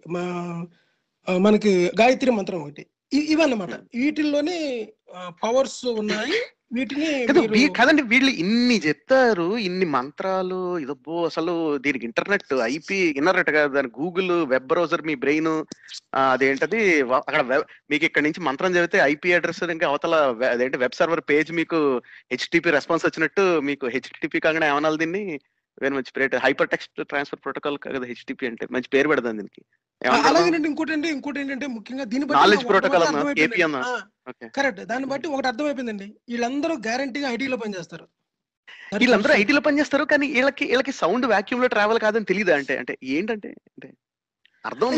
మనకి 1.38 1.92
గాయత్రి 2.00 2.30
మంత్రం 2.30 2.62
ఒకటి. 2.62 2.86
ఇవన్నమాట. 3.32 3.74
వీటిల్లోనే 3.94 4.58
పవర్స్ 5.44 5.84
ఉన్నాయి. 6.02 6.40
వీటిని 6.76 7.08
కాదండి 7.78 8.02
వీళ్ళు 8.02 8.30
ఇన్ని 8.42 8.76
చెప్తారు 8.84 9.46
ఇన్ని 9.64 9.86
మంత్రాలు 9.96 10.60
ఇదబ్బో 10.84 11.16
అసలు 11.24 11.52
దీనికి 11.84 12.04
ఇంటర్నెట్ 12.08 12.54
ఐపీ 12.68 12.98
ఇంటర్నెట్ 13.18 13.50
కాదు 13.56 13.72
దాని 13.74 13.90
గూగుల్ 13.98 14.32
వెబ్ 14.52 14.68
బ్రౌజర్ 14.70 15.04
మీ 15.08 15.14
బ్రెయిన్ 15.24 15.50
అదేంటది 16.22 16.80
అక్కడ 17.20 17.42
మీకు 17.92 18.04
ఇక్కడ 18.08 18.24
నుంచి 18.24 18.42
మంత్రం 18.48 18.74
చదివితే 18.74 19.00
ఐపీ 19.04 19.32
అడ్రస్ 19.38 19.62
ఇంకా 19.76 19.90
అవతల 19.90 20.14
అదేంటి 20.52 20.82
వెబ్ 20.84 20.98
సర్వర్ 21.00 21.22
పేజ్ 21.30 21.52
మీకు 21.52 21.80
హెచ్టిపి 22.32 22.76
రెస్పాన్స్ 22.78 23.06
వచ్చినట్టు 23.08 23.44
మీకు 23.68 23.86
హెచ్టిపి 23.96 24.44
కాగానే 24.46 24.68
ఏమనాలి 24.72 25.00
దీన్ని? 25.04 25.24
వేరే 25.82 25.94
మంచి 25.94 26.12
పేరు 26.16 26.36
హైపర్ 26.36 26.70
టెక్స్ట్ 26.70 27.04
ట్రాన్స్ఫర్ 27.04 27.40
ప్రోటోకాల్ 27.44 27.78
కదా 27.78 28.06
హెచ్టిపి 28.06 28.46
అంటే 28.46 28.66
మంచి 28.70 28.88
పేరు 28.88 29.08
పెడదాం 29.08 29.36
దీనికి. 29.36 29.62
అలాగేనండి 30.28 30.68
ఇంకోటి 30.68 30.92
ఏంటి 30.92 31.08
ఇంకోటి 31.08 31.40
ఏంటంటే 31.40 31.66
ముఖ్యంగా 31.66 32.04
దీని. 32.04 32.24
ఆ, 33.84 34.00
ఓకే 34.28 34.48
కరెక్ట్ 34.48 34.80
దాన్ని 34.80 35.08
బట్టి 35.08 35.28
ఒకటి 35.28 35.46
అర్థమైపోయిందండి. 35.46 36.14
వీళ్ళందరూ 36.28 36.74
గ్యారంటీగా 36.74 37.30
ఐటీలో 37.30 37.56
పనిచేస్తారు. 37.56 38.08
వీళ్ళందరూ 38.98 39.34
ఐటీలో 39.34 39.60
పనిచేస్తారు 39.60 40.04
కానీ 40.04 40.32
వీళ్ళకి 40.32 40.64
వీళ్ళకి 40.64 40.92
సౌండ్ 40.92 41.26
వాక్యూమ్లో 41.26 41.68
ట్రావెల్ 41.68 41.98
కాదని 41.98 42.24
తెలియదా 42.24 42.56
అంటే 42.56 42.78
అంటే 42.78 42.98
ఏంటంటే 43.02 43.48
అంటే 43.48 43.88
అర్థం? 44.64 44.88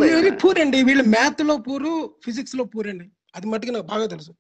పూర్ 0.43 0.59
అండి. 0.59 0.83
వీళ్ళు 0.83 1.05
మ్యాథ్లో 1.05 1.57
పూరు 1.57 2.15
ఫిజిక్స్లో 2.25 2.65
పూర్ 2.65 2.89
అండి. 2.89 3.11
అది 3.37 3.47
మట్టుకు 3.47 3.73
నాకు 3.73 3.87
బాగా 3.87 4.07
తెలుసు. 4.07 4.33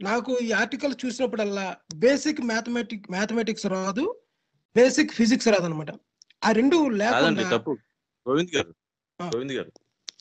నాకు 0.00 0.38
ఈ 0.42 0.52
ఆర్టికల్ 0.52 0.94
చూసినప్పుడల్లా 1.06 1.76
బేసిక్ 1.96 2.40
మ్యాథమెటిక్ 2.40 3.10
మ్యాథమెటిక్స్ 3.10 3.66
రాదు. 3.66 4.20
బేసిక్ 4.76 5.12
ఫిజిక్స్ 5.12 5.48
రాదు 5.48 5.64
అనమాట 5.64 5.86
ఆ 6.44 6.52
రెండు 6.52 6.88
లేకుండా 6.88 7.48
తప్పు. 7.56 7.78
గోవింద్ 8.28 8.56
గారు. 8.56 8.74
గోవింద్ 9.22 9.52
గారు. 9.52 9.72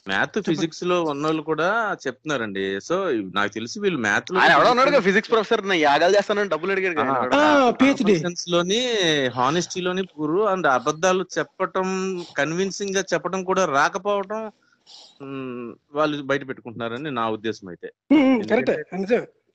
మ్యాథ్. 0.07 0.41
ఫిజిక్స్లో 0.41 1.03
ఉన్నోళ్ళు 1.03 1.41
కూడా 1.41 1.97
చెప్తున్నారండి. 2.07 2.81
సో 2.81 3.11
నాకు 3.11 3.53
తెలిసి 3.53 3.79
వీళ్ళు 3.79 3.99
మ్యాథ్లో 3.99 4.39
ఆయన 4.39 4.51
ఎవడో 4.51 4.69
ఉన్నాడు 4.69 4.99
ఫిజిక్స్ 4.99 5.31
ప్రొఫెసర్ 5.31 5.61
నేను 5.61 5.73
యాగాలు 5.73 6.17
చేస్తానని 6.17 6.49
డబ్బులు 6.49 6.71
ఎవడో. 6.71 7.37
ఆ, 7.37 7.69
PhD. 7.69 8.23
లోని 8.49 8.85
హానెస్టీలోని 9.27 10.03
పూరు 10.03 10.41
అండ్ 10.41 10.67
అబద్ధాలు 10.67 11.25
చెప్పటం 11.37 11.87
కన్విన్సింగ్గా 12.37 13.03
చెప్పడం 13.13 13.43
కూడా 13.43 13.65
రాకపోవటం 13.65 14.51
వాళ్ళు 15.93 16.23
బయట 16.23 16.47
పెట్టుకుంటున్నారని 16.47 17.11
నా 17.11 17.29
ఉద్దేశం 17.29 17.67
అయితే. 17.67 17.87
కరెక్ట్. 18.49 18.71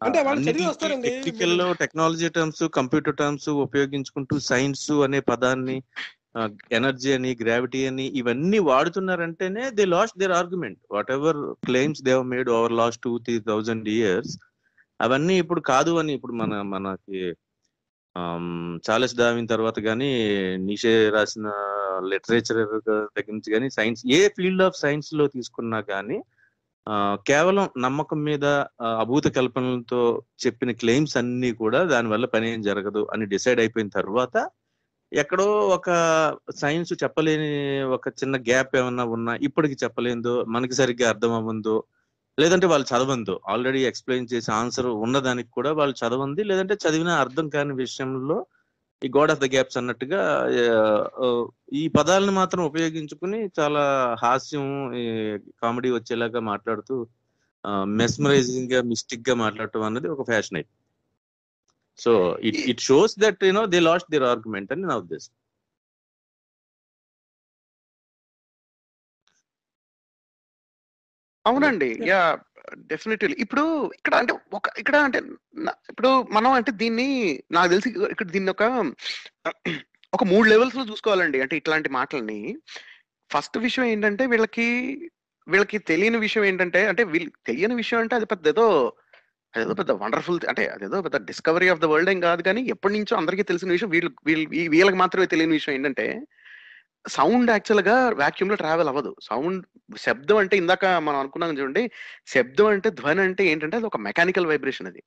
అంటే 0.02 0.18
వాళ్ళు 0.26 0.42
చదివి 0.46 0.66
వస్తారండి 0.70 1.10
technical 1.18 1.54
technology 1.80 2.28
terms 2.36 2.64
computer 2.76 3.16
terms 3.16 3.48
ఉపయోగించుకుంటూ 3.64 4.36
సైన్స్ 4.48 4.90
అనే 5.06 5.20
పదాన్ని 5.30 5.76
ఎనర్జీ 6.70 7.10
అని 7.12 7.30
గ్రావిటీ 7.40 7.80
అని 7.86 8.06
ఇవన్నీ 8.20 8.58
వాడుతున్నారంటేనే 8.68 9.64
they 9.70 9.84
lost 9.94 10.18
their 10.18 10.34
argument. 10.38 10.78
Whatever 11.10 11.38
claims 11.68 12.02
they 12.06 12.14
made 12.32 12.50
over 12.50 12.74
last 12.80 13.02
two 13.02 13.12
three 13.26 13.34
thousand 13.50 13.88
years 13.96 14.34
అవన్నీ 15.00 15.34
ఇప్పుడు 15.42 15.60
కాదు 15.72 15.92
అని 16.00 16.12
ఇప్పుడు 16.12 16.34
మన 16.40 16.54
మనకి 16.72 17.20
చార్లెస్ 18.86 19.18
డావిన్ 19.18 19.48
తర్వాత 19.48 19.78
కానీ 19.86 20.08
నిషే 20.66 20.92
రాసిన 21.08 21.46
లిటరేచర్ 22.10 22.60
దగ్గర 23.16 23.32
నుంచి 23.32 23.52
కానీ 23.54 23.68
సైన్స్ 23.76 24.02
ఏ 24.16 24.20
ఫీల్డ్ 24.36 24.64
ఆఫ్ 24.66 24.80
సైన్స్లో 24.82 25.26
తీసుకున్నా 25.36 25.80
కానీ 25.92 26.18
కేవలం 27.26 27.66
నమ్మకం 27.78 28.20
మీద 28.24 28.44
అభూత 28.94 29.26
కల్పనలతో 29.28 30.00
చెప్పిన 30.46 30.70
క్లెయిమ్స్ 30.72 31.16
అన్ని 31.16 31.50
కూడా 31.52 31.80
దానివల్ల 31.84 32.26
పని 32.26 32.46
ఏం 32.48 32.60
జరగదు 32.62 33.02
అని 33.14 33.26
డిసైడ్ 33.26 33.60
అయిపోయిన 33.60 33.88
తర్వాత 33.88 34.36
ఎక్కడో 35.12 35.46
ఒక 35.68 35.90
సైన్స్ 36.56 36.92
చెప్పలేని 37.02 37.50
ఒక 37.92 38.08
చిన్న 38.20 38.36
గ్యాప్ 38.48 38.72
ఏమన్నా 38.76 39.04
ఉన్నా 39.08 39.32
ఇప్పటికి 39.42 39.76
చెప్పలేందో 39.84 40.34
మనకి 40.48 40.74
సరిగ్గా 40.74 41.06
అర్థం 41.08 41.32
అవ్వందో 41.32 41.76
లేదంటే 42.38 42.66
వాళ్ళు 42.66 42.86
చదవందో 42.92 43.34
ఆల్రెడీ 43.48 43.80
ఎక్స్ప్లెయిన్ 43.84 44.30
చేసే 44.32 44.50
ఆన్సర్ 44.52 44.88
ఉన్నదానికి 44.98 45.50
కూడా 45.50 45.70
వాళ్ళు 45.72 45.94
చదవంది 46.02 46.42
లేదంటే 46.44 46.74
చదివిన 46.84 47.10
అర్థం 47.16 47.46
కాని 47.48 47.74
విషయంలో 47.74 48.38
ఈ 49.02 49.08
గాడ్ 49.16 49.32
ఆఫ్ 49.34 49.40
ద 49.44 49.46
గ్యాప్స్ 49.54 49.78
అన్నట్టుగా 49.80 50.20
ఈ 51.80 51.82
పదాలను 51.96 52.32
మాత్రం 52.40 52.62
ఉపయోగించుకుని 52.70 53.38
చాలా 53.58 53.82
హాస్యం 54.24 54.66
కామెడీ 55.62 55.90
వచ్చేలాగా 55.96 56.40
మాట్లాడుతూ 56.52 56.96
మెస్మరైజింగ్గా 58.00 58.80
మిస్టిక్గా 58.92 59.34
మాట్లాడటం 59.44 59.82
అన్నది 59.88 60.08
ఒక 60.14 60.24
ఫ్యాషన్ 60.30 60.58
అయితే. 60.60 60.72
So 61.98 62.12
it 62.48 62.60
it 62.72 62.82
shows 62.88 63.14
that 63.24 63.44
you know 63.50 63.64
they 63.74 63.80
lost 63.90 64.10
their 64.14 64.26
argument 64.32 64.72
అని 64.74 64.84
నా 64.90 64.96
ఉద్దేశం. 65.04 65.32
అవునండి. 71.44 71.90
యా 72.10 72.22
డెఫినెట్లీ 72.90 73.36
ఇప్పుడు 73.38 73.64
ఇక్కడ 73.98 74.14
అంటే 74.14 74.32
ఒక 74.52 74.66
ఇక్కడ 74.78 74.96
అంటే 74.96 75.18
ఇప్పుడు 75.90 76.10
మనం 76.32 76.50
అంటే 76.52 76.70
దీన్ని 76.72 77.08
నాకు 77.52 77.70
తెలిసి 77.70 77.90
ఇక్కడ 78.12 78.28
దీన్ని 78.30 78.50
ఒక 78.50 78.64
ఒక 80.12 80.24
మూడు 80.24 80.46
లెవెల్స్లో 80.48 80.84
చూసుకోవాలండి. 80.84 81.38
అంటే 81.40 81.54
ఇట్లాంటి 81.56 81.88
మాటలని. 81.90 82.40
ఫస్ట్ 83.30 83.56
విషయం 83.58 83.84
ఏంటంటే 83.84 84.24
వీళ్ళకి 84.26 84.68
వీళ్ళకి 85.46 85.78
తెలియని 85.90 86.18
విషయం 86.18 86.44
ఏంటంటే 86.44 86.80
అంటే 86.86 87.02
వీళ్ళు 87.04 87.30
తెలియని 87.46 87.74
విషయం 87.74 88.00
అంటే 88.00 88.14
అది 88.16 88.26
పెద్ద 88.26 88.46
ఏదో 88.48 88.66
అదేదో 89.54 89.74
పెద్ద 89.74 89.92
వండర్ఫుల్ 90.02 90.38
అంటే 90.48 90.64
అదేదో 90.68 90.98
పెద్ద 91.02 91.16
డిస్కవరీ 91.30 91.68
ఆఫ్ 91.68 91.80
ద 91.80 91.84
వరల్డ్ 91.84 92.10
ఏం 92.10 92.20
కాదు 92.20 92.42
కానీ 92.42 92.60
ఎప్పటి 92.74 92.94
నుంచో 92.98 93.14
అందరికీ 93.16 93.42
తెలిసిన 93.42 93.70
విషయం 93.72 93.90
వీళ్ళు 93.90 94.10
వీళ్ళు 94.26 94.46
వీళ్ళకి 94.70 94.96
మాత్రమే 94.96 95.26
తెలియని 95.26 95.52
విషయం 95.52 95.74
ఏంటంటే 95.74 96.06
సౌండ్ 97.08 97.50
యాక్చువల్గా 97.50 98.08
వాక్యూమ్లో 98.08 98.56
ట్రావెల్ 98.56 98.88
అవ్వదు. 98.88 99.16
సౌండ్ 99.22 99.66
శబ్దం 99.98 100.36
అంటే 100.36 100.56
ఇందాక 100.56 100.84
మనం 100.86 101.18
అనుకున్నాం 101.18 101.58
చూడండి 101.58 101.90
శబ్దం 102.26 102.66
అంటే 102.66 102.90
ధ్వని 102.90 103.20
అంటే 103.20 103.46
ఏంటంటే 103.46 103.76
అది 103.76 103.86
ఒక 103.86 103.96
మెకానికల్ 103.96 104.46
వైబ్రేషన్ 104.46 104.86
అది. 104.86 105.02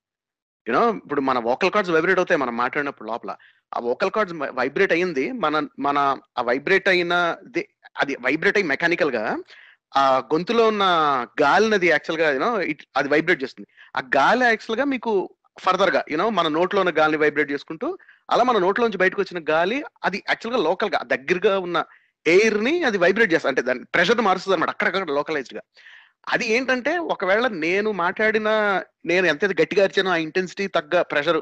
యూనో 0.68 0.94
ఇప్పుడు 0.96 1.22
మన 1.22 1.40
వోకల్ 1.40 1.72
కార్డ్స్ 1.72 1.94
వైబ్రేట్ 1.94 2.20
అవుతాయి 2.20 2.40
మనం 2.40 2.58
మాట్లాడినప్పుడు 2.58 3.10
లోపల. 3.12 3.36
ఆ 3.76 3.80
వోకల్ 3.80 4.12
కార్డ్స్ 4.12 4.36
వైబ్రేట్ 4.36 4.92
అయ్యింది 4.92 5.32
మన 5.32 5.68
మన 5.80 6.18
ఆ 6.38 6.42
వైబ్రేట్ 6.42 6.90
అయిన 6.90 7.36
అది 7.98 8.18
వైబ్రేట్ 8.22 8.58
అయ్యి 8.58 8.70
మెకానికల్గా 8.70 9.44
ఆ 9.98 10.18
గొంతులో 10.34 10.68
ఉన్న 10.68 10.84
గాలినది 11.42 11.76
అది 11.76 11.88
యాక్చువల్గా 11.88 12.32
యూనో 12.32 12.54
అది 12.96 13.10
వైబ్రేట్ 13.10 13.44
చేస్తుంది. 13.44 13.70
ఆ 13.98 14.02
గాలి 14.16 14.46
యాక్చువల్గా 14.46 14.86
మీకు 14.86 15.30
ఫర్దర్గా 15.60 16.04
యూనో 16.12 16.30
మన 16.30 16.48
నోట్లో 16.48 16.82
ఉన్న 16.82 16.92
గాలిని 16.98 17.18
వైబ్రేట్ 17.18 17.52
చేసుకుంటూ 17.52 17.98
అలా 18.30 18.44
మన 18.44 18.58
నోట్లోంచి 18.60 19.02
బయటకు 19.02 19.22
వచ్చిన 19.22 19.40
గాలి 19.50 19.78
అది 20.04 20.20
యాక్చువల్గా 20.26 20.62
లోకల్గా 20.66 21.00
దగ్గరగా 21.12 21.54
ఉన్న 21.66 21.78
ఎయిర్ని 22.26 22.74
అది 22.88 22.98
వైబ్రేట్ 23.04 23.34
చేస్తా 23.34 23.50
అంటే 23.52 23.64
దాని 23.66 23.84
ప్రెషర్ 23.94 24.22
మారుస్తుంది 24.28 24.56
అనమాట 24.56 24.72
అక్కడక్కడ 24.76 25.12
లోకలైజ్డ్గా 25.18 25.64
అది 26.28 26.46
ఏంటంటే 26.54 26.92
ఒకవేళ 27.14 27.46
నేను 27.64 27.90
మాట్లాడిన 28.00 28.50
నేను 29.06 29.26
ఎంతైతే 29.32 29.56
గట్టిగా 29.60 29.84
అరిచానో 29.86 30.12
ఆ 30.12 30.22
ఇంటెన్సిటీ 30.24 30.66
తగ్గ 30.78 31.02
ప్రెషర్ 31.12 31.40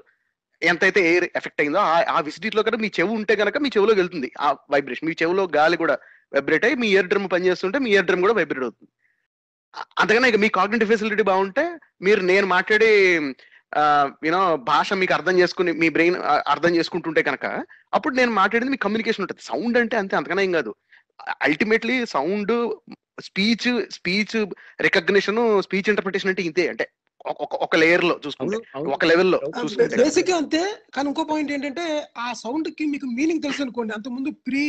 ఎంతైతే 0.62 1.02
ఎయిర్ 1.08 1.28
ఎఫెక్ట్ 1.38 1.62
అయిందో 1.62 1.80
ఆ- 2.10 2.24
విసిటీలో 2.28 2.62
కనుక 2.64 2.82
మీ 2.84 2.90
చెవు 2.98 3.14
ఉంటే 3.20 3.34
కనుక 3.40 3.58
మీ 3.64 3.70
చెవులోకి 3.76 4.00
వెళ్తుంది 4.02 4.30
ఆ 4.40 4.50
వైబ్రేషన్ 4.72 5.10
మీ 5.10 5.16
చెవులో 5.22 5.44
గాలి 5.56 5.78
కూడా 5.80 5.96
వైబ్రేట్ 6.34 6.66
అయ్యి 6.66 6.78
మీ 6.82 6.88
ఇయర్ 6.92 7.10
డ్రమ్ 7.10 7.28
పనిచేస్తుంటే 7.32 7.80
మీ 7.80 7.90
ఇయర్ 7.92 8.06
డ్రమ్ 8.06 8.22
కూడా 8.22 8.36
వైబ్రేట్ 8.38 8.66
అవుతుంది. 8.68 8.92
అంతకన్నా 10.00 10.28
ఇక 10.28 10.38
మీ 10.38 10.50
కాగ్నిటివ్ 10.58 10.90
ఫెసిలిటీ 10.92 11.24
బాగుంటే 11.30 11.64
మీరు 12.02 12.22
నేను 12.30 12.46
మాట్లాడే 12.48 12.92
యూనో 14.24 14.55
భాష 14.63 14.93
మీకు 14.93 15.13
అర్థం 15.13 15.39
చేసుకుని 15.39 15.71
మీ 15.74 15.89
బ్రెయిన్ 15.89 16.17
అర్థం 16.47 16.76
చేసుకుంటుంటే 16.76 17.24
కనుక 17.24 17.45
అప్పుడు 17.93 18.15
నేను 18.15 18.32
మాట్లాడేది 18.32 18.71
మీ 18.71 18.78
కమ్యూనికేషన్ 18.78 19.24
ఉంటుంది. 19.24 19.41
సౌండ్ 19.41 19.78
అంటే 19.78 19.97
అంతే 19.97 20.15
అంతకన్నా 20.15 20.43
ఏం 20.43 20.51
కాదు. 20.51 20.71
Ultimately 21.41 22.05
sound 22.05 22.53
speech 23.21 23.67
speech 23.91 24.36
recognition 24.82 25.61
speech 25.61 25.89
interpretation 25.89 26.30
అంటే 26.30 26.41
ఇంతే 26.41 26.67
అంటే 26.67 26.86
ఒక- 27.63 27.78
లేయర్లో 27.78 28.19
చూసుకుంటే 28.26 28.57
ఒక 28.89 29.05
లెవెల్లో 29.05 29.39
చూసుకుంటే 29.59 29.97
బేసిక్ 29.97 30.30
అంతే 30.32 30.61
కానీ 30.95 31.09
ఇంకో 31.09 31.24
పాయింట్ 31.24 31.51
ఏంటంటే 31.51 31.86
ఆ 32.17 32.34
సౌండ్కి 32.34 32.86
మీకు 32.86 33.05
మీనింగ్ 33.05 33.43
తెలుసు 33.43 33.61
అనుకోండి 33.61 33.93
అంతకుముందు 33.93 34.30
ప్రీ 34.47 34.63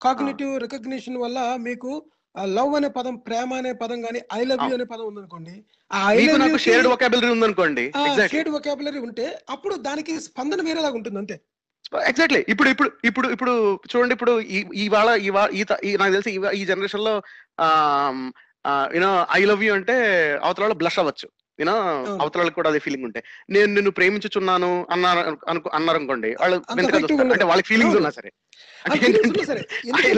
కాగ్నేటివ్ 0.00 0.60
రికగ్నిషన్ 0.60 1.18
వల్ల 1.18 1.38
మీకు 1.58 1.90
లవ్ 2.34 2.74
అనే 2.74 2.88
పదం 2.88 3.14
ప్రేమ 3.18 3.54
అనే 3.54 3.72
పదం 3.72 3.98
కానీ 4.02 4.20
ఐ 4.32 4.42
లవ్ 4.44 4.64
యూ 4.66 4.74
అనే 4.74 4.84
పదం 4.84 5.06
ఉందనుకోండి 5.06 5.54
ఆ 5.90 6.00
ఐ 6.12 6.26
లవ్ 6.26 6.40
నాకు 6.42 6.58
షేర్డ్ 6.64 6.88
వొకాబులరీ 6.88 7.30
ఉందనుకోండి. 7.36 7.84
షేడ్ 8.34 8.50
వొకాబులరీ 8.56 8.98
ఉంటే 8.98 9.26
అప్పుడు 9.48 9.74
దానికి 9.88 10.12
స్పందన 10.26 10.60
వేరేలాగా 10.68 10.98
ఉంటుంది 11.00 11.18
అంతే. 11.18 11.36
ఎగ్జాక్ట్లీ 12.10 12.40
ఇప్పుడు 12.52 12.68
ఇప్పుడు 12.70 12.90
ఇప్పుడు 13.08 13.28
ఇప్పుడు 13.34 13.52
చూడండి 13.90 14.14
ఇప్పుడు 14.16 14.32
ఈ 14.56 14.58
ఇవాళ 14.84 15.10
ఇవా 15.28 15.42
ఈ 15.50 15.62
నాకు 16.00 16.12
తెలిసి 16.16 16.32
ఈ 16.60 16.64
జనరేషన్లో 16.64 17.14
యూనో 18.94 19.10
ఐ 19.38 19.42
లవ్ 19.44 19.64
యూ 19.66 19.72
అంటే 19.74 19.96
అవతల 20.46 20.62
వాళ్ళు 20.64 20.78
బ్లష్ 20.82 20.98
అవ్వచ్చు. 21.02 21.26
యూనో. 21.60 21.74
అవతల 22.22 22.50
కూడా 22.58 22.68
అదే 22.70 22.80
ఫీలింగ్ 22.84 23.06
ఉంటాయి 23.08 23.24
నేను 23.54 23.70
నిన్ను 23.76 23.92
ప్రేమించుచున్నాను 23.98 24.70
అన్నారు 24.94 25.22
అనుకో 25.52 25.70
అన్నారు 25.78 25.98
అనుకోండి 26.00 26.30
వాళ్ళు. 26.40 26.56
అంటే 27.26 27.46
వాళ్ళకి 27.50 27.68
ఫీలింగ్స్. 27.72 27.98
ఉన్నా 28.00 28.12
సరే 28.18 28.30
ఐ 28.84 28.96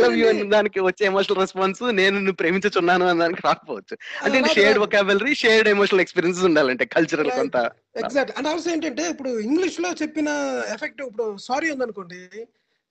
లవ్ 0.03 0.14
యూ 0.18 0.24
ఎందుకంటే 0.24 0.28
అనే 0.32 0.45
దానికి 0.55 0.80
వచ్చే 0.86 1.05
ఎమోషనల్ 1.11 1.40
రెస్పాన్స్ 1.43 1.82
నేను 1.99 2.14
నిన్ను 2.18 2.34
ప్రేమించుచున్నాను 2.40 3.05
అనే 3.07 3.20
దానికి 3.22 3.43
రాకపోవచ్చు 3.49 3.95
అంటే 4.24 4.38
shared. 4.57 4.80
Vocabulary 4.84 5.34
shared 5.43 5.70
emotional 5.72 6.03
experiences 6.05 6.49
ఉండాలంటే 6.51 6.86
కల్చరల్. 6.95 7.30
కొంత 7.40 7.57
ఎగ్జాక్ట్ 8.03 8.32
అండ్ 8.38 8.49
ఆల్సో 8.53 8.70
ఏంటంటే 8.74 9.05
ఇప్పుడు 9.12 9.32
ఇంగ్లీష్లో 9.47 9.90
చెప్పిన 10.03 10.28
ఎఫెక్ట్ 10.76 11.03
ఇప్పుడు 11.07 11.26
సారీ 11.49 11.68
ఉందనుకోండి 11.76 12.20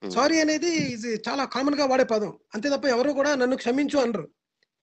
Hmm. 0.01 0.11
సారీ 0.13 0.35
అనేది 0.43 0.69
ఇది 0.93 1.09
చాలా 1.25 1.43
కామన్గా 1.55 1.85
వాడే 1.89 2.05
పదం 2.11 2.31
అంతే 2.55 2.67
తప్ప 2.73 2.85
ఎవరు 2.93 3.09
కూడా 3.17 3.31
నన్ను 3.41 3.55
క్షమించు 3.59 3.97
అనరు 4.03 4.23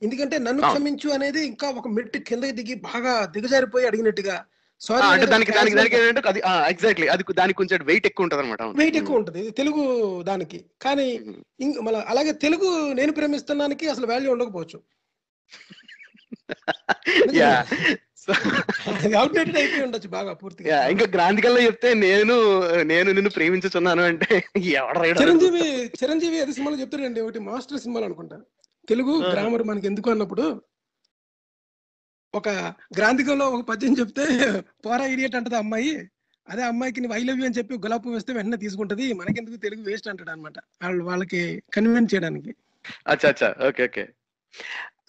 ఎందుకంటే 0.03 0.39
నన్ను. 0.39 0.69
క్షమించు 0.69 1.11
అనేది 1.11 1.47
ఇంకా 1.47 1.73
ఒక 1.79 1.89
మెట్టు 1.89 2.19
కిందకి 2.29 2.53
దిగి 2.53 2.81
బాగా 2.87 3.31
దిగజారిపోయి 3.35 3.87
అడిగినట్టుగా. 3.87 4.45
సారీ 4.81 5.07
అంటే 5.07 5.27
దానికి 5.27 5.53
దానికి 5.53 5.77
దానికి 5.77 5.99
ఏంటంటే 5.99 6.29
అది 6.29 6.41
ఎగ్జాక్ట్లీ 6.73 7.09
అది 7.09 7.25
దానికి 7.33 7.57
కొంచెం 7.57 7.85
వెయిట్ 7.85 8.07
ఎక్కువ 8.07 8.27
ఉంటది 8.27 8.43
అనమాట. 8.43 8.81
వెయిట్ 8.81 8.97
ఎక్కువ 8.97 9.21
ఉంటుంది. 9.21 9.41
ఇది 9.41 9.53
తెలుగు 9.53 10.23
దానికి. 10.23 10.65
కానీ 10.81 11.21
మళ్ళీ 11.83 12.01
అలాగే 12.09 12.39
తెలుగు 12.45 12.95
నేను 12.95 13.13
ప్రేమిస్తున్నానికి 13.13 13.89
అసలు 13.89 14.07
వాల్యూ 14.07 14.33
ఉండకపోవచ్చు. 14.33 14.81
అవుట్డేటెడ్ 19.19 19.59
అయిపోయి 19.59 19.85
ఉండొచ్చు 19.85 20.09
బాగా 20.09 20.35
పూర్తిగా. 20.35 20.93
ఇంకా 20.93 21.05
గ్రాంధికల్లో 21.15 21.63
చెప్తే 21.63 21.95
నేను 22.03 22.65
నేను 22.85 23.13
నిన్ను 23.13 23.31
ప్రేమించుచున్నాను 23.31 24.03
అంటే 24.03 24.43
ఎవడ 24.75 25.21
చిరంజీవి 25.21 25.91
చిరంజీవి 26.01 26.41
అది 26.41 26.53
సినిమాలో 26.53 26.81
చెప్తాడండి 26.81 27.21
ఒకటి 27.21 27.41
మాస్టర్ 27.49 27.81
సినిమాలు 27.81 28.05
అనుకుంటా. 28.05 28.41
తెలుగు. 28.89 29.15
గ్రామర్ 29.31 29.63
మనకి 29.63 29.87
ఎందుకు 29.87 30.11
అన్నప్పుడు 30.11 30.63
ఒక 32.35 32.49
గ్రాంధికంలో 32.97 33.51
ఒక 33.51 33.65
పద్యం 33.69 33.93
చెప్తే 33.99 34.25
పోరా 34.87 35.05
ఇడియట్ 35.07 35.37
అంటది 35.37 35.57
అమ్మాయి. 35.57 35.93
అదే 36.49 36.63
అమ్మాయికి 36.63 37.01
నువ్వు 37.01 37.19
ఐ 37.19 37.23
లవ్ 37.25 37.39
యూ 37.39 37.45
అని 37.45 37.55
చెప్పి 37.55 37.75
గులాబ్ 37.75 38.07
వేస్తే 38.09 38.33
వెంటనే 38.33 38.57
తీసుకుంటది. 38.57 39.13
మనకెందుకు 39.13 39.57
తెలుగు 39.57 39.83
వేస్ట్ 39.83 40.09
అంటాడు 40.09 40.31
అనమాట 40.31 40.59
వాళ్ళు 40.83 41.05
వాళ్ళకి 41.05 41.63
కన్విన్స్ 41.75 42.15
చేయడానికి. 42.15 42.55
అచ్చా 43.09 43.29
అచ్చా. 43.29 43.49
Okay 43.69 43.85
okay. 43.85 44.09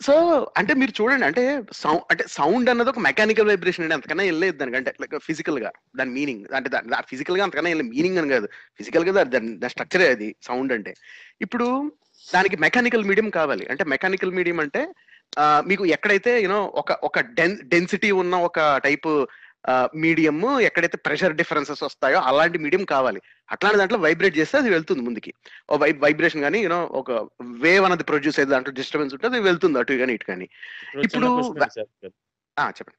సో 0.02 0.14
అంటే 0.58 0.74
మీరు 0.74 0.94
చూడండి 1.02 1.26
అంటే 1.26 1.64
సౌండ్ 1.74 2.02
అంటే 2.12 2.24
సౌండ్ 2.28 2.70
అన్నది 2.70 2.90
ఒక 2.90 3.00
మెకానికల్ 3.00 3.48
వైబ్రేషన్ 3.48 3.84
అండి. 3.84 3.96
అంతకన్నా 3.96 4.24
వెళ్ళలేదు 4.24 4.58
దానికి. 4.58 4.78
అంటే 4.78 4.94
లైక్ 5.02 5.16
ఫిజికల్గా 5.24 5.72
దాని 5.96 6.12
మీనింగ్. 6.12 6.46
అంటే 6.56 6.70
దాని 6.70 6.90
ఫిజికల్గా 7.08 7.44
అంతకన్నా 7.44 7.70
వెళ్ళే 7.70 7.84
మీనింగ్ 7.84 8.18
అని 8.18 8.30
కాదు. 8.30 8.48
ఫిజికల్గా 8.78 9.24
దాని 9.24 9.58
దాని 9.58 9.70
స్ట్రక్చరే 9.70 10.08
అది 10.12 10.36
సౌండ్ 10.42 10.74
అంటే. 10.74 10.94
ఇప్పుడు 11.42 11.92
దానికి 12.36 12.58
మెకానికల్ 12.58 13.04
మీడియం 13.04 13.30
కావాలి. 13.30 13.68
అంటే 13.70 13.84
మెకానికల్ 13.84 14.32
మీడియం 14.32 14.60
అంటే 14.60 14.94
మీకు 15.42 15.86
ఎక్కడైతే 15.86 16.42
యూనో 16.42 16.72
ఒక 16.76 16.92
ఒక 16.92 17.20
డెన్ 17.20 17.58
డెన్సిటీ 17.64 18.12
ఉన్న 18.12 18.36
ఒక 18.36 18.78
టైప్ 18.78 19.26
మీడియం 19.96 20.60
ఎక్కడైతే 20.60 20.98
ప్రెషర్ 20.98 21.36
డిఫరెన్సెస్ 21.36 21.84
వస్తాయో 21.84 22.20
అలాంటి 22.20 22.58
మీడియం 22.58 22.86
కావాలి. 22.86 23.22
అట్లాంటి 23.52 23.78
దాంట్లో 23.78 24.00
వైబ్రేట్ 24.00 24.38
చేస్తే 24.38 24.58
అది 24.58 24.70
వెళ్తుంది 24.70 25.02
ముందుకి. 25.02 25.34
ఓ 25.70 25.78
వై 25.78 25.92
వైబ్రేషన్ 25.92 26.42
కానీ 26.42 26.60
యూనో 26.60 26.84
ఒక 26.84 27.12
వేవ్ 27.42 27.86
అనేది 27.86 28.04
ప్రొడ్యూస్ 28.04 28.40
అయ్యేది 28.40 28.52
దాంట్లో 28.52 28.74
డిస్టర్బెన్స్ 28.74 29.16
ఉంటే 29.16 29.28
అది 29.28 29.40
వెళ్తుంది 29.40 29.80
అటు 29.80 29.94
కానీ 29.94 30.14
ఇటు 30.14 30.26
కానీ 30.26 30.50
ఇప్పుడు 31.04 31.26
చెప్పండి. 32.70 32.94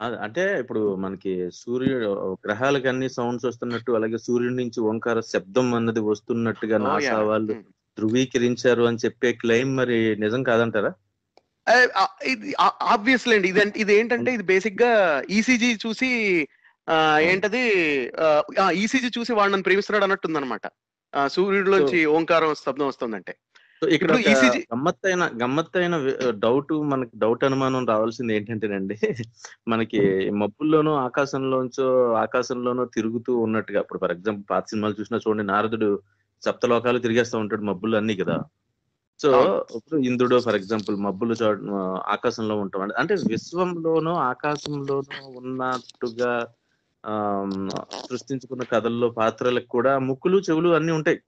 అద- 0.00 0.18
అంటే 0.18 0.58
ఇప్పుడు 0.58 0.96
మనకి 0.96 1.50
సూర్యుడు 1.54 2.38
గ్రహాలకు 2.46 2.88
అన్ని 2.88 3.08
సౌండ్స్ 3.08 3.46
వస్తున్నట్టు 3.46 3.92
అలాగే 3.92 4.18
సూర్యుడి 4.18 4.54
నుంచి 4.54 4.80
ఓంకార 4.80 5.20
శబ్దం 5.20 5.74
అన్నది 5.74 6.00
వస్తున్నట్టుగా 6.00 6.78
Oh, 6.78 6.84
నాసా. 6.84 7.18
వాళ్ళు 7.22 7.52
Hmm. 7.52 7.64
ధృవీకరించారు 7.98 8.82
అని 8.88 9.00
చెప్పే 9.04 9.30
క్లెయిమ్ 9.40 9.72
మరి 9.78 9.96
నిజం 10.22 10.42
కాదంటారా? 10.48 10.92
ఆబ్వియస్లీ 12.92 13.34
అండి 13.36 13.48
ఇది 13.52 13.62
ఇది 13.82 13.92
ఏంటంటే 13.98 14.30
ఇది 14.36 14.44
బేసిక్గా 14.48 14.90
ఈసీజీ 15.36 15.70
చూసి 15.84 16.10
ఆ, 16.88 16.94
ఏంటది 17.26 17.60
ఈసీజీ 18.78 19.08
చూసి 19.16 19.32
వాడు 19.32 19.50
నన్ను 19.52 19.66
ప్రేమిస్తున్నాడు 19.66 20.06
అన్నట్టుంది 20.06 20.38
అనమాట 20.40 20.66
సూర్యుడిలోంచి 21.30 21.98
ఓంకారం 22.14 22.52
శబ్దం 22.60 22.86
వస్తుందంటే. 22.88 23.32
ఇక్కడ 23.82 24.16
ECG 24.24 24.56
గమ్మత్తైన 24.72 25.22
గమ్మత్తైన 25.40 25.94
డౌట్ 26.42 26.72
మనకి 26.90 27.14
డౌట్ 27.18 27.44
అనుమానం 27.44 27.86
రావాల్సింది 27.88 28.32
ఏంటంటేనండి 28.36 28.96
మనకి 29.68 30.00
మబ్బుల్లోనూ 30.40 30.92
ఆకాశంలోంచో 31.06 31.86
ఆకాశంలోనో 32.22 32.84
తిరుగుతూ 32.96 33.32
ఉన్నట్టుగా 33.46 33.80
ఇప్పుడు 33.80 34.00
ఫర్ 34.04 34.14
ఎగ్జాంపుల్ 34.16 34.46
పాత 34.50 34.64
సినిమాలు 34.72 34.98
చూసినా 35.00 35.18
చూడండి 35.24 35.46
నారదుడు 35.50 35.88
సప్తలోకాలు 36.44 36.98
తిరిగేస్తూ 36.98 37.38
ఉంటాడు 37.38 37.62
మబ్బులు 37.62 37.96
అన్ని 37.96 38.16
కదా. 38.16 38.38
సో. 39.22 39.64
ఇప్పుడు 39.76 40.00
ఇంద్రుడు 40.00 40.40
ఫర్ 40.40 40.54
ఎగ్జాంపుల్ 40.54 40.96
మబ్బులు 40.96 41.34
ఆకాశంలో 42.08 42.56
ఉంటాం. 42.56 42.88
అంటే 42.98 43.14
విశ్వంలోనూ 43.14 44.12
ఆకాశంలోనూ 44.12 45.26
ఉన్నట్టుగా 45.28 46.46
ఆమ్, 47.06 47.70
సృష్టించుకున్న 48.10 48.62
కథల్లో 48.62 49.10
పాత్రలకు 49.10 49.66
కూడా 49.66 49.98
ముక్కులు 49.98 50.38
చెవులు 50.38 50.68
అన్ని 50.68 50.92
ఉంటాయి. 50.92 51.20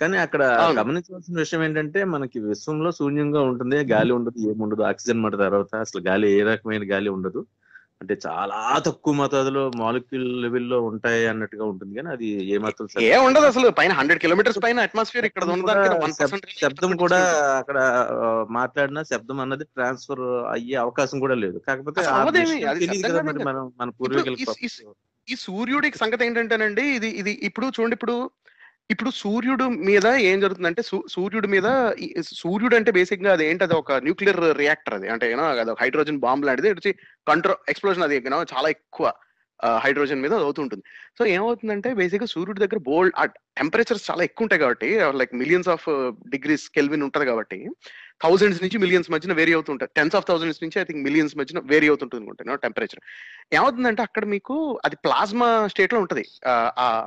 కానీ 0.00 0.18
అక్కడ. 0.18 0.42
గమనించవలసిన 0.78 1.38
విషయం 1.38 1.64
ఏంటంటే 1.64 2.04
మనకి 2.04 2.38
విశ్వంలో 2.38 2.92
శూన్యంగా 2.92 3.40
ఉంటుంది 3.40 3.76
గాలి 3.76 4.12
ఉండదు 4.12 4.48
ఏముండదు 4.50 4.82
ఆక్సిజన్ 4.82 5.20
మాట 5.20 5.32
తర్వాత 5.32 5.76
అసలు 5.76 6.02
గాలి 6.02 6.32
ఏ 6.32 6.42
రకమైన 6.42 6.92
గాలి 6.92 7.10
ఉండదు. 7.10 7.46
అంటే 8.00 8.16
చాలా 8.26 8.58
తక్కువ 8.78 9.14
మోతాదులో 9.14 9.70
మాలిక్యూల్ 9.76 10.42
లెవెల్లో 10.42 10.82
ఉంటాయి 10.82 11.26
అన్నట్టుగా 11.26 11.64
ఉంటుంది. 11.64 11.94
కానీ 11.94 12.08
అది 12.08 12.26
ఏమాత్రం 12.50 13.02
ఏ 13.02 13.16
ఉండదు 13.18 13.44
అసలు. 13.44 13.70
పైన 13.70 13.92
హండ్రెడ్ 13.92 14.20
కిలోమీటర్స్ 14.20 14.58
పైన 14.64 14.80
అట్మాస్ఫియర్ 14.80 15.26
ఇక్కడ 15.26 15.44
శబ్దం 16.60 16.96
కూడా- 16.96 17.24
అక్కడ 17.58 17.78
మాట్లాడినా 18.50 19.02
శబ్దం 19.02 19.40
అన్నది 19.40 19.64
ట్రాన్స్ఫర్ 19.64 20.22
అయ్యే 20.52 20.74
అవకాశం 20.76 21.20
కూడా 21.20 21.34
లేదు. 21.34 21.58
కాకపోతే. 21.58 22.00
మనం 23.44 23.68
పాపం. 23.80 24.36
ఈ 25.28 25.36
సూర్యుడికి 25.36 25.98
సంగతి 25.98 26.26
ఏంటంటేనండి 26.26 26.82
ఇది 26.88 27.08
ఇది 27.08 27.38
ఇప్పుడు 27.42 27.66
చూడండి 27.66 27.94
ఇప్పుడు 27.94 28.14
ఇప్పుడు 28.90 29.10
సూర్యుడు 29.14 29.64
మీద 29.88 30.06
ఏం 30.28 30.38
జరుగుతుందంటే 30.40 30.82
సూర్యుడు 30.82 31.10
సూర్యుడి 31.14 31.48
మీద 31.48 31.68
సూర్యుడు 32.32 32.76
అంటే 32.76 32.90
బేసిక్గా 32.90 33.32
అది 33.32 33.44
ఏంటి 33.46 33.64
అది 33.64 33.74
ఒక 33.74 33.92
న్యూక్లియర్ 34.04 34.40
రియాక్టర్ 34.58 34.94
అది. 34.94 35.08
అంటే 35.08 35.26
అది 35.62 35.72
హైడ్రోజన్ 35.80 36.20
బాంబ్ 36.20 36.46
లాంటిది 36.46 36.70
వచ్చి 36.72 36.92
కంట్రో 37.26 37.56
ఎక్స్ప్లోజన్ 37.68 38.06
అది 38.06 38.16
యూనో 38.18 38.38
చాలా 38.54 38.68
ఎక్కువ 38.68 39.08
హైడ్రోజన్ 39.80 40.22
మీద 40.22 40.34
అవుతుంటుంది 40.40 40.84
సో 41.18 41.22
ఏమవుతుందంటే 41.26 41.88
బేసిక్గా 41.94 42.26
సూర్యుడి 42.26 42.60
దగ్గర 42.60 42.80
బోల్డ్ 42.88 43.14
ఆ 43.16 43.24
టెంపరేచర్స్ 43.56 44.04
చాలా 44.10 44.22
ఎక్కువ 44.24 44.46
ఉంటాయి 44.46 44.62
కాబట్టి 44.62 44.88
like 45.20 45.32
millions 45.34 45.70
of 45.74 45.86
degrees 46.28 46.66
kelvin 46.70 47.02
ఉంటది 47.02 47.26
కాబట్టి 47.26 47.58
థౌసండ్స్ 48.24 48.60
నుంచి 48.62 48.78
మిలియన్స్ 48.84 49.08
మధ్యన 49.14 49.32
వేరీ 49.40 49.52
అవుతుంటాయి 49.56 49.90
టెన్స్ 49.98 50.14
ఆఫ్ 50.18 50.26
థౌసండ్స్ 50.28 50.60
నుంచి 50.64 50.76
ఐ 50.82 50.84
థింక్ 50.88 51.02
మిలియన్స్ 51.08 51.34
మధ్యన 51.40 51.60
వేరీ 51.72 51.88
అవుతుంటుంది 51.92 52.20
అనుకుంటాను 52.22 52.56
టెంపరేచర్ 52.64 53.02
ఏమవుతుందంటే 53.56 54.02
అక్కడ 54.08 54.24
మీకు 54.34 54.54
అది 54.86 54.96
ప్లాస్మా 55.04 55.48
స్టేట్లో 55.72 56.00
ఉంటుంది. 56.04 56.24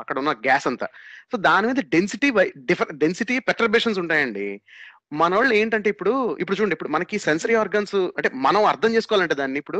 అక్కడ 0.01 0.17
ఉన్న 0.21 0.33
గ్యాస్ 0.47 0.67
అంతా. 0.71 0.87
సో 1.31 1.37
దాని 1.47 1.67
మీద 1.69 1.81
డెన్సిటీ 1.95 2.29
డిఫరెంట్ 2.71 2.97
డెన్సిటీ 3.03 3.37
పెట్రబేషన్స్ 3.49 4.01
ఉంటాయండి. 4.03 4.47
మన 5.21 5.31
వాళ్ళు 5.37 5.53
ఏంటంటే 5.59 5.89
ఇప్పుడు 5.93 6.13
ఇప్పుడు 6.41 6.57
చూడండి 6.57 6.75
ఇప్పుడు 6.77 6.93
మనకి 6.95 7.15
సెన్సరీ 7.27 7.55
ఆర్గన్స్ 7.61 7.95
అంటే 8.17 8.29
మనం 8.47 8.61
అర్థం 8.73 8.91
చేసుకోవాలంటే 8.95 9.35
దాన్ని 9.41 9.59
ఇప్పుడు 9.63 9.79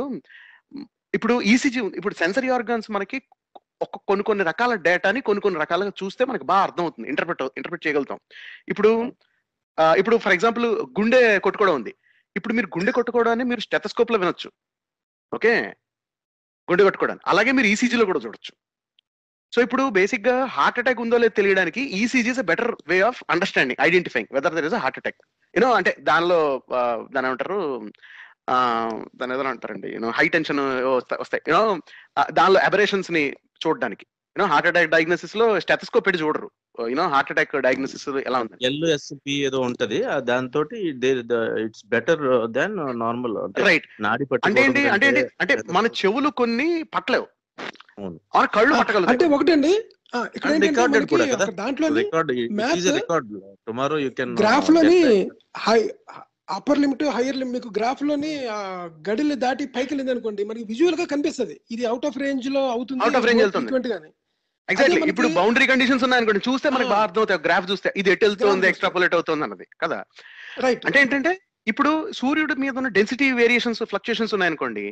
ఇప్పుడు 1.16 1.34
ఈసీజీ 1.52 1.80
ఇప్పుడు 2.00 2.16
సెన్సరీ 2.22 2.48
ఆర్గన్స్ 2.56 2.88
మనకి 2.96 3.18
ఒక 3.84 3.96
కొన్ని 4.08 4.24
కొన్ని 4.28 4.42
రకాల 4.48 4.72
డేటాని 4.86 5.20
కొన్ని 5.28 5.40
కొన్ని 5.44 5.58
రకాలుగా 5.62 5.92
చూస్తే 6.00 6.22
మనకి 6.30 6.44
బాగా 6.50 6.62
అర్థం 6.66 6.82
అవుతుంది 6.86 7.08
ఇంటర్ప్రిట్ 7.12 7.42
ఇంటర్ప్రిట్ 7.58 7.84
చేయగలుగుతాం. 7.86 8.18
ఇప్పుడు 8.72 8.90
ఇప్పుడు 9.80 10.16
ఫర్ 10.16 10.32
ఎగ్జాంపుల్ 10.32 10.66
గుండె 11.00 11.38
కొట్టుకోవడం 11.38 11.74
ఉంది. 11.74 11.94
ఇప్పుడు 12.36 12.54
మీరు 12.54 12.66
గుండె 12.66 12.92
కొట్టుకోవడాన్ని 12.92 13.44
మీరు 13.44 13.60
స్టెథస్కోప్లో 13.60 14.18
వినొచ్చు. 14.18 14.52
ఓకే? 15.34 15.74
గుండె 16.70 16.84
కొట్టుకోవడానికి 16.84 17.24
అలాగే 17.28 17.52
మీరు 17.52 17.66
ఈసీజీలో 17.66 18.04
కూడా 18.04 18.20
చూడొచ్చు. 18.20 18.52
సో 19.54 19.62
ఇప్పుడు 19.62 19.88
బేసిక్గా 19.88 20.44
హార్ట్ 20.44 20.78
అటాక్ 20.78 21.00
ఉందో 21.00 21.16
లేదో 21.18 21.34
తెలియడానికి 21.36 21.80
ECG 21.80 22.30
is 22.30 22.42
better 22.42 22.76
way 22.86 23.00
of 23.00 23.24
understanding 23.30 23.82
identifying 23.82 24.34
whether 24.34 24.54
there 24.54 24.64
is 24.64 24.74
heart 24.74 24.98
attack 24.98 25.16
you know 25.56 25.72
అంటే 25.72 25.96
దానిలో 26.00 26.62
దాని 27.12 27.26
ఏమంటారు? 27.26 27.90
దాని 29.16 29.34
ఏదో 29.34 29.42
అంటారండి. 29.42 29.88
యూనో 29.88 30.10
హై 30.10 30.28
టెన్షన్ 30.28 30.60
వస్తాయి. 30.60 31.42
యూనో 31.48 31.80
దానిలో 32.30 32.60
అబరేషన్స్ని 32.60 33.36
చూడడానికి. 33.66 34.06
యూనో 34.38 34.48
హార్ట్ 34.52 34.68
అటాక్ 34.68 34.90
డయాగ్నోసిస్లో 34.90 35.60
స్టెథస్కోప్ 35.60 36.06
పెట్టి 36.06 36.22
చూడరు. 36.22 36.50
యూనో 36.78 37.04
హార్ట్ 37.08 37.30
అటాక్ 37.32 37.54
డయాగ్నోసిస్ 37.64 38.04
ఎలా 38.22 38.38
ఉంది 38.42 38.64
ఎల్ఎస్పి 38.66 39.34
ఏదో 39.46 39.58
ఉంటది. 39.60 39.98
దాంతో 40.24 40.60
ఇట్స్ 41.64 41.84
బెటర్ 41.86 42.22
దాన్ 42.50 42.76
నార్మల్ 43.02 43.36
అంటే 43.42 43.62
రైట్ 43.62 43.86
నాడి 44.00 44.26
అంటే 44.42 44.60
ఏంటి 44.62 44.82
అంటే 44.88 45.06
ఏంటి 45.08 45.22
అంటే 45.42 45.56
మన 45.70 45.86
చెవులు 46.00 46.30
కొన్ని 46.40 46.68
పట్టలేవు. 46.94 47.26
మన 48.34 48.44
కళ్ళు 48.54 48.72
అంటే 48.72 48.80
పట్టగలుగుతాయి. 48.82 49.32
ఒకటండి. 49.38 49.72
ఆ, 50.14 50.18
ఇక్కడ 50.36 50.48
And 50.48 50.56
ఏంటంటే 50.56 50.70
recorded 50.72 50.94
మనకి 50.96 51.10
కూడా 51.12 51.26
కదా? 51.28 51.44
ఒక 51.44 51.52
దాంట్లోని 51.60 51.98
record 52.00 52.30
math 52.58 52.88
record 52.96 53.28
tomorrow 53.68 53.96
you 53.98 54.10
can 54.18 54.32
గ్రాఫ్లోని 54.40 54.98
high 55.58 55.78
upper 56.48 56.80
limit 56.80 57.04
higher 57.16 57.36
limit 57.36 57.54
మీకు 57.56 57.70
గ్రాఫ్లోని 57.76 58.32
ఆ, 58.46 58.58
గడిని 59.08 59.36
దాటి 59.44 59.66
పైకి 59.76 59.90
వెళ్ళింది 59.92 60.12
అనుకోండి 60.14 60.42
మనకి 60.44 60.64
విజువల్గా 60.64 61.06
కనిపిస్తది. 61.12 61.56
ఇది 61.70 61.84
అవుట్ 61.86 62.06
ఆఫ్ 62.06 62.18
రేంజ్లో 62.18 62.64
అవుతుంది 62.70 63.02
Out 63.06 63.16
of 63.16 63.24
range 63.24 63.40
more 63.40 63.44
వెళ్తుంది. 63.46 64.10
ఎగ్జాక్ట్లీ 64.68 64.98
ఇప్పుడు 65.10 65.28
బౌండరీ 65.36 65.66
కండిషన్స్ 65.68 66.04
ఉన్నాయనుకోండి 66.06 66.42
చూస్తే 66.46 66.68
మనకి. 66.70 66.90
బాగా 66.90 67.04
అర్థం 67.06 67.22
అవుతాయి 67.22 67.44
గ్రాఫ్ 67.44 67.70
చూస్తే 67.70 67.88
ఇది 67.96 68.10
ఎటు 68.12 68.24
వెళ్తుంది 68.26 68.68
ఎక్స్ట్రాపులేట్ 68.68 69.14
అవుతుంది 69.14 69.44
అన్నది 69.44 69.66
కదా? 69.82 69.98
రైట్ 70.62 70.84
అంటే 70.86 71.00
ఏంటంటే 71.00 71.32
ఇప్పుడు 71.66 71.90
సూర్యుడి 72.12 72.54
మీద 72.62 72.72
ఉన్న 72.76 72.88
డెన్సిటీ 72.88 73.26
వేరియేషన్స్ 73.32 73.80
ఫ్లక్చుయేషన్స్ 73.82 74.32
ఉన్నాయనుకోండి 74.34 74.84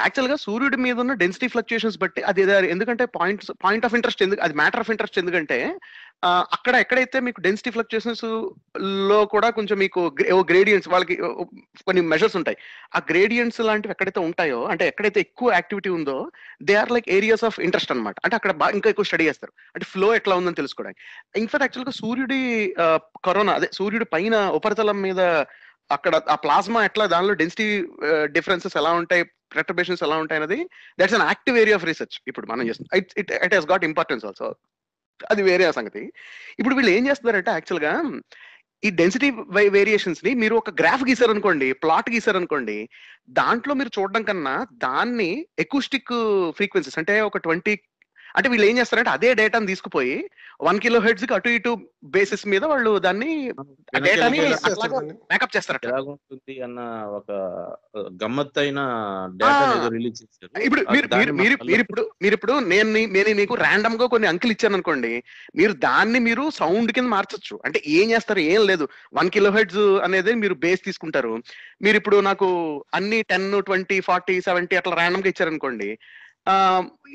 యాక్చువల్గా 0.00 0.36
సూర్యుడి 0.42 0.76
మీద 0.76 0.96
ఉన్న 0.98 1.12
డెన్సిటీ 1.14 1.48
ఫ్లక్చుయేషన్స్ 1.48 1.98
బట్టి 1.98 2.20
అది 2.22 2.42
ఎందుకంటే 2.68 3.04
పాయింట్ 3.14 3.44
పాయింట్ 3.64 3.86
ఆఫ్ 3.86 3.94
ఇంట్రెస్ట్ 3.94 4.22
ఎందుకు 4.22 4.42
అది 4.42 4.54
మ్యాటర్ 4.54 4.80
ఆఫ్ 4.80 4.90
ఇంట్రెస్ట్ 4.90 5.18
ఎందుకంటే 5.18 5.58
అక్కడ 6.54 6.74
ఎక్కడైతే 6.82 7.18
మీకు 7.26 7.40
డెన్సిటీ 7.40 7.70
ఫ్లక్చుయేషన్స్లో 7.74 9.18
కూడా 9.34 9.48
కొంచెం 9.58 9.76
మీకు 9.82 10.00
గ్రేడియంట్స్ 10.50 10.88
వాళ్ళకి 10.92 11.14
కొన్ని 11.86 12.02
మెజర్స్ 12.12 12.36
ఉంటాయి. 12.40 12.56
ఆ 12.96 13.00
గ్రేడియంట్స్ 13.10 13.60
లాంటివి 13.68 13.92
ఎక్కడైతే 13.94 14.20
ఉంటాయో 14.20 14.58
అంటే 14.72 14.86
ఎక్కడైతే 14.90 15.20
ఎక్కువ 15.26 15.52
యాక్టివిటీ 15.58 15.90
ఉందో 15.98 16.16
they 16.62 16.74
are 16.82 16.92
like 16.96 17.08
areas 17.18 17.44
of 17.48 17.58
interest 17.66 17.92
అన్నమాట. 17.94 18.16
అంటే 18.24 18.36
అక్కడ 18.38 18.52
బాగా 18.62 18.74
ఇంకా 18.78 18.90
ఎక్కువ 18.94 19.08
స్టడీ 19.10 19.26
చేస్తారు. 19.30 19.52
అంటే 19.74 19.86
ఫ్లో 19.92 20.08
ఎట్లా 20.18 20.36
ఉందని 20.40 20.60
తెలుసుకోవడానికి. 20.60 21.00
ఇన్ఫాక్ట్ 21.42 21.66
యాక్చువల్గా 21.66 21.94
సూర్యుడి 22.00 22.40
కరోనా 23.28 23.54
అదే 23.60 23.70
సూర్యుడి 23.80 24.08
పైన 24.14 24.36
ఉపరితలం 24.60 25.00
మీద 25.08 25.20
అక్కడ 25.96 26.14
ఆ 26.32 26.34
ప్లాస్మా 26.42 26.80
ఎట్లా 26.88 27.04
దానిలో 27.12 27.34
డెన్సిటీ 27.40 27.68
డిఫరెన్సెస్ 28.36 28.76
ఎలా 28.80 28.90
ఉంటాయి 29.02 29.22
ప్రెటర్బేషన్స్ 29.54 30.02
ఎలా 30.06 30.16
ఉంటాయి 30.22 30.38
అనేది 30.40 30.58
that's 31.00 31.16
an 31.18 31.24
active 31.30 31.56
area 31.62 31.76
of 31.78 31.86
research 31.88 32.16
ఇప్పుడు 32.30 32.46
మనం 32.52 32.66
చేస్తున్నాం. 32.68 32.92
It 33.00 33.12
it 33.20 33.32
it 33.46 33.54
has 33.56 33.70
got 33.72 33.84
importance 33.88 34.24
also 34.28 34.48
అది 35.30 35.42
వేరే 35.42 35.64
ఆ 35.64 35.70
సంగతి. 35.70 36.12
ఇప్పుడు 36.58 36.74
వీళ్ళు 36.74 36.90
ఏం 36.90 37.06
చేస్తున్నారంటే 37.08 37.50
యాక్చువల్గా 37.50 38.20
ఈ 38.82 38.90
డెన్సిటీ 38.90 39.30
వేరియేషన్స్ని 39.56 40.34
మీరు 40.34 40.54
ఒక 40.54 40.70
గ్రాఫ్ 40.70 41.04
గీసారనుకోండి 41.04 41.72
ప్లాట్ 41.72 42.10
గీసారనుకోండి 42.10 42.88
దాంట్లో 43.30 43.74
మీరు 43.74 44.00
చూడడం 44.00 44.22
కన్నా 44.22 44.66
దాన్ని 44.72 45.46
ఎకూస్టిక్ 45.58 46.12
ఫ్రీక్వెన్సీస్ 46.50 46.98
అంటే 46.98 47.20
ఒక 47.20 47.38
ట్వంటీ 47.38 47.74
అంటే 48.34 48.48
వీళ్ళు 48.50 48.66
ఏం 48.66 48.76
చేస్తారంటే 48.78 49.10
అదే 49.10 49.30
డేటాను 49.38 49.70
తీసుకుపోయి 49.70 50.14
వన్ 50.66 50.78
కిలో 50.80 50.98
హెడ్స్కి 51.00 51.34
అటు 51.34 51.50
ఇటు 51.50 51.72
బేసిస్ 52.14 52.44
మీద 52.46 52.64
వాళ్ళు 52.70 52.90
దాన్ని 52.98 53.30
డేటాని 53.98 54.38
చేస్తారు. 54.44 54.98
మేకప్ 55.30 55.54
చేస్తారట. 55.56 55.84
ఎలాగుంటుంది 55.88 56.54
అన్న 56.62 56.80
ఒక 57.18 57.28
ఆ. 59.44 59.52
రిలీజ్ 59.94 60.20
ఇప్పుడు 60.60 60.82
మీరు 60.90 61.06
మీరు 61.12 61.32
మీరు 61.70 61.82
ఇప్పుడు 61.84 62.02
మీరు 62.22 62.34
ఇప్పుడు 62.34 62.54
నేను 62.68 62.88
నేను 63.16 63.32
మీకు 63.40 63.54
ర్యాండమ్గా 63.62 64.06
కొన్ని 64.06 64.28
అంకెలు 64.28 64.54
ఇచ్చాను 64.56 64.76
అనుకోండి 64.78 65.12
మీరు 65.56 65.74
దాన్ని 65.86 66.20
మీరు 66.20 66.44
సౌండ్ 66.60 66.92
కింద 66.92 67.08
మార్చొచ్చు. 67.08 67.56
అంటే 67.64 67.80
ఏం 67.96 68.06
చేస్తారు 68.10 68.42
ఏం 68.50 68.62
లేదు. 68.66 68.86
వన్ 69.14 69.30
కిలో 69.30 69.50
హెడ్స్ 69.50 69.84
అనేది 70.06 70.34
మీరు 70.42 70.56
బేస్ 70.64 70.82
తీసుకుంటారు. 70.84 71.34
మీరు 71.82 71.96
ఇప్పుడు 71.96 72.16
నాకు 72.22 72.48
అన్ని 72.94 73.20
టెన్ 73.30 73.48
ట్వంటీ 73.68 73.98
ఫార్టీ 74.08 74.36
సెవెంటీ 74.40 74.76
అట్లా 74.76 74.96
ర్యాండమ్గా 74.96 75.30
ఇచ్చారనుకోండి 75.32 75.90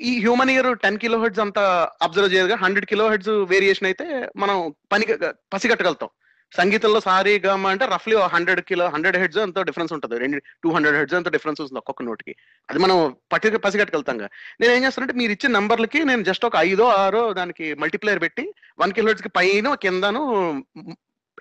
ఈ 0.10 0.20
human 0.20 0.50
ear 0.50 0.78
ten 0.78 0.98
kilo 0.98 1.24
hertz 1.24 1.40
అంత 1.40 1.60
అబ్జర్వ్ 2.02 2.34
చేయగా 2.34 2.56
హండ్రెడ్ 2.56 2.86
కిలో 2.86 3.10
హెడ్స్ 3.10 3.30
వేరియేషన్ 3.30 3.86
అయితే 3.86 4.30
మనం 4.38 4.76
పని 4.92 5.06
పసిగట్టగలుగుతాం. 5.54 6.10
సంగీతంలో 6.58 7.00
సారీ 7.00 7.40
గమ 7.40 7.68
అంటే 7.68 7.86
రఫ్లీ 7.86 8.16
హండ్రెడ్ 8.16 8.62
కిలో 8.62 8.88
హండ్రెడ్ 8.88 9.18
హెడ్స్ 9.18 9.38
ఎంతో 9.38 9.64
డిఫరెన్స్ 9.64 9.94
ఉంటుంది. 9.94 10.20
రెండు 10.20 10.38
టూ 10.64 10.72
హండ్రెడ్ 10.72 10.98
హెడ్స్ 10.98 11.16
ఎంతో 11.16 11.30
డిఫరెన్స్ 11.30 11.62
ఉంటుంది 11.62 11.78
ఒక్కొక్క 11.78 12.04
నోటికి 12.04 12.36
అది 12.70 12.80
మనం 12.80 13.16
పట్టి 13.34 13.58
పసిగట్టగలుగుతాం 13.58 14.18
నేను 14.62 14.74
ఏం 14.74 14.84
చేస్తానంటే 14.84 15.14
మీరు 15.14 15.32
ఇచ్చిన 15.32 15.52
నంబర్లకి 15.52 16.04
నేను 16.04 16.24
జస్ట్ 16.24 16.46
ఒక 16.46 16.56
ఐదో 16.56 16.84
ఆరో 16.84 17.34
దానికి 17.34 17.74
మల్టిప్లేయర్ 17.74 18.22
పెట్టి 18.22 18.54
వన్ 18.80 18.94
కిలో 18.94 19.08
హెడ్స్కి 19.08 19.30
పైన 19.30 19.74
కిందను 19.76 20.22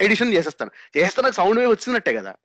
ఎడిషన్ 0.00 0.34
చేసేస్తాను. 0.34 0.70
చేస్తే 0.96 1.22
నాకు 1.22 1.34
సౌండ్ 1.34 1.60
వేవ్ 1.60 1.70
వచ్చినట్టే 1.70 2.14
కదా. 2.14 2.36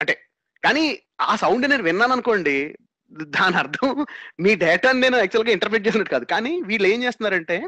అంటే 0.00 0.20
కానీ 0.62 0.98
ఆ 1.20 1.36
సౌండ్ 1.36 1.70
నేను 1.70 1.82
విన్నాను 1.82 2.12
అనుకోండి 2.12 2.78
దాని 3.22 3.56
అర్థం 3.56 4.06
మీ 4.40 4.54
డేటాని 4.54 5.00
నేను 5.00 5.16
యాక్చువల్గా 5.16 5.52
ఇంటర్ప్రిట్ 5.52 5.86
చేసినట్టు 5.86 6.12
కాదు. 6.12 6.24
కానీ 6.24 6.62
వీళ్ళు 6.62 6.88
ఏం 6.88 7.02
చేస్తున్నారంటే 7.02 7.66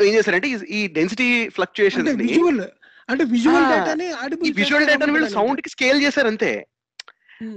ఏం 0.00 0.14
చేస్తారంటే 0.14 0.48
ఈ- 0.48 0.86
డెన్సిటీ 0.86 1.34
అంటే 1.34 1.50
ఫ్లక్చుయేషన్స్ని 1.50 2.26
విజువల్ 2.26 2.60
అంటే 3.08 3.24
విజువల్ 3.24 3.64
ఆ, 3.64 3.78
డేటాని 3.78 4.12
విజువల్ 4.50 4.86
డేటాని 4.86 5.12
వీళ్ళు 5.12 5.28
సౌండ్కి 5.28 5.68
స్కేల్ 5.68 6.02
చేశారు 6.02 6.26
అంతే. 6.26 6.66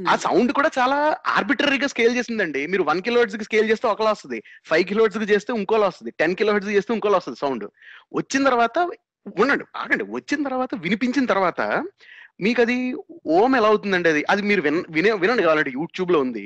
ఆ 0.07 0.15
సౌండ్ 0.15 0.51
కూడా 0.51 0.69
చాలా 0.79 1.17
ఆర్బిటరీగా 1.27 1.87
స్కేల్ 1.87 2.17
చేసిందండి. 2.17 2.67
మీరు 2.67 2.83
వన్ 2.83 3.01
కిలో 3.01 3.25
కి 3.25 3.43
స్కేల్ 3.43 3.69
చేస్తే 3.69 3.87
ఒకలా 3.87 4.11
వస్తుంది. 4.11 4.43
ఫైవ్ 4.65 4.83
కిలో 4.83 5.07
కి 5.07 5.19
చేస్తే 5.19 5.53
ఇంకోలా 5.53 5.87
వస్తుంది. 5.87 6.11
టెన్ 6.19 6.35
కిలో 6.35 6.59
కి 6.59 6.65
చేస్తే 6.65 6.93
ఇంకోలా 6.93 7.17
వస్తుంది 7.17 7.39
సౌండ్ 7.39 7.63
వచ్చిన 8.13 8.43
తర్వాత 8.43 8.79
ఉండండి 9.39 9.63
ఆగండి. 9.75 10.03
వచ్చిన 10.03 10.43
తర్వాత 10.43 10.69
వినిపించిన 10.75 11.25
తర్వాత 11.25 11.83
మీకు 12.39 12.59
అది 12.61 12.77
ఓం 13.35 13.51
ఎలా 13.55 13.67
అవుతుందండి 13.67 14.09
అది? 14.09 14.21
అది 14.29 14.41
మీరు 14.41 14.61
విన 14.61 14.77
వినే 14.89 15.11
వినండి 15.13 15.43
కావాలంటే 15.43 15.71
యూట్యూబ్లో 15.71 16.19
ఉంది. 16.19 16.45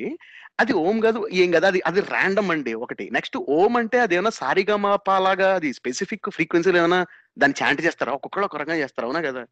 అది 0.60 0.74
ఓం 0.82 0.98
కాదు 1.00 1.20
ఏం 1.42 1.50
కదా 1.52 1.68
అది 1.68 1.80
అది 1.86 2.00
ర్యాండమ్ 2.14 2.52
అండి 2.52 2.74
ఒకటి. 2.86 3.06
నెక్స్ట్ 3.12 3.38
ఓం 3.58 3.74
అంటే 3.78 3.98
అది 4.00 4.16
ఏమైనా 4.16 4.34
సారిగా 4.40 4.76
లాగా 5.20 5.50
అది 5.56 5.70
స్పెసిఫిక్ 5.74 6.30
ఫ్రీక్వెన్సీలో 6.30 6.80
ఏమైనా 6.80 7.00
దాన్ని 7.38 7.58
చాంట్ 7.62 7.82
చేస్తారా? 7.86 8.14
ఒక్కొక్కరు 8.14 8.46
ఒక 8.46 8.58
రకంగా 8.58 8.80
చేస్తారా 8.84 9.08
అవునా 9.08 9.22
కదా? 9.30 9.44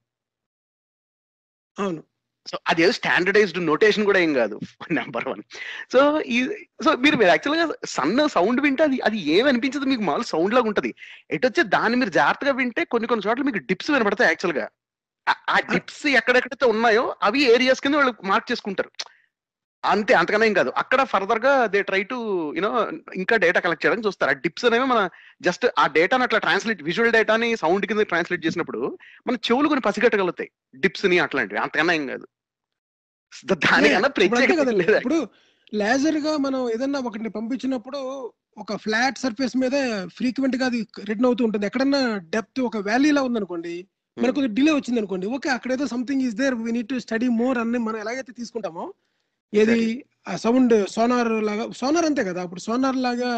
అవును. 1.78 2.02
సో 2.46 2.56
అది 2.68 2.82
ఏదో 2.84 2.92
స్టాండర్డైజ్డ్ 2.92 3.60
నోటేషన్ 3.66 4.06
కూడా 4.06 4.20
ఏం 4.20 4.32
కాదు 4.34 4.56
నెంబర్ 4.98 5.26
వన్ 5.30 5.42
సో 5.94 6.00
ఈ 6.28 6.38
సో 6.84 6.90
మీరు 7.04 7.18
మీరు 7.18 7.32
యాక్చువల్గా 7.32 7.66
సన్న 7.88 8.28
సౌండ్ 8.28 8.60
వింటే 8.62 8.84
అది 8.84 8.98
అది 9.02 9.20
ఏమి 9.36 9.48
అనిపించదు 9.50 9.86
మీకు 9.86 10.04
మామూలు 10.04 10.28
సౌండ్ 10.34 10.54
లాగా 10.54 10.68
ఉంటది. 10.68 10.92
ఎటు 11.32 11.46
వచ్చి 11.48 11.64
దాన్ని 11.76 11.98
మీరు 11.98 12.12
జాగ్రత్తగా 12.20 12.54
వింటే 12.60 12.84
కొన్ని 12.94 13.08
కొన్ని 13.08 13.26
చోట్ల 13.28 13.44
మీకు 13.44 13.62
డిప్స్ 13.72 13.92
వినపడతాయి 13.92 14.30
యాక్చువల్గా 14.30 14.66
ఆ 15.30 15.60
డిప్స్ 15.60 16.08
ఎక్కడెక్కడైతే 16.08 16.66
ఉన్నాయో 16.66 17.16
అవి 17.24 17.42
ఏరియాస్ 17.42 17.82
కింద 17.82 17.96
వాళ్ళు 17.96 18.14
మార్క్ 18.24 18.52
చేసుకుంటారు. 18.52 18.92
అంతే 19.86 20.14
అంతకనే 20.14 20.48
ఏం 20.48 20.54
కాదు. 20.54 20.74
అక్కడ 20.78 21.04
ఫర్దర్గా 21.04 21.66
they 21.66 21.82
try 21.82 22.04
to 22.04 22.16
you know 22.56 22.90
ఇంకా 23.16 23.36
డేటా 23.36 23.60
కలెక్ట్ 23.60 23.86
చేయడానికి 23.86 24.08
చూస్తారు. 24.08 24.32
ఆ 24.32 24.34
డిప్స్ 24.34 24.66
అనేవి 24.66 24.86
మన 24.86 25.10
జస్ట్ 25.42 25.66
ఆ 25.80 25.88
డేటాని 25.88 26.24
అట్లా 26.24 26.40
ట్రాన్స్లేట్ 26.40 26.84
విజువల్ 26.84 27.12
డేటాని 27.12 27.58
సౌండ్ 27.58 27.86
కింద 27.86 28.00
ట్రాన్స్లేట్ 28.00 28.46
చేసినప్పుడు 28.46 28.98
మన 29.28 29.36
చెవులు 29.36 29.68
కొన్ని 29.68 29.82
పసిగట్టగలుగుతాయి. 29.82 30.50
డిప్స్ని 30.76 31.20
అట్లాంటివి. 31.20 31.62
అంతకన్నా 31.62 31.94
ఏం 31.94 32.08
కాదు. 32.08 32.28
దానికన్నా 33.54 34.10
ప్రత్యేకత 34.10 34.68
లేదు 34.68 34.96
ఇప్పుడు 34.96 35.28
లేజర్గా 35.74 36.38
మనం 36.38 36.70
ఏదన్నా 36.70 37.00
ఒకటిని 37.00 37.30
పంపించినప్పుడు 37.30 37.98
ఒక 38.58 38.76
ఫ్లాట్ 38.76 39.18
సర్ఫేస్ 39.18 39.58
మీద 39.58 40.08
ఫ్రీక్వెంట్గా 40.08 40.66
అది 40.66 40.88
రిటర్న్ 41.00 41.26
అవుతూ 41.26 41.46
ఉంటుంది. 41.46 41.66
ఎక్కడన్నా 41.66 42.18
డెప్త్ 42.18 42.62
ఒక 42.62 42.78
వ్యాలీలా 42.78 43.22
ఉందనుకోండి 43.22 43.88
మనకు 44.18 44.36
కొద్దిగా 44.36 44.55
డిలే 44.55 44.72
వచ్చింది 44.76 44.99
అనుకోండి 44.99 45.28
ఓకే 45.28 45.49
అక్కడ 45.49 45.72
ఏదో 45.72 45.86
something 45.88 46.22
is 46.22 46.36
there 46.36 46.55
we 46.66 46.72
need 46.72 46.89
to 46.89 46.99
study 46.99 47.28
more 47.39 47.57
అని 47.57 47.80
మనం 47.88 47.97
ఎలాగైతే 48.03 48.34
తీసుకుంటామో 48.34 48.86
ఏది 49.53 49.80
ఆ 50.28 50.36
సౌండ్ 50.36 50.76
సోనార్ 50.93 51.32
లాగా 51.41 51.66
సోనార్ 51.72 52.05
అంతే 52.05 52.24
కదా 52.24 52.41
అప్పుడు 52.41 52.59
సోనార్ 52.59 52.97
లాగా 52.97 53.32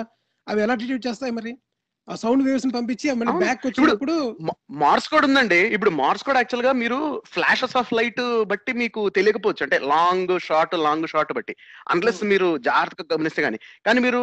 అవి 0.48 0.62
ఎలా 0.62 0.76
ట్రీట్ 0.76 1.08
చేస్తాయి 1.08 1.32
మరి? 1.32 1.52
ఆ 2.08 2.16
సౌండ్ 2.16 2.44
వేవ్స్ని 2.48 2.74
పంపించి 2.74 3.08
మళ్ళీ. 3.12 3.32
బ్యాక్ 3.40 3.66
వచ్చినప్పుడు 3.66 4.14
మార్స్ 4.84 5.08
కోడ్ 5.10 5.26
ఉందండి. 5.26 5.60
ఇప్పుడు 5.76 5.92
మార్స్ 6.02 6.24
కోడ్ 6.24 6.38
యాక్చువల్గా 6.38 6.72
మీరు 6.74 7.00
ఫ్లాషెస్ 7.26 7.76
ఆఫ్ 7.76 7.92
లైట్ 7.94 8.22
బట్టి 8.52 8.74
మీకు 8.74 9.02
తెలియకపోవచ్చు. 9.10 9.64
అంటే 9.64 9.80
లాంగ్ 9.94 10.40
షార్ట్ 10.40 10.76
లాంగ్ 10.86 11.08
షార్ట్ 11.08 11.34
బట్టి. 11.34 11.54
Unless 11.88 12.22
Hmm. 12.22 12.30
మీరు 12.30 12.58
జాగ్రత్తగా 12.58 13.16
గమనిస్తే 13.16 13.42
కానీ 13.42 13.60
కానీ 13.86 14.00
మీరు 14.00 14.22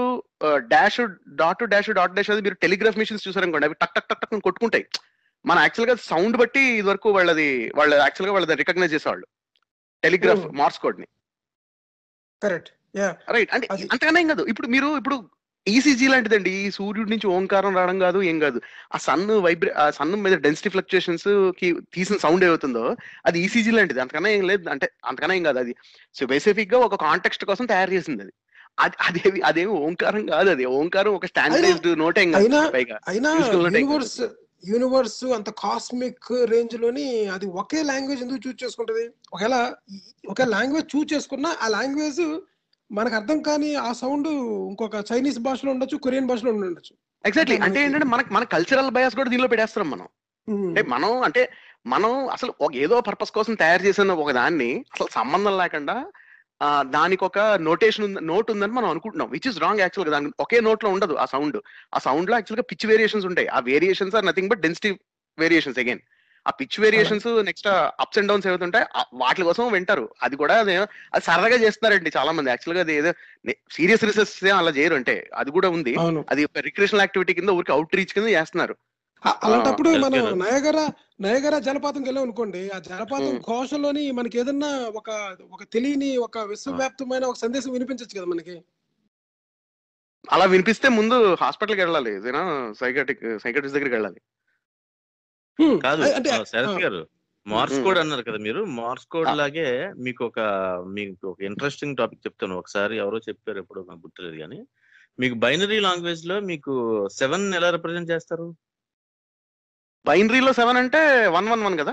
dash 0.69 1.01
dot 1.43 1.65
dash 1.65 1.91
dot 1.91 2.15
dash 2.15 2.31
అది 2.31 2.45
మీరు 2.49 2.59
టెలిగ్రాఫ్ 2.65 3.01
మిషన్స్ 3.03 3.27
చూసారనుకోండి 3.29 3.69
అవి 3.69 3.79
టక్ 3.83 3.95
టక్ 3.95 4.09
టక్ 4.13 4.23
టక్ 4.25 4.35
కొట్టుకుంటాయి. 4.41 4.87
మన 5.47 5.59
యాక్చువల్గా 5.59 5.97
సౌండ్ 6.03 6.37
బట్టి 6.37 6.61
ఇది 6.61 6.89
వరకు 6.89 7.11
వాళ్ళది 7.11 7.73
వాళ్ళు 7.75 7.97
యాక్చువల్గా 7.97 8.33
వాళ్ళది 8.33 8.55
రికగ్నైజ్ 8.55 8.95
చేసేవాళ్ళు. 8.95 9.27
టెలిగ్రాఫ్. 10.03 10.47
మార్స్ 10.55 10.79
కోడ్ని. 10.79 11.07
కరెక్ట్ 12.43 12.71
రైట్ 13.31 13.55
అంటే 13.55 14.21
ఏం 14.21 14.27
కాదు. 14.27 14.43
ఇప్పుడు 14.43 14.67
మీరు 14.67 14.97
ఇప్పుడు 14.97 15.29
ఈసీజీ 15.69 16.09
లాంటిదండి. 16.09 16.51
ఈ 16.51 16.71
సూర్యుడి 16.71 17.11
నుంచి 17.11 17.27
ఓంకారం 17.27 17.77
రావడం 17.77 17.99
కాదు 17.99 18.23
ఏం 18.23 18.39
కాదు. 18.39 18.61
ఆ 18.95 18.99
సన్ 18.99 19.31
వైబ్రే 19.31 19.73
ఆ 19.73 19.91
సన్ 19.91 20.13
మీద 20.17 20.39
డెన్సిటీ 20.39 20.69
ఫ్లక్చుయేషన్స్కి 20.69 21.77
తీసిన 21.95 22.17
సౌండ్ 22.17 22.45
ఏమవుతుందో 22.45 22.97
అది 23.27 23.41
ఈసీజీ 23.41 23.71
లాంటిది. 23.71 24.01
అంతకన్నా 24.01 24.31
ఏం 24.31 24.47
లేదు. 24.47 24.69
అంటే 24.69 24.89
అంతకన్నా 25.05 25.35
ఏం 25.35 25.43
కాదు 25.43 25.59
అది. 25.59 25.75
స్పెసిఫిక్గా 26.15 26.79
ఒక 26.79 26.95
కాంటెక్స్ట్ 27.01 27.45
కోసం 27.45 27.67
తయారు 27.67 27.91
చేసింది 27.91 28.23
అది 28.23 28.33
అది 28.79 28.97
అదేమి 29.09 29.41
అదేమి 29.41 29.73
ఓంకారం 29.73 30.27
కాదు 30.27 30.51
అది. 30.51 30.65
ఓంకారం 30.65 31.15
ఒక 31.15 31.27
స్టాండర్డైజ్డ్ 31.27 31.99
నోట్ 31.99 32.19
ఏం 32.19 32.33
కాదు. 32.33 32.71
పైగా 32.71 32.99
యూనివర్స్ 34.65 35.25
అంత 35.25 35.51
కాస్మిక్ 35.51 36.29
రేంజ్లోని 36.53 37.07
అది 37.27 37.47
ఒకే 37.47 37.83
లాంగ్వేజ్ 37.83 38.23
ఎందుకు 38.23 38.49
చూస్ 38.49 38.65
చేసుకుంటది? 38.65 39.05
ఒకవేళ 39.33 39.57
ఒకే 40.29 40.45
లాంగ్వేజ్ 40.45 40.97
చూస్ 40.97 41.13
చేసుకున్నా 41.13 41.57
ఆ 41.63 41.69
లాంగ్వేజ్ 41.69 42.23
మనకు 42.91 43.15
అర్థం 43.15 43.43
కాని 43.43 43.75
ఆ 43.75 43.93
సౌండ్ 43.93 44.29
ఇంకొక 44.71 45.05
చైనీస్ 45.13 45.39
భాషలో 45.39 45.73
ఉండొచ్చు 45.73 45.97
కొరియన్ 45.97 46.27
భాషలో 46.27 46.51
ఉండొచ్చు. 46.51 46.95
ఎగ్జాక్ట్లీ 47.25 47.57
అంటే 47.57 47.79
ఏంటంటే 47.85 48.07
మనకి 48.07 48.33
మన 48.35 48.45
కల్చరల్ 48.45 48.91
బయాస్ 48.91 49.17
కూడా 49.17 49.31
దీనిలో 49.31 49.49
పెట్టేస్తున్నాం 49.49 49.91
మనం. 49.91 50.09
అంటే 50.69 50.83
మనం 50.83 51.23
అంటే 51.23 51.43
మనం 51.87 52.13
అసలు 52.29 52.55
ఒక 52.61 52.73
ఏదో 52.75 53.01
పర్పస్ 53.01 53.31
కోసం 53.31 53.55
తయారు 53.55 53.83
చేసిన 53.83 54.13
ఒక 54.13 54.33
దాన్ని 54.33 54.85
అసలు 54.95 55.09
సంబంధం 55.11 55.59
లేకుండా 55.59 55.97
దానికి 56.91 57.25
ఒక 57.25 57.39
నోటేషన్ 57.39 58.05
ఉంది 58.05 58.21
నోట్ 58.21 58.51
ఉందని 58.51 58.73
మనం 58.73 58.89
అనుకుంటున్నాం. 58.89 59.31
విచ్ 59.31 59.49
ఇస్ 59.49 59.59
రాంగ్ 59.61 59.81
యాక్చువల్గా. 59.81 60.13
దాని 60.19 60.31
ఒకే 60.41 60.61
నోట్లో 60.61 60.91
ఉండదు 60.91 61.15
ఆ 61.15 61.25
సౌండ్ 61.25 61.59
ఆ 61.95 61.99
సౌండ్లో 61.99 62.37
యాక్చువల్గా 62.37 62.67
పిచ్ 62.73 62.87
వేరియేషన్స్ 62.87 63.27
ఉంటాయి. 63.27 63.49
ఆ 63.49 63.59
variations 63.59 64.17
are 64.17 64.27
nothing 64.27 64.49
but 64.49 64.61
density 64.61 64.91
variations 65.39 65.79
again 65.79 66.01
ఆ 66.47 66.51
pitch 66.51 66.81
variations 66.81 67.27
next 67.45 67.69
ups 67.69 68.19
and 68.19 68.29
downs 68.29 68.47
ఏవైతుంటాయి 68.47 68.87
వాటి 69.15 69.43
కోసం 69.43 69.73
వింటారు. 69.73 70.09
అది 70.23 70.37
కూడా 70.37 70.61
అదే 70.61 70.75
సరదాగా 71.19 71.57
చేస్తున్నారండి 71.57 72.11
చాలా 72.17 72.33
మంది 72.33 72.51
యాక్చువల్గా 72.51 72.83
అది 72.83 72.95
ఏదో 72.95 73.13
సీరియస్ 73.73 74.05
రీసెర్చ్ 74.05 74.53
అలా 74.53 74.71
చేయరు. 74.71 74.95
అంటే 74.95 75.31
అది 75.35 75.51
కూడా 75.51 75.69
ఉంది. 75.69 75.95
అది 76.31 76.45
రిక్రియేషనల్ 76.61 77.01
యాక్టివిటీ 77.01 77.35
కింద 77.35 77.49
ఊరికి 77.49 77.73
అవుట్ 77.73 77.95
రీచ్ 77.95 78.13
కింద 78.17 78.29
చేస్తున్నారు. 78.29 78.77
అలాంటప్పుడు 79.43 79.91
మనం. 80.05 80.25
నయగర 80.39 80.79
నయగర 81.21 81.55
జలపాతంకి 81.67 82.09
వెళ్ళాం 82.09 82.25
అనుకోండి 82.25 82.63
ఆ 82.71 82.79
జలపాతం. 82.89 83.35
ఘోషలోని 83.49 84.05
మనకి 84.11 84.37
ఏదన్నా 84.39 84.71
ఒక 85.01 85.11
ఒక 85.53 85.63
తెలియని 85.75 86.11
ఒక 86.27 86.39
విశ్వవ్యాప్తమైన 86.53 87.25
ఒక 87.25 87.39
సందేశం 87.45 87.73
వినిపించచ్చు 87.73 88.17
కదా 88.19 88.29
మనకి 88.33 88.57
అలా 90.25 90.45
వినిపిస్తే 90.45 90.89
ముందు 90.89 91.17
హాస్పిటల్కి 91.41 91.83
వెళ్ళాలి 91.83 92.11
ఏదైనా 92.19 92.43
సైకాటిక్ 92.81 93.25
సైకాటిస్ట్ 93.43 93.77
దగ్గరికి 93.77 93.97
వెళ్ళాలి. 93.97 94.21
కాదు 95.85 96.03
శరత్ 96.53 96.81
గారు 96.85 97.01
మార్స్. 97.47 97.79
కోడ్ 97.85 97.99
అన్నారు 97.99 98.23
కదా 98.23 98.39
మీరు 98.39 98.61
మార్స్ 98.79 99.07
కోడ్. 99.07 99.29
లాగే 99.41 99.67
మీకు 100.07 100.23
ఒక 100.25 100.39
మీకు 100.97 101.25
ఒక 101.33 101.43
ఇంట్రెస్టింగ్ 101.43 101.99
టాపిక్ 102.01 102.25
చెప్తాను 102.27 102.55
ఒకసారి 102.59 102.95
ఎవరో 102.97 103.19
చెప్పారు 103.29 103.59
ఎప్పుడో 103.59 103.81
నాకు 103.89 104.03
గుర్తులేదు 104.07 104.37
కానీ 104.43 104.61
మీకు 105.19 105.35
బైనరీ 105.35 105.79
లాంగ్వేజ్లో 105.81 106.37
మీకు 106.51 106.73
సెవెన్ 107.19 107.47
ఎలా 107.55 107.69
రిప్రజెంట్ 107.71 108.11
చేస్తారు 108.11 108.47
బైనరీలో 110.05 110.51
సెవెన్ 110.59 110.79
అంటే 110.81 111.01
వన్ 111.35 111.47
వన్ 111.53 111.63
వన్ 111.67 111.77
కదా? 111.81 111.93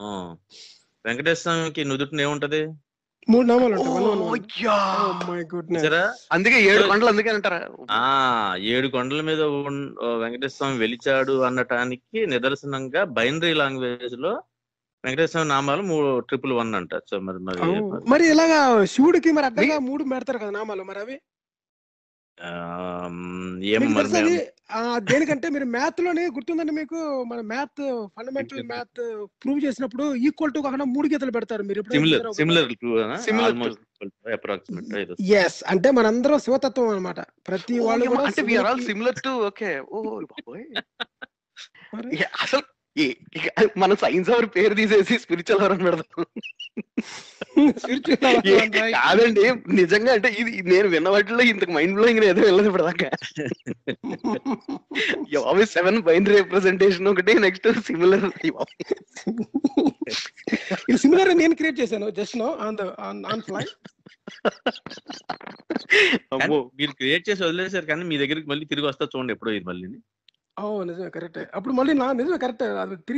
ఆ, 0.00 0.08
వెంకటేశ్వర 1.04 1.42
స్వామికి 1.44 1.82
నుదుటిని 1.90 2.22
ఏముంటది? 2.24 2.60
మూడు 3.28 3.46
నామాలు 3.46 3.76
Oh. 3.78 3.86
Oh 3.86 3.92
అందుకే 6.34 6.58
ఏడు 6.66 6.82
కొండలు 6.90 7.10
అందుకే 7.12 7.30
అంటారా? 7.32 7.58
ఆ 7.92 7.94
ఏడు 8.72 8.88
కొండల 8.92 9.20
మీద 9.28 9.40
వెంకటేశ్వర 10.22 10.54
స్వామి 10.56 10.76
వెలిచాడు 10.82 11.34
అనటానికి 11.48 12.18
నిదర్శనంగా 12.32 13.02
బైనరీ 13.16 13.52
లాంగ్వేజ్లో 13.60 14.32
వెంకటేశ్వర 15.04 15.32
స్వామి 15.34 15.48
నామాలు 15.52 15.82
మూడు 15.90 16.08
ట్రిపుల్ 16.28 16.52
వన్ 16.60 16.72
అంట. 16.74 16.94
సో 17.10 17.14
మరి 17.26 17.38
మరి 17.48 17.58
మరి 18.12 18.24
ఇలాగా 18.32 18.60
శివుడికి 18.94 19.30
మరి 19.36 19.46
అడ్డంగా 19.50 19.78
మూడు 19.88 20.02
పెడతారు 20.12 20.38
కదా 20.42 20.52
నామాలు 20.58 20.84
మరి 20.84 20.98
అవి? 21.04 21.16
మరి 23.96 24.34
దేనికంటే 25.10 25.48
మీరు 25.48 25.64
మ్యాథ్లోనే 25.64 26.26
గుర్తుందండి 26.26 26.72
మీకు? 26.72 26.98
మన 27.22 27.40
మ్యాథ్ 27.40 27.82
ఫండమెంటల్. 28.16 28.62
మ్యాథ్ 28.62 29.00
ప్రూవ్ 29.44 29.60
చేసినప్పుడు 29.64 30.14
ఈక్వల్ 30.26 30.54
టు 30.54 30.60
కాకుండా 30.60 30.84
మూడు 30.84 31.08
గీతలు 31.08 31.30
పెడతారు 31.30 31.62
మీరు 31.62 31.82
సిమిలర్ 31.92 32.26
సిమిలర్ 32.32 32.72
ఎస్ 35.36 35.58
అంటే 35.66 35.90
మనందరం 35.90 36.38
శివతత్వం 36.38 36.88
అన్నమాట. 36.88 37.20
ప్రతి 37.48 37.78
వాళ్ళు 37.78 38.10
అంటే 38.20 38.42
సిమిలర్ 38.82 39.20
టు 39.24 39.34
ఓకే 39.48 39.70
ఓ 39.90 40.00
అసలు 42.42 42.64
మన 43.82 43.92
సైన్స్ 44.02 44.30
అవర్ 44.34 44.46
పేరు 44.54 44.74
తీసేసి 44.78 45.14
స్పిరిచువల్ 45.24 45.62
అవర్ 45.62 45.74
అని 45.74 45.84
పెడతాం? 45.88 46.24
కాదండి 48.96 49.44
నిజంగా 49.80 50.10
అంటే 50.16 50.28
ఇది 50.40 50.52
నేను 50.72 50.88
విన్న 50.94 51.08
వాటిలో 51.14 51.42
ఇంతకు 51.52 51.72
మైండ్ 51.76 51.94
బ్లోయింగ్ 51.98 52.24
ఏదో 52.30 52.42
వెళ్ళదు 52.48 52.68
ఇప్పటిదాకా. 52.70 53.08
ఆల్వేస్ 55.50 55.74
సెవెన్ 55.78 55.98
బైనరీ 56.08 56.36
రిప్రజెంటేషన్ 56.40 57.10
ఒకటి 57.12 57.34
నెక్స్ట్ 57.46 57.68
సిమిలర్ 57.88 58.26
ఇది 60.90 60.98
సిమిలర్ 61.04 61.32
నేను 61.42 61.54
క్రియేట్ 61.60 61.80
చేశాను 61.82 62.08
just 62.20 62.36
no 62.44 62.50
on 62.66 62.76
the 62.80 62.82
on 63.32 63.44
fly 63.48 63.64
అమ్మో 66.34 66.58
మీరు 66.78 66.92
క్రియేట్ 67.00 67.24
చేసి 67.28 67.42
వదిలేశారు 67.46 67.86
కానీ 67.92 68.04
మీ 68.10 68.16
దగ్గరికి 68.22 68.48
మళ్ళీ 68.52 68.64
తిరిగి 68.72 68.86
వస్తా 68.90 69.04
చూడండి 69.12 69.34
ఎప్పుడో 69.36 69.52
ఇది 69.58 69.66
మళ్ళీ 69.70 69.86
నిజమే 70.88 71.10
కరెక్ట్. 71.10 71.38
అప్పుడు 71.54 71.74
మళ్ళీ 71.74 71.92
నా 71.92 72.06
నిజమే 72.12 72.38
కరెక్ట్. 72.38 72.62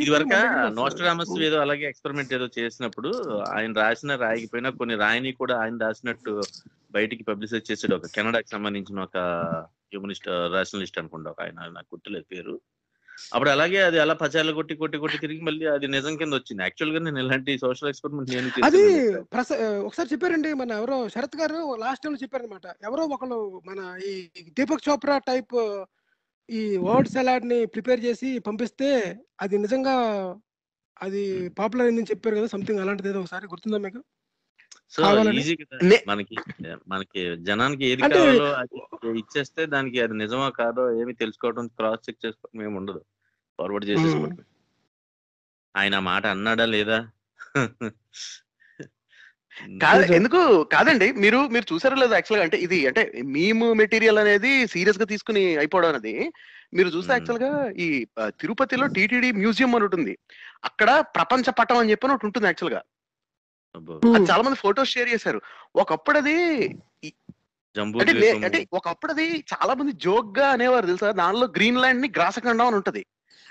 ఇది 0.05 0.11
వరకు. 0.11 0.39
నోస్ట్రామస్ 0.81 1.35
ఏదో 1.49 1.59
అలాగే 1.59 1.85
ఎక్స్పెరిమెంట్ 1.89 2.35
ఏదో 2.35 2.49
చేసినప్పుడు 2.59 3.11
ఆయన 3.57 3.73
రాసిన 3.73 4.15
రాయకపోయినా 4.17 4.71
కొన్ని 4.71 4.95
రాయని 4.95 5.33
కూడా 5.33 5.57
ఆయన 5.63 5.79
రాసినట్టు 5.87 6.35
బయటికి 6.93 7.23
పబ్లిసైజ్ 7.23 7.71
చేసాడు 7.71 7.95
ఒక 7.95 8.11
కెనడాకి 8.15 8.49
సంబంధించిన 8.49 9.01
ఒక 9.01 9.19
హ్యూమనిస్ట్ 9.93 10.29
రాషనలిస్ట్ 10.55 10.99
అనుకుంటా 10.99 11.31
ఒక 11.31 11.43
ఆయన. 11.43 11.69
నాకు 11.77 11.89
గుర్తులేదు 11.95 12.27
పేరు. 12.33 12.55
అప్పుడు 13.35 13.51
అలాగే 13.51 13.79
అది 13.83 13.99
అలా 14.01 14.15
పచాల 14.15 14.51
కొట్టి 14.51 14.75
కొట్టి 14.75 14.99
కొట్టి 14.99 15.19
తిరిగి 15.19 15.41
మళ్ళీ 15.41 15.67
అది 15.67 15.87
నిజం 15.89 16.17
కింద 16.17 16.35
వచ్చింది. 16.35 16.63
యాక్చువల్గా 16.63 16.99
నేను 16.99 17.19
ఇలాంటి 17.19 17.59
సోషల్ 17.59 17.89
ఎక్స్పెరిమెంట్ 17.89 18.31
నేను 18.31 18.65
అది 18.65 18.83
ఒకసారి 19.87 20.09
చెప్పారండి 20.13 20.55
మన 20.55 20.71
ఎవరో 20.71 21.09
శరత్ 21.09 21.37
గారు 21.37 21.77
లాస్ట్ 21.81 22.05
టైం 22.05 22.17
చెప్పారనమాట 22.23 22.67
ఎవరో 22.85 23.05
ఒకళ్ళు 23.17 23.63
మన 23.67 23.81
ఈ 24.11 24.13
దీపక్ 24.59 24.89
చోప్రా 24.89 25.19
టైప్ 25.19 25.57
ఈ 26.49 26.61
వర్డ్ 26.79 27.09
సలాడ్ని 27.09 27.67
ప్రిపేర్ 27.67 28.05
చేసి 28.05 28.39
పంపిస్తే 28.39 28.89
అది 29.41 29.59
నిజంగా 29.59 29.97
అది 31.01 31.23
పాపులర్ 31.49 31.87
అయిందని 31.87 32.11
చెప్పారు 32.11 32.37
కదా 32.37 32.47
సంథింగ్ 32.47 32.81
అలాంటిది 32.81 33.09
ఏదో 33.09 33.21
ఒకసారి 33.21 33.47
గుర్తుందా 33.47 33.79
మీకు? 33.79 34.01
సో 34.93 35.03
కావాలని- 35.03 35.41
ఈజీ 35.41 35.55
కదా. 35.57 35.77
నే- 35.83 36.03
మనకి 36.09 36.37
మనకి 36.89 37.21
జనానికి 37.39 37.85
ఏది 37.87 38.03
కావాలో 38.09 38.47
అది 38.53 38.79
ఇచ్చేస్తే 39.19 39.67
దానికి 39.67 40.01
అది 40.01 40.13
నిజమా 40.15 40.49
కాదో 40.51 41.01
ఏమి 41.01 41.15
తెలుసుకోవడం 41.15 41.67
క్రాస్ 41.69 42.09
చెక్ 42.09 42.25
చేసుకోవడం 42.27 42.63
ఏమి 42.67 42.77
ఉండదు. 42.77 43.01
ఫార్వర్డ్ 43.59 43.87
చేసేసుకోవడం 43.89 44.39
ఆయన 45.75 45.95
ఆ 45.95 46.01
మాట 46.03 46.27
అన్నాడా 46.27 46.67
లేదా? 46.67 46.99
కాదు. 49.83 50.13
ఎందుకు? 50.13 50.65
కాదండి 50.65 51.13
మీరు 51.13 51.49
మీరు 51.49 51.75
చూసారో 51.75 51.97
లేదో 51.97 52.15
యాక్చువల్గా 52.15 52.45
అంటే 52.45 52.57
ఇది 52.57 52.87
అంటే 52.87 53.13
మీమ్ 53.25 53.79
మెటీరియల్ 53.79 54.19
అనేది 54.19 54.67
సీరియస్గా 54.67 55.05
తీసుకుని 55.05 55.57
అయిపోవడం 55.57 55.89
అనేది 55.89 56.33
మీరు 56.75 56.89
చూస్తే. 56.89 57.13
యాక్చువల్గా 57.13 57.71
ఈ 57.71 58.07
తిరుపతిలో 58.29 58.87
టీటీడీ 58.87 59.33
మ్యూజియం 59.33 59.75
అని 59.75 59.85
ఉంటుంది 59.85 60.19
అక్కడ 60.65 61.05
ప్రపంచ 61.15 61.51
పటం 61.51 61.77
అని 61.77 61.91
చెప్పి 61.91 62.07
ఒకటి 62.07 62.27
ఉంటుంది 62.27 62.47
యాక్చువల్గా. 62.47 62.83
చాలా 64.31 64.43
మంది 64.43 64.57
ఫోటోస్ 64.57 64.91
షేర్ 64.91 65.09
చేశారు. 65.09 65.41
ఒకప్పుడు 65.77 66.19
అది 66.19 66.37
అంటే. 67.77 68.33
అంటే 68.45 68.69
ఒకప్పుడు 68.73 69.13
అది 69.13 69.45
చాలా 69.55 69.75
మంది 69.75 69.93
జోక్గా 69.93 70.49
అనేవారు 70.49 70.87
తెలుసా? 70.87 71.11
దానిలో 71.13 71.47
గ్రీన్ 71.47 71.77
ల్యాండ్ని 71.77 72.09
గ్రాసఖండం 72.17 72.67
అని 72.67 72.77
ఉంటది. 72.77 73.07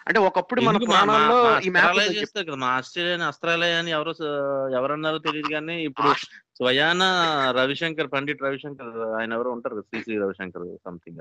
అంటే 0.08 0.20
ఒకప్పుడు 0.28 0.60
మన 0.62 0.78
పురాణాల్లో 0.84 1.38
ఈ 1.60 1.70
మ్యాప్ 1.70 1.88
అస్త్రాలయ 1.88 2.12
చేస్తారు 2.18 2.46
కదా 2.48 2.58
మా 2.58 2.68
ఆస్ట్రేలియా 2.76 3.28
అస్త్రాలయ 3.30 3.74
అని 3.80 3.92
ఎవరో 3.92 4.12
ఎవరన్నారో 4.78 5.20
తెలియదు 5.26 5.50
కానీ 5.54 5.76
ఇప్పుడు 5.88 6.12
స్వయాన 6.60 7.04
రవిశంకర్ 7.58 8.10
పండిట్ 8.14 8.44
రవిశంకర్ 8.46 8.94
ఆయన 9.18 9.32
ఎవరో 9.34 9.50
ఉంటారు 9.56 9.76
కదా 9.76 9.86
శ్రీ 9.90 10.00
శ్రీ 10.06 10.16
రవిశంకర్ 10.24 10.66
సంథింగ్ 10.86 11.20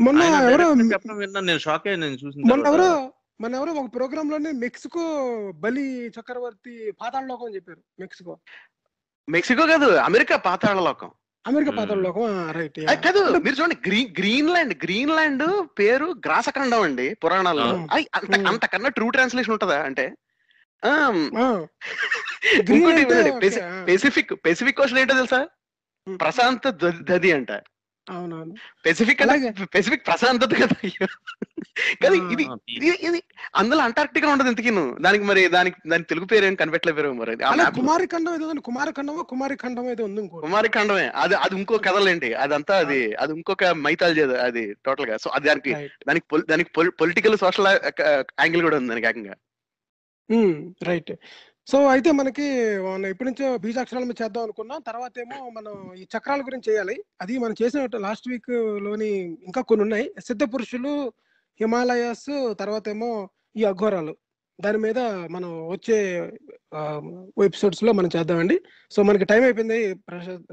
మొన్న 0.00 0.22
ఎవరో 0.46 0.66
చెప్పడం 0.90 1.18
విన్నాను 1.22 1.46
నేను 1.46 1.62
షాక్ 1.66 1.86
అయ్యాను 1.86 2.04
నేను 2.06 2.18
చూసిన 2.22 2.48
మొన్న. 2.50 2.66
ఎవరో 2.70 2.88
మన 3.40 3.52
ఎవరో 3.54 3.72
ఒక 3.74 3.90
ప్రోగ్రామ్లోనే 3.94 4.50
మెక్సికో 4.62 5.04
బలి 5.58 5.84
చక్రవర్తి 6.16 6.72
పాతాళ 7.00 7.24
లోకం 7.26 7.46
అని 7.46 7.56
చెప్పారు 7.56 7.80
మెక్సికో. 8.00 8.34
మెక్సికో 9.28 9.64
కాదు 9.66 9.88
అమెరికా 10.04 10.36
పాతాళ 10.46 10.78
లోకం 10.86 11.10
అమెరికా 11.48 11.70
Hmm. 11.70 11.78
పాతాళ 11.78 11.98
లోకం 11.98 12.24
రైట్ 12.50 12.78
కాదు 13.04 13.20
మీరు 13.38 13.56
చూడండి 13.56 13.76
గ్రీన్ 13.86 14.10
గ్రీన్లాండ్ 14.18 14.74
గ్రీన్లాండ్ 14.84 15.44
పేరు 15.78 16.08
గ్రాసఖండం 16.26 16.82
అండి 16.82 17.06
పురాణాల్లో 17.14 17.66
అంత. 18.14 18.34
అంతకన్నా 18.48 18.90
ట్రూ 18.90 19.08
ట్రాన్స్లేషన్ 19.10 19.52
ఉంటుందా 19.52 19.78
అంటే 19.82 20.06
గ్రీన్. 22.68 22.88
పెసిఫిక్ 23.86 24.32
పెసిఫిక్ 24.46 24.80
ఓషన్ 24.80 24.98
ఏంటో 24.98 25.14
తెలుసా. 25.14 25.40
ప్రశాంత 26.06 26.68
దది 27.10 27.32
అంట 27.32 27.50
అవునవును. 28.10 28.54
పెసిఫిక్ 28.86 29.20
పెసిఫిక్ 29.74 30.06
ప్రశాంతత 30.06 30.54
కదా 30.54 30.88
కదా 32.04 32.32
ఇది 32.32 32.42
ఇది 32.68 33.06
ఇది 33.06 33.22
అందులో 33.56 33.80
అంటార్క్టికా 33.80 34.28
ఉండదు 34.28 34.48
ఇంతకిను. 34.48 34.96
దానికి 35.00 35.24
మరి 35.24 35.48
దానికి 35.48 35.88
దాని 35.88 36.04
తెలుగు 36.04 36.24
పేరు 36.24 36.44
ఏం 36.44 36.54
కనిపెట్టలేరు 36.54 37.12
మరి. 37.12 37.36
కుమారి 37.74 38.06
ఖండం 38.06 38.34
ఏదో 38.34 38.60
కుమారి 38.60 38.92
ఖండమో 38.92 39.22
కుమారి 39.22 39.56
ఖండం 39.56 39.90
ఏదో 39.90 40.04
ఉంది 40.04 40.20
ఇంకో 40.20 40.40
కుమారి 40.40 40.68
ఖండమే. 40.68 41.08
అది 41.08 41.34
అది 41.34 41.56
ఇంకో 41.56 41.78
కథలేంటి? 41.78 42.34
అదంతా 42.34 42.78
అది 42.78 43.14
అది 43.14 43.32
ఇంకొక 43.32 43.64
మైథాలజీ 43.64 44.22
అది- 44.22 44.36
అది 44.36 44.74
టోటల్గా. 44.86 45.16
సో 45.16 45.30
అది 45.30 45.46
దానికి 45.46 45.72
దానికి 46.08 46.42
దానికి 46.50 46.70
పొలిటికల్ 46.88 47.38
సోషల్ 47.38 47.66
యాంగిల్ 48.40 48.62
కూడా 48.62 48.76
ఉంది 48.76 48.88
దానికి 48.88 49.06
ఏకంగా. 49.06 49.34
రైట్ 50.82 51.12
సో 51.70 51.78
అయితే 51.86 52.12
మనకి 52.12 52.44
మనం 52.78 53.06
ఎప్పటి 53.06 53.30
నుంచో 53.30 53.56
బీజాక్షరాల 53.56 54.04
మీద 54.04 54.14
చేద్దాం 54.22 54.42
అనుకున్నాం. 54.44 54.80
తర్వాత 54.86 55.12
ఏమో 55.18 55.50
మనం 55.50 55.94
ఈ 55.94 56.06
చక్రాల 56.16 56.40
గురించి 56.40 56.72
చేయాలి. 56.72 57.04
అది 57.20 57.38
మనం 57.38 57.54
చేసిన 57.62 57.88
లాస్ట్ 57.96 58.28
వీక్లోని 58.28 59.10
ఇంకా 59.48 59.60
కొన్ని 59.60 59.82
ఉన్నాయి. 59.82 60.14
సిద్ధ 60.26 60.44
పురుషులు 60.54 61.12
హిమాలయాస్ 61.60 62.54
తర్వాత 62.60 62.88
ఏమో 62.88 63.10
ఈ 63.56 63.64
అఘోరాలు. 63.64 64.16
దాని 64.60 64.78
మీద 64.78 64.98
మనం 65.30 65.68
వచ్చే 65.68 65.98
ఎపిసోడ్స్లో 67.44 67.92
మనం 67.92 68.10
చేద్దామండి. 68.16 68.60
సో 68.90 69.02
మనకి 69.02 69.24
టైం 69.24 69.42
అయిపోయింది 69.42 69.94
ప్రసాద్ 69.94 70.44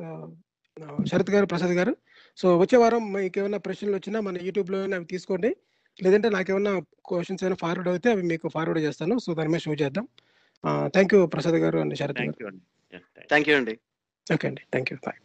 శరత్ 1.12 1.32
గారు 1.32 1.46
ప్రసాద్ 1.46 1.72
గారు. 1.72 1.96
సో 2.38 2.58
వచ్చే 2.58 2.78
వారం 2.78 3.14
మీకు 3.14 3.40
ఏమైనా 3.40 3.58
ప్రశ్నలు 3.58 3.96
వచ్చినా 3.96 4.20
మన 4.20 4.38
యూట్యూబ్లో 4.42 4.80
అవి 4.96 5.06
తీసుకోండి. 5.06 5.56
లేదంటే 6.04 6.30
నాకేమైనా 6.30 6.80
క్వశ్చన్స్ 6.80 7.44
అయినా 7.44 7.56
ఫార్వర్డ్ 7.56 7.90
అయితే 7.90 8.12
అవి 8.12 8.24
మీకు 8.24 8.48
ఫార్వర్డ్ 8.48 8.84
చేస్తాను. 8.84 9.20
సో 9.20 9.34
దాని 9.34 9.50
మీద 9.50 9.60
షో 9.60 9.74
చేద్దాం. 9.74 10.08
Thank 10.86 11.14
you 11.14 11.26
Prasad 11.26 11.56
garu 11.56 11.80
and 11.80 11.96
Sharath 11.96 12.12
garu. 12.12 12.16
Thank 12.16 12.42
you 12.42 12.48
అండి. 12.48 12.64
Yeah, 12.94 13.04
thank 13.04 13.22
you. 13.22 13.28
Thank 13.28 13.50
you 13.50 13.56
అండి. 13.56 13.80
ఓకే 14.34 14.48
అండి. 14.48 14.62
Thank 14.72 14.92
you 14.92 14.98
bye. 15.06 15.20